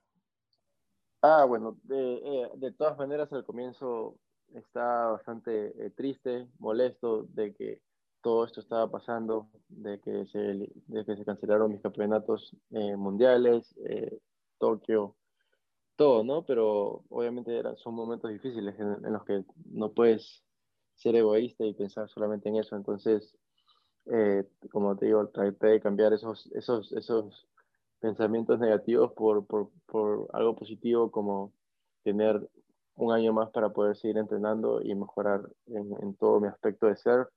Ah, 1.21 1.43
bueno, 1.45 1.77
de, 1.83 2.13
eh, 2.23 2.49
de 2.55 2.71
todas 2.71 2.97
maneras 2.97 3.31
al 3.33 3.43
comienzo 3.43 4.17
estaba 4.53 5.11
bastante 5.13 5.73
eh, 5.85 5.89
triste, 5.91 6.47
molesto 6.59 7.23
de 7.33 7.53
que 7.53 7.81
todo 8.21 8.45
esto 8.45 8.61
estaba 8.61 8.89
pasando, 8.89 9.49
de 9.67 9.99
que 9.99 10.25
se, 10.27 10.39
de 10.39 11.05
que 11.05 11.17
se 11.17 11.25
cancelaron 11.25 11.71
mis 11.71 11.81
campeonatos 11.81 12.55
eh, 12.71 12.95
mundiales, 12.95 13.75
Tokio, 14.59 15.15
todo, 15.97 16.23
¿no? 16.23 16.45
Pero 16.45 17.03
obviamente 17.09 17.57
eran, 17.57 17.75
son 17.77 17.95
momentos 17.95 18.31
difíciles 18.31 18.79
en, 18.79 19.01
los 19.11 19.25
que 19.25 19.43
no 19.65 19.91
puedes 19.91 20.43
ser 20.95 21.15
egoísta 21.15 21.65
y 21.65 21.73
pensar 21.73 22.09
solamente 22.09 22.49
en 22.49 22.57
eso. 22.57 22.75
Entonces, 22.75 23.37
como 24.71 24.97
te 24.97 25.05
digo, 25.05 25.27
traté 25.29 25.67
de 25.67 25.81
cambiar 25.81 26.13
esos, 26.13 26.47
esos, 26.53 26.91
esos 26.93 27.47
pensamientos 27.99 28.59
negativos 28.59 29.13
por, 29.13 29.45
por, 29.45 29.69
por 29.85 30.27
algo 30.33 30.55
positivo 30.55 31.11
como 31.11 31.53
tener 32.03 32.49
un 32.95 33.13
año 33.13 33.33
más 33.33 33.49
para 33.51 33.69
poder 33.69 33.95
seguir 33.95 34.17
entrenando 34.17 34.81
y 34.81 34.93
mejorar 34.95 35.41
en, 35.67 35.91
en 36.01 36.15
todo 36.15 36.39
mi 36.39 36.47
aspecto 36.47 36.87
de 36.87 36.95
surf 36.95 37.29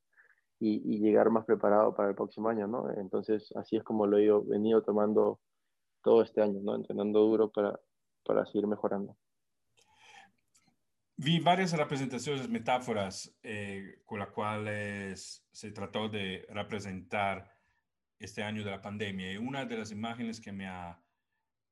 y, 0.58 0.82
y, 0.84 0.98
llegar 1.00 1.30
más 1.30 1.44
preparado 1.44 1.94
para 1.94 2.10
el 2.10 2.14
próximo 2.14 2.48
año, 2.48 2.68
¿no? 2.68 2.88
Entonces, 2.96 3.52
así 3.56 3.76
es 3.76 3.82
como 3.82 4.06
lo 4.06 4.18
he 4.18 4.30
venido 4.48 4.82
tomando 4.82 5.40
todo 6.02 6.22
este 6.22 6.40
año, 6.40 6.60
¿no? 6.62 6.76
Entrenando 6.76 7.20
duro 7.20 7.50
para, 7.50 7.78
para 8.24 8.46
seguir 8.46 8.66
mejorando. 8.68 9.16
Vi 11.16 11.40
varias 11.40 11.76
representaciones, 11.76 12.48
metáforas 12.48 13.32
eh, 13.42 14.02
con 14.04 14.18
las 14.18 14.30
cuales 14.30 15.44
se 15.52 15.70
trató 15.70 16.08
de 16.08 16.46
representar 16.48 17.51
este 18.22 18.42
año 18.42 18.64
de 18.64 18.70
la 18.70 18.80
pandemia. 18.80 19.32
Y 19.32 19.36
una 19.36 19.64
de 19.64 19.76
las 19.76 19.90
imágenes 19.90 20.40
que 20.40 20.52
me 20.52 20.68
ha 20.68 20.98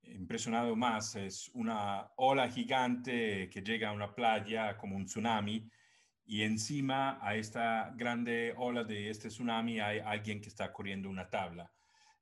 impresionado 0.03 0.74
más 0.76 1.14
es 1.16 1.48
una 1.55 2.11
ola 2.16 2.48
gigante 2.51 3.48
que 3.51 3.62
llega 3.62 3.90
a 3.90 3.92
una 3.92 4.14
playa 4.14 4.76
como 4.76 4.96
un 4.96 5.07
tsunami 5.07 5.70
y 6.24 6.42
encima 6.42 7.18
a 7.20 7.34
esta 7.34 7.92
grande 7.96 8.55
ola 8.57 8.84
de 8.84 9.11
este 9.11 9.28
tsunami 9.28 9.80
hay 9.80 9.98
alguien 9.98 10.40
que 10.40 10.48
está 10.48 10.72
corriendo 10.72 11.09
una 11.09 11.28
tabla. 11.28 11.72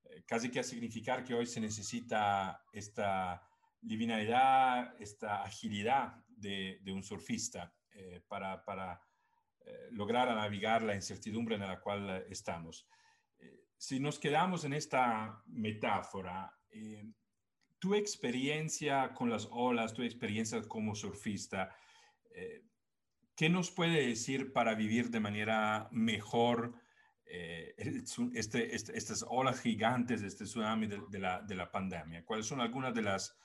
Eh, 0.05 0.23
casi 0.27 0.51
que 0.51 0.61
a 0.61 0.63
significar 0.63 1.25
que 1.25 1.35
hoy 1.35 1.47
se 1.47 1.61
necesita 1.61 2.65
esta 2.73 3.43
livinalidad, 3.83 4.95
esta 5.01 5.43
agilidad 5.43 6.25
de, 6.27 6.81
un 6.87 7.03
surfista 7.03 7.75
eh, 7.93 8.23
para, 8.27 9.01
eh, 9.61 9.89
lograr 9.91 10.29
navegar 10.35 10.83
la 10.83 10.95
incertidumbre 10.95 11.57
en 11.57 11.63
la 11.63 11.79
cual 11.81 12.25
estamos. 12.31 12.87
Eh, 13.79 13.81
si 13.81 14.01
nos 14.01 14.19
quedamos 14.19 14.65
en 14.65 14.73
esta 14.73 15.43
metáfora, 15.47 16.53
tu 17.79 17.95
experiencia 17.95 19.15
con 19.15 19.31
las 19.31 19.49
olas, 19.51 19.95
tu 19.95 20.03
experiencia 20.03 20.61
como 20.63 20.95
surfista, 20.95 21.75
¿qué 23.37 23.49
nos 23.49 23.71
puede 23.71 24.07
decir 24.07 24.53
para 24.53 24.75
vivir 24.75 25.11
de 25.11 25.21
manera 25.21 25.89
mejor 25.93 26.75
este, 27.25 28.75
este, 28.75 28.99
estas 28.99 29.25
olas 29.29 29.61
gigantes, 29.61 30.23
este 30.23 30.45
tsunami 30.45 30.89
de, 30.89 31.19
la, 31.19 31.41
de, 31.41 31.55
la, 31.55 31.71
pandemia? 31.71 32.25
¿Cuáles 32.25 32.47
son 32.47 32.61
algunas 32.61 32.95
de 32.95 33.03
las 33.03 33.39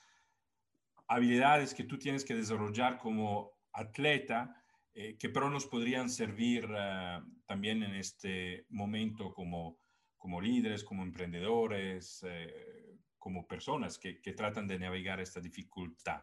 habilidades 1.06 1.74
que 1.74 1.84
tú 1.84 1.98
tienes 1.98 2.24
que 2.24 2.34
desarrollar 2.34 2.98
como 2.98 3.52
atleta, 3.72 4.62
eh, 4.94 5.16
que 5.18 5.28
pero 5.28 5.50
nos 5.50 5.66
podrían 5.66 6.08
servir 6.08 6.68
eh, 6.70 7.20
también 7.46 7.82
en 7.82 7.94
este 7.94 8.66
momento 8.70 9.32
como, 9.34 9.78
como 10.24 10.40
líderes, 10.40 10.82
como 10.82 11.02
emprendedores, 11.02 12.24
eh, 12.26 12.96
como 13.18 13.46
personas 13.46 13.98
que, 13.98 14.22
que, 14.22 14.32
tratan 14.32 14.66
de 14.66 14.78
navegar 14.78 15.20
esta 15.20 15.38
dificultad? 15.38 16.22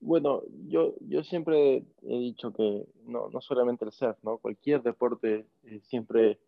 Bueno, 0.00 0.42
yo, 0.66 0.96
yo 1.02 1.22
siempre 1.22 1.84
he 2.02 2.18
dicho 2.18 2.52
que 2.52 2.88
no, 3.04 3.28
no 3.28 3.40
solamente 3.40 3.84
el 3.84 3.92
surf, 3.92 4.18
¿no? 4.24 4.38
cualquier 4.38 4.82
deporte, 4.82 5.46
siempre 5.84 6.40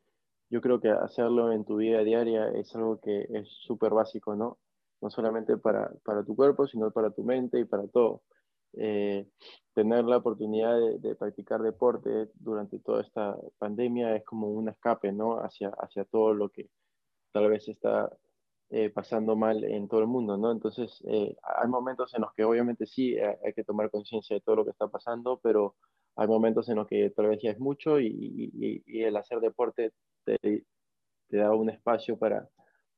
yo 0.51 0.61
creo 0.61 0.81
que 0.81 0.89
hacerlo 0.89 1.53
en 1.53 1.65
tu 1.65 1.77
vida 1.77 2.03
diaria 2.03 2.49
es 2.49 2.75
algo 2.75 3.01
que 3.01 3.29
es 3.31 3.47
súper 3.49 3.93
básico, 3.93 4.35
¿no? 4.35 4.59
no 5.01 5.09
solamente 5.09 5.57
para, 5.57 5.93
para, 6.05 6.25
tu 6.25 6.35
cuerpo, 6.35 6.67
sino 6.67 6.91
para 6.91 7.13
tu 7.13 7.23
mente 7.23 7.61
y 7.61 7.65
para 7.65 7.87
todo. 7.87 8.23
Eh, 8.77 9.27
tener 9.75 10.05
la 10.05 10.19
oportunidad 10.19 10.79
de, 11.01 11.15
practicar 11.17 11.63
deporte 11.63 12.31
durante 12.35 12.79
toda 12.79 13.03
esta 13.03 13.37
pandemia 13.59 14.17
es 14.17 14.25
como 14.25 14.49
un 14.49 14.69
escape, 14.69 15.13
¿no? 15.13 15.39
Hacia, 15.39 15.69
hacia 15.79 16.05
todo 16.05 16.35
lo 16.35 16.49
que 16.51 16.69
tal 17.33 17.51
vez 17.51 17.69
está 17.69 18.11
eh, 18.71 18.91
pasando 18.91 19.37
mal 19.37 19.65
en 19.65 19.89
todo 19.89 20.01
el 20.01 20.07
mundo, 20.07 20.37
¿no? 20.37 20.53
Entonces, 20.53 21.03
eh, 21.07 21.37
hay 21.43 21.69
momentos 21.69 22.15
en 22.15 22.23
los 22.23 22.33
que 22.35 22.45
obviamente 22.45 22.87
sí 22.87 23.17
hay 23.19 23.53
que 23.55 23.65
tomar 23.65 23.91
conciencia 23.91 24.35
de 24.35 24.41
todo 24.41 24.57
lo 24.57 24.65
que 24.65 24.71
está 24.71 24.89
pasando, 24.89 25.41
pero 25.43 25.77
hay 26.17 26.29
momentos 26.29 26.69
en 26.69 26.77
los 26.77 26.87
que 26.87 27.11
tal 27.11 27.29
vez 27.29 27.41
ya 27.43 27.51
es 27.51 27.59
mucho 27.61 28.01
y, 28.01 28.07
y, 28.09 28.83
y 28.87 29.03
el 29.03 29.17
hacer 29.17 29.41
deporte 29.41 29.93
te, 30.25 30.39
te 31.29 31.37
da 31.37 31.55
un 31.55 31.71
espacio 31.71 32.19
para, 32.19 32.49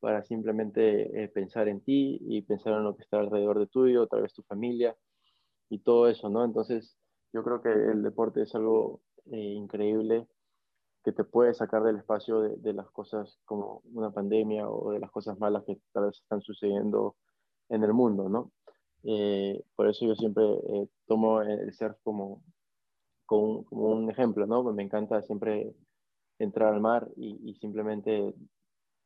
para 0.01 0.22
simplemente 0.22 1.22
eh, 1.22 1.29
pensar 1.29 1.68
en 1.68 1.81
ti 1.81 2.18
y 2.20 2.43
pensar 2.43 2.74
en 2.74 2.85
lo 2.85 2.97
que 2.97 3.03
está 3.03 3.18
alrededor 3.18 3.59
de 3.59 3.66
tuyo, 3.66 4.07
tal 4.07 4.22
vez 4.22 4.33
tu 4.33 4.43
familia 4.43 4.97
y 5.69 5.81
todo 5.81 6.09
eso, 6.09 6.29
¿no? 6.29 6.45
Entonces, 6.45 6.97
yo 7.33 7.45
creo 7.45 7.62
que 7.62 7.71
el 7.71 8.03
deporte 8.03 8.43
es 8.43 8.55
algo 8.55 9.01
eh, 9.27 9.39
increíble 9.39 10.27
que 11.05 11.12
te 11.12 11.25
puede 11.25 11.55
sacar 11.55 11.83
del 11.83 11.97
espacio 11.97 12.41
de, 12.41 12.73
las 12.73 12.91
cosas 12.91 13.39
como 13.45 13.83
una 13.93 14.11
pandemia 14.11 14.69
o 14.69 14.93
de 14.93 14.99
las 14.99 15.11
cosas 15.11 15.39
malas 15.39 15.64
que 15.64 15.79
tal 15.93 16.07
vez 16.07 16.19
están 16.19 16.41
sucediendo 16.43 17.16
en 17.69 17.85
el 17.85 17.93
mundo, 17.93 18.29
¿no? 18.29 18.53
Eh, 19.05 19.62
por 19.77 19.89
eso 19.89 20.07
yo 20.07 20.14
siempre 20.16 20.45
tomo 21.07 21.41
el 21.43 21.73
surf 21.73 21.97
como, 22.03 22.43
como, 23.27 23.64
un 23.71 24.11
ejemplo, 24.11 24.47
¿no? 24.47 24.62
Me 24.73 24.83
encanta 24.83 25.23
siempre 25.23 25.75
entrar 26.39 26.75
al 26.75 26.81
mar 26.81 27.09
y 27.16 27.55
simplemente 27.61 28.35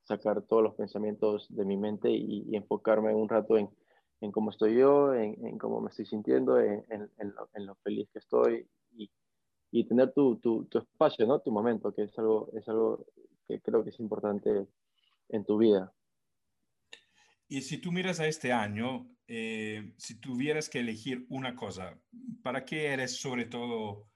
sacar 0.05 0.43
todos 0.43 0.63
los 0.63 0.75
pensamientos 0.75 1.47
de 1.51 1.65
mi 1.65 1.77
mente 1.77 2.11
y, 2.11 2.55
enfocarme 2.55 3.15
un 3.15 3.29
rato 3.29 3.57
en, 3.57 3.71
en, 4.23 4.33
cómo 4.33 4.51
estoy 4.51 4.79
yo, 4.79 5.13
en, 5.15 5.45
en 5.45 5.59
cómo 5.59 5.81
me 5.81 5.91
estoy 5.91 6.07
sintiendo, 6.07 6.59
en, 6.59 6.85
en 6.89 7.67
lo, 7.67 7.75
feliz 7.83 8.09
que 8.13 8.21
estoy 8.21 8.67
y, 8.93 9.11
y 9.71 9.85
tener 9.85 10.13
tu, 10.13 10.37
tu, 10.37 10.65
tu, 10.67 10.79
espacio, 10.79 11.27
¿no? 11.27 11.41
Tu 11.41 11.51
momento, 11.51 11.93
que 11.93 12.05
es 12.05 12.19
algo, 12.19 12.49
es 12.55 12.69
algo 12.69 13.05
que 13.47 13.61
creo 13.61 13.83
que 13.83 13.91
es 13.91 14.01
importante 14.01 14.67
en 15.29 15.45
tu 15.45 15.59
vida. 15.59 15.93
Y 17.49 17.63
si 17.63 17.79
tú 17.79 17.91
miras 17.91 18.21
a 18.21 18.27
este 18.27 18.53
año, 18.53 19.07
eh, 19.27 19.93
si 19.97 20.21
tuvieras 20.21 20.69
que 20.69 20.81
elegir 20.81 21.27
una 21.29 21.55
cosa, 21.55 21.99
¿para 22.43 22.65
qué 22.65 22.87
eres 22.87 23.21
sobre 23.21 23.47
todo 23.47 24.09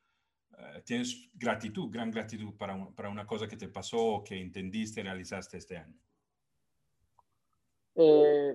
eh, 0.57 0.83
tienes 0.85 1.29
gratitud, 1.35 1.91
gran 1.91 2.11
gratitud 2.11 2.55
para, 2.57 2.89
para, 2.95 3.11
una 3.11 3.27
cosa 3.27 3.47
que 3.49 3.57
te 3.57 3.69
pasó 3.69 3.99
o 3.99 4.25
que 4.25 4.41
entendiste 4.41 5.03
realizaste 5.03 5.59
este 5.59 5.77
año? 5.77 5.99
Eh, 7.95 8.55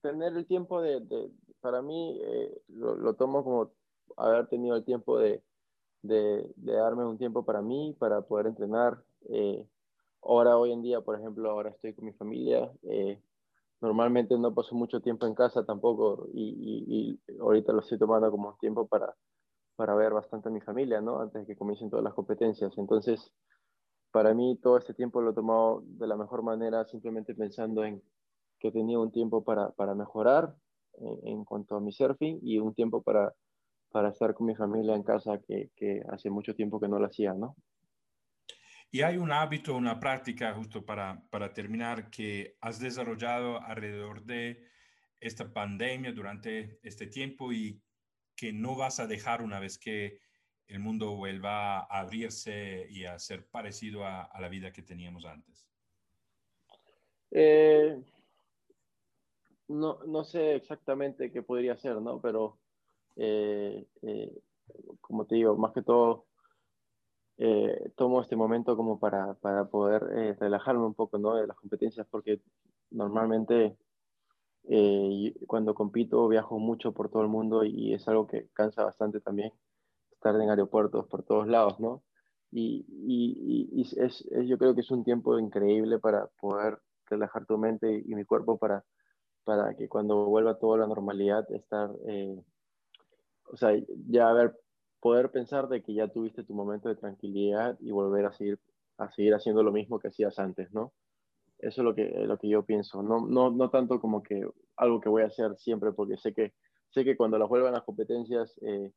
tener 0.00 0.36
el 0.36 0.46
tiempo 0.46 0.80
de, 0.80 1.30
para 1.60 1.82
mí, 1.82 2.20
eh, 2.22 2.62
lo, 2.68 3.14
tomo 3.14 3.44
como 3.44 3.70
haber 4.16 4.48
tenido 4.48 4.76
el 4.76 4.84
tiempo 4.84 5.18
de, 5.18 5.42
de, 6.02 6.52
darme 6.56 7.04
un 7.04 7.18
tiempo 7.18 7.44
para 7.44 7.62
mí, 7.62 7.96
para 7.98 8.22
poder 8.22 8.46
entrenar. 8.46 9.02
ahora, 10.22 10.56
hoy 10.56 10.72
en 10.72 10.82
día, 10.82 11.00
por 11.00 11.18
ejemplo, 11.18 11.50
ahora 11.50 11.70
estoy 11.70 11.94
con 11.94 12.04
mi 12.04 12.12
familia. 12.12 12.70
normalmente 13.80 14.36
no 14.38 14.54
paso 14.54 14.74
mucho 14.74 15.00
tiempo 15.00 15.26
en 15.26 15.34
casa 15.34 15.64
tampoco 15.64 16.28
y, 16.32 17.18
y 17.28 17.38
ahorita 17.40 17.72
lo 17.72 17.80
estoy 17.80 17.98
tomando 17.98 18.30
como 18.30 18.56
tiempo 18.60 18.86
para, 18.88 19.14
para 19.78 19.94
ver 19.94 20.12
bastante 20.12 20.48
a 20.48 20.52
mi 20.52 20.60
familia, 20.60 21.00
¿no? 21.00 21.20
Antes 21.20 21.42
de 21.42 21.46
que 21.46 21.56
comiencen 21.56 21.88
todas 21.88 22.02
las 22.02 22.12
competencias. 22.12 22.76
Entonces, 22.76 23.32
para 24.10 24.34
mí 24.34 24.58
todo 24.60 24.76
este 24.76 24.92
tiempo 24.92 25.20
lo 25.22 25.30
he 25.30 25.34
tomado 25.34 25.84
de 25.86 26.08
la 26.08 26.16
mejor 26.16 26.42
manera, 26.42 26.84
simplemente 26.86 27.32
pensando 27.32 27.84
en 27.84 28.02
que 28.58 28.70
tenía 28.70 28.98
un 28.98 29.12
tiempo 29.12 29.44
para, 29.44 29.70
para 29.70 29.94
mejorar 29.94 30.54
en, 31.24 31.44
cuanto 31.44 31.76
a 31.76 31.80
mi 31.80 31.92
surfing 31.92 32.40
y 32.42 32.58
un 32.58 32.74
tiempo 32.74 33.02
para, 33.02 33.32
para 33.90 34.08
estar 34.08 34.34
con 34.34 34.46
mi 34.46 34.54
familia 34.54 34.94
en 34.94 35.02
casa 35.02 35.40
que, 35.40 35.70
que 35.76 36.02
hace 36.08 36.30
mucho 36.30 36.54
tiempo 36.54 36.80
que 36.80 36.88
no 36.88 36.98
lo 36.98 37.06
hacía, 37.06 37.34
¿no? 37.34 37.56
Y 38.90 39.02
hay 39.02 39.18
un 39.18 39.30
hábito, 39.32 39.76
una 39.76 40.00
práctica, 40.00 40.54
justo 40.54 40.84
para, 40.84 41.22
para 41.30 41.52
terminar, 41.52 42.10
que 42.10 42.56
has 42.60 42.80
desarrollado 42.80 43.60
alrededor 43.62 44.22
de 44.24 44.66
esta 45.20 45.52
pandemia 45.52 46.12
durante 46.12 46.78
este 46.82 47.06
tiempo 47.06 47.52
y 47.52 47.82
que 48.34 48.52
no 48.52 48.76
vas 48.76 48.98
a 48.98 49.06
dejar 49.06 49.42
una 49.42 49.60
vez 49.60 49.78
que 49.78 50.20
el 50.68 50.80
mundo 50.80 51.16
vuelva 51.16 51.80
a 51.80 52.00
abrirse 52.00 52.86
y 52.90 53.04
a 53.04 53.18
ser 53.18 53.46
parecido 53.48 54.06
a, 54.06 54.30
la 54.38 54.48
vida 54.48 54.72
que 54.72 54.82
teníamos 54.82 55.24
antes? 55.24 55.66
Eh, 57.30 58.00
no, 59.68 60.00
no, 60.06 60.24
sé 60.24 60.56
exactamente 60.56 61.30
qué 61.30 61.42
podría 61.42 61.76
ser, 61.76 62.00
¿no? 62.00 62.20
Pero, 62.20 62.58
eh, 63.16 63.86
eh, 64.02 64.38
como 65.00 65.26
te 65.26 65.36
digo, 65.36 65.56
más 65.56 65.72
que 65.72 65.82
todo, 65.82 66.26
tomo 67.94 68.20
este 68.20 68.34
momento 68.34 68.76
como 68.76 68.98
para, 68.98 69.34
para 69.34 69.66
poder 69.66 70.02
relajarme 70.40 70.84
un 70.84 70.94
poco, 70.94 71.18
¿no? 71.18 71.36
De 71.36 71.46
las 71.46 71.56
competencias, 71.56 72.06
porque 72.10 72.40
normalmente 72.90 73.76
eh, 74.70 75.34
cuando 75.46 75.74
compito 75.74 76.28
viajo 76.28 76.58
mucho 76.58 76.92
por 76.92 77.08
todo 77.10 77.22
el 77.22 77.28
mundo 77.28 77.64
y 77.64 77.94
es 77.94 78.06
algo 78.06 78.26
que 78.26 78.48
cansa 78.52 78.84
bastante 78.84 79.18
también 79.18 79.50
estar 80.12 80.34
en 80.34 80.50
aeropuertos 80.50 81.06
por 81.06 81.22
todos 81.22 81.48
lados, 81.48 81.80
¿no? 81.80 82.02
Y, 82.50 82.84
y, 82.88 83.80
es, 83.80 84.28
yo 84.46 84.58
creo 84.58 84.74
que 84.74 84.82
es 84.82 84.90
un 84.90 85.04
tiempo 85.04 85.38
increíble 85.38 85.98
para 85.98 86.26
poder 86.40 86.78
relajar 87.06 87.46
tu 87.46 87.56
mente 87.56 88.02
y, 88.04 88.14
mi 88.14 88.24
cuerpo 88.24 88.58
para, 88.58 88.84
para 89.44 89.74
que 89.74 89.88
cuando 89.88 90.26
vuelva 90.26 90.58
toda 90.58 90.78
la 90.78 90.86
normalidad 90.86 91.50
estar, 91.52 91.90
eh, 92.06 92.42
o 93.44 93.56
sea, 93.56 93.70
ya 94.08 94.32
ver, 94.32 94.56
poder 95.00 95.30
pensar 95.30 95.68
de 95.68 95.82
que 95.82 95.94
ya 95.94 96.08
tuviste 96.08 96.44
tu 96.44 96.54
momento 96.54 96.88
de 96.88 96.96
tranquilidad 96.96 97.78
y 97.80 97.90
volver 97.90 98.26
a 98.26 98.32
seguir 98.32 98.58
a 98.98 99.10
seguir 99.10 99.34
haciendo 99.34 99.62
lo 99.62 99.72
mismo 99.72 99.98
que 99.98 100.08
hacías 100.08 100.38
antes, 100.38 100.72
¿no? 100.72 100.92
Eso 101.58 101.80
es 101.80 101.84
lo 101.84 101.94
que, 101.94 102.04
lo 102.04 102.38
que 102.38 102.48
yo 102.48 102.64
pienso, 102.64 103.02
no, 103.02 103.26
no, 103.26 103.50
no 103.50 103.70
tanto 103.70 104.00
como 104.00 104.22
que 104.22 104.48
algo 104.76 105.00
que 105.00 105.08
voy 105.08 105.22
a 105.22 105.26
hacer 105.26 105.56
siempre, 105.56 105.92
porque 105.92 106.16
sé 106.16 106.32
que, 106.32 106.54
sé 106.90 107.04
que 107.04 107.16
cuando 107.16 107.38
las 107.38 107.48
vuelvan 107.48 107.72
las 107.72 107.82
competencias 107.82 108.56
eh, 108.62 108.92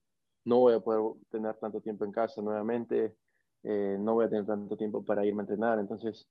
no 0.46 0.60
voy 0.60 0.74
a 0.74 0.80
poder 0.80 1.02
tener 1.30 1.56
tanto 1.58 1.82
tiempo 1.82 2.06
en 2.06 2.12
casa 2.12 2.42
nuevamente, 2.42 3.16
eh, 3.64 3.98
no 4.00 4.16
voy 4.16 4.26
a 4.26 4.30
tener 4.30 4.46
tanto 4.46 4.76
tiempo 4.76 5.04
para 5.04 5.26
irme 5.26 5.42
a 5.42 5.44
entrenar, 5.44 5.80
entonces 5.80 6.28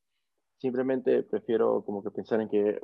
simplemente 0.58 1.22
prefiero 1.22 1.82
como 1.84 2.02
que 2.02 2.10
pensar 2.10 2.40
en 2.40 2.48
que 2.48 2.80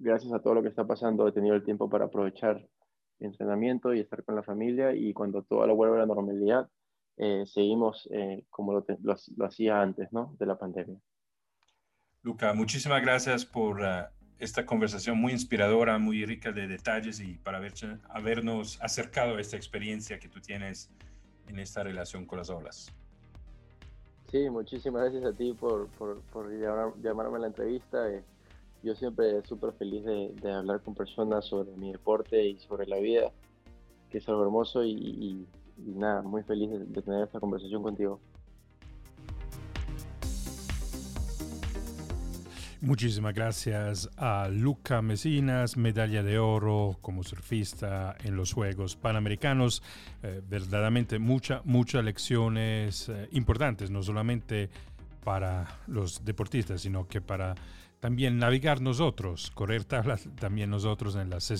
gracias 0.00 0.32
a 0.32 0.40
todo 0.40 0.54
lo 0.54 0.62
que 0.62 0.68
está 0.68 0.86
pasando 0.86 1.28
he 1.28 1.32
tenido 1.32 1.54
el 1.54 1.62
tiempo 1.62 1.88
para 1.88 2.06
aprovechar 2.06 2.66
el 3.18 3.26
entrenamiento 3.26 3.94
y 3.94 4.00
estar 4.00 4.24
con 4.24 4.34
la 4.34 4.42
familia 4.42 4.94
y 4.94 5.12
cuando 5.12 5.42
todo 5.42 5.66
lo 5.66 5.76
vuelva 5.76 5.96
a 5.96 6.00
la 6.00 6.06
normalidad, 6.06 6.68
eh, 7.18 7.44
seguimos 7.46 8.08
eh, 8.12 8.44
como 8.48 8.72
lo, 8.72 8.84
lo, 9.02 9.44
hacía 9.44 9.80
antes 9.80 10.10
¿no? 10.10 10.34
de 10.38 10.46
la 10.46 10.58
pandemia. 10.58 10.98
Luca, 12.22 12.54
muchísimas 12.54 13.02
gracias 13.02 13.44
por 13.44 13.80
uh, 13.80 14.06
esta 14.38 14.64
conversación 14.64 15.18
muy 15.18 15.32
inspiradora, 15.32 15.98
muy 15.98 16.24
rica 16.24 16.50
de 16.50 16.66
detalles 16.66 17.20
y 17.20 17.34
para 17.34 17.60
habernos 18.08 18.80
acercado 18.82 19.36
a 19.36 19.40
esta 19.40 19.56
experiencia 19.56 20.18
que 20.18 20.28
tú 20.28 20.40
tienes 20.40 20.90
en 21.46 21.58
esta 21.58 21.82
relación 21.82 22.24
con 22.24 22.38
las 22.38 22.48
olas. 22.48 22.90
Sí, 24.30 24.48
muchísimas 24.48 25.02
gracias 25.02 25.24
a 25.24 25.36
ti 25.36 25.52
por, 25.52 25.88
por, 25.88 26.20
por 26.32 26.50
llamarme 27.02 27.36
a 27.36 27.40
la 27.40 27.46
entrevista. 27.48 28.08
Eh, 28.10 28.22
yo 28.82 28.94
siempre 28.94 29.42
súper 29.44 29.72
feliz 29.72 30.04
de, 30.04 30.32
de, 30.40 30.52
hablar 30.52 30.80
con 30.80 30.94
personas 30.94 31.44
sobre 31.44 31.76
mi 31.76 31.92
deporte 31.92 32.42
y 32.48 32.58
sobre 32.60 32.86
la 32.86 32.98
vida, 32.98 33.30
que 34.10 34.18
es 34.18 34.28
algo 34.28 34.42
hermoso 34.44 34.84
y, 34.84 34.92
y, 34.92 35.46
nada, 35.78 36.22
muy 36.22 36.42
feliz 36.42 36.70
de, 36.70 37.02
tener 37.02 37.24
esta 37.24 37.40
conversación 37.40 37.82
contigo. 37.82 38.20
Muchísimas 42.82 43.34
gracias 43.34 44.08
a 44.16 44.48
Luca 44.48 45.02
Mesinas, 45.02 45.76
medalla 45.76 46.22
de 46.22 46.38
oro 46.38 46.96
como 47.02 47.22
surfista 47.22 48.16
en 48.24 48.36
los 48.36 48.54
Juegos 48.54 48.96
Panamericanos. 48.96 49.82
Eh, 50.22 50.40
verdaderamente 50.48 51.18
muchas, 51.18 51.64
muchas 51.66 52.02
lecciones 52.02 53.10
eh, 53.10 53.28
importantes, 53.32 53.90
no 53.90 54.02
solamente 54.02 54.70
para 55.22 55.80
los 55.88 56.24
deportistas, 56.24 56.80
sino 56.80 57.06
que 57.06 57.20
para 57.20 57.54
también 58.00 58.38
navegar 58.38 58.80
nosotros, 58.80 59.50
correr 59.54 59.84
tablas 59.84 60.28
también 60.40 60.70
nosotros 60.70 61.16
en 61.16 61.30
las 61.30 61.50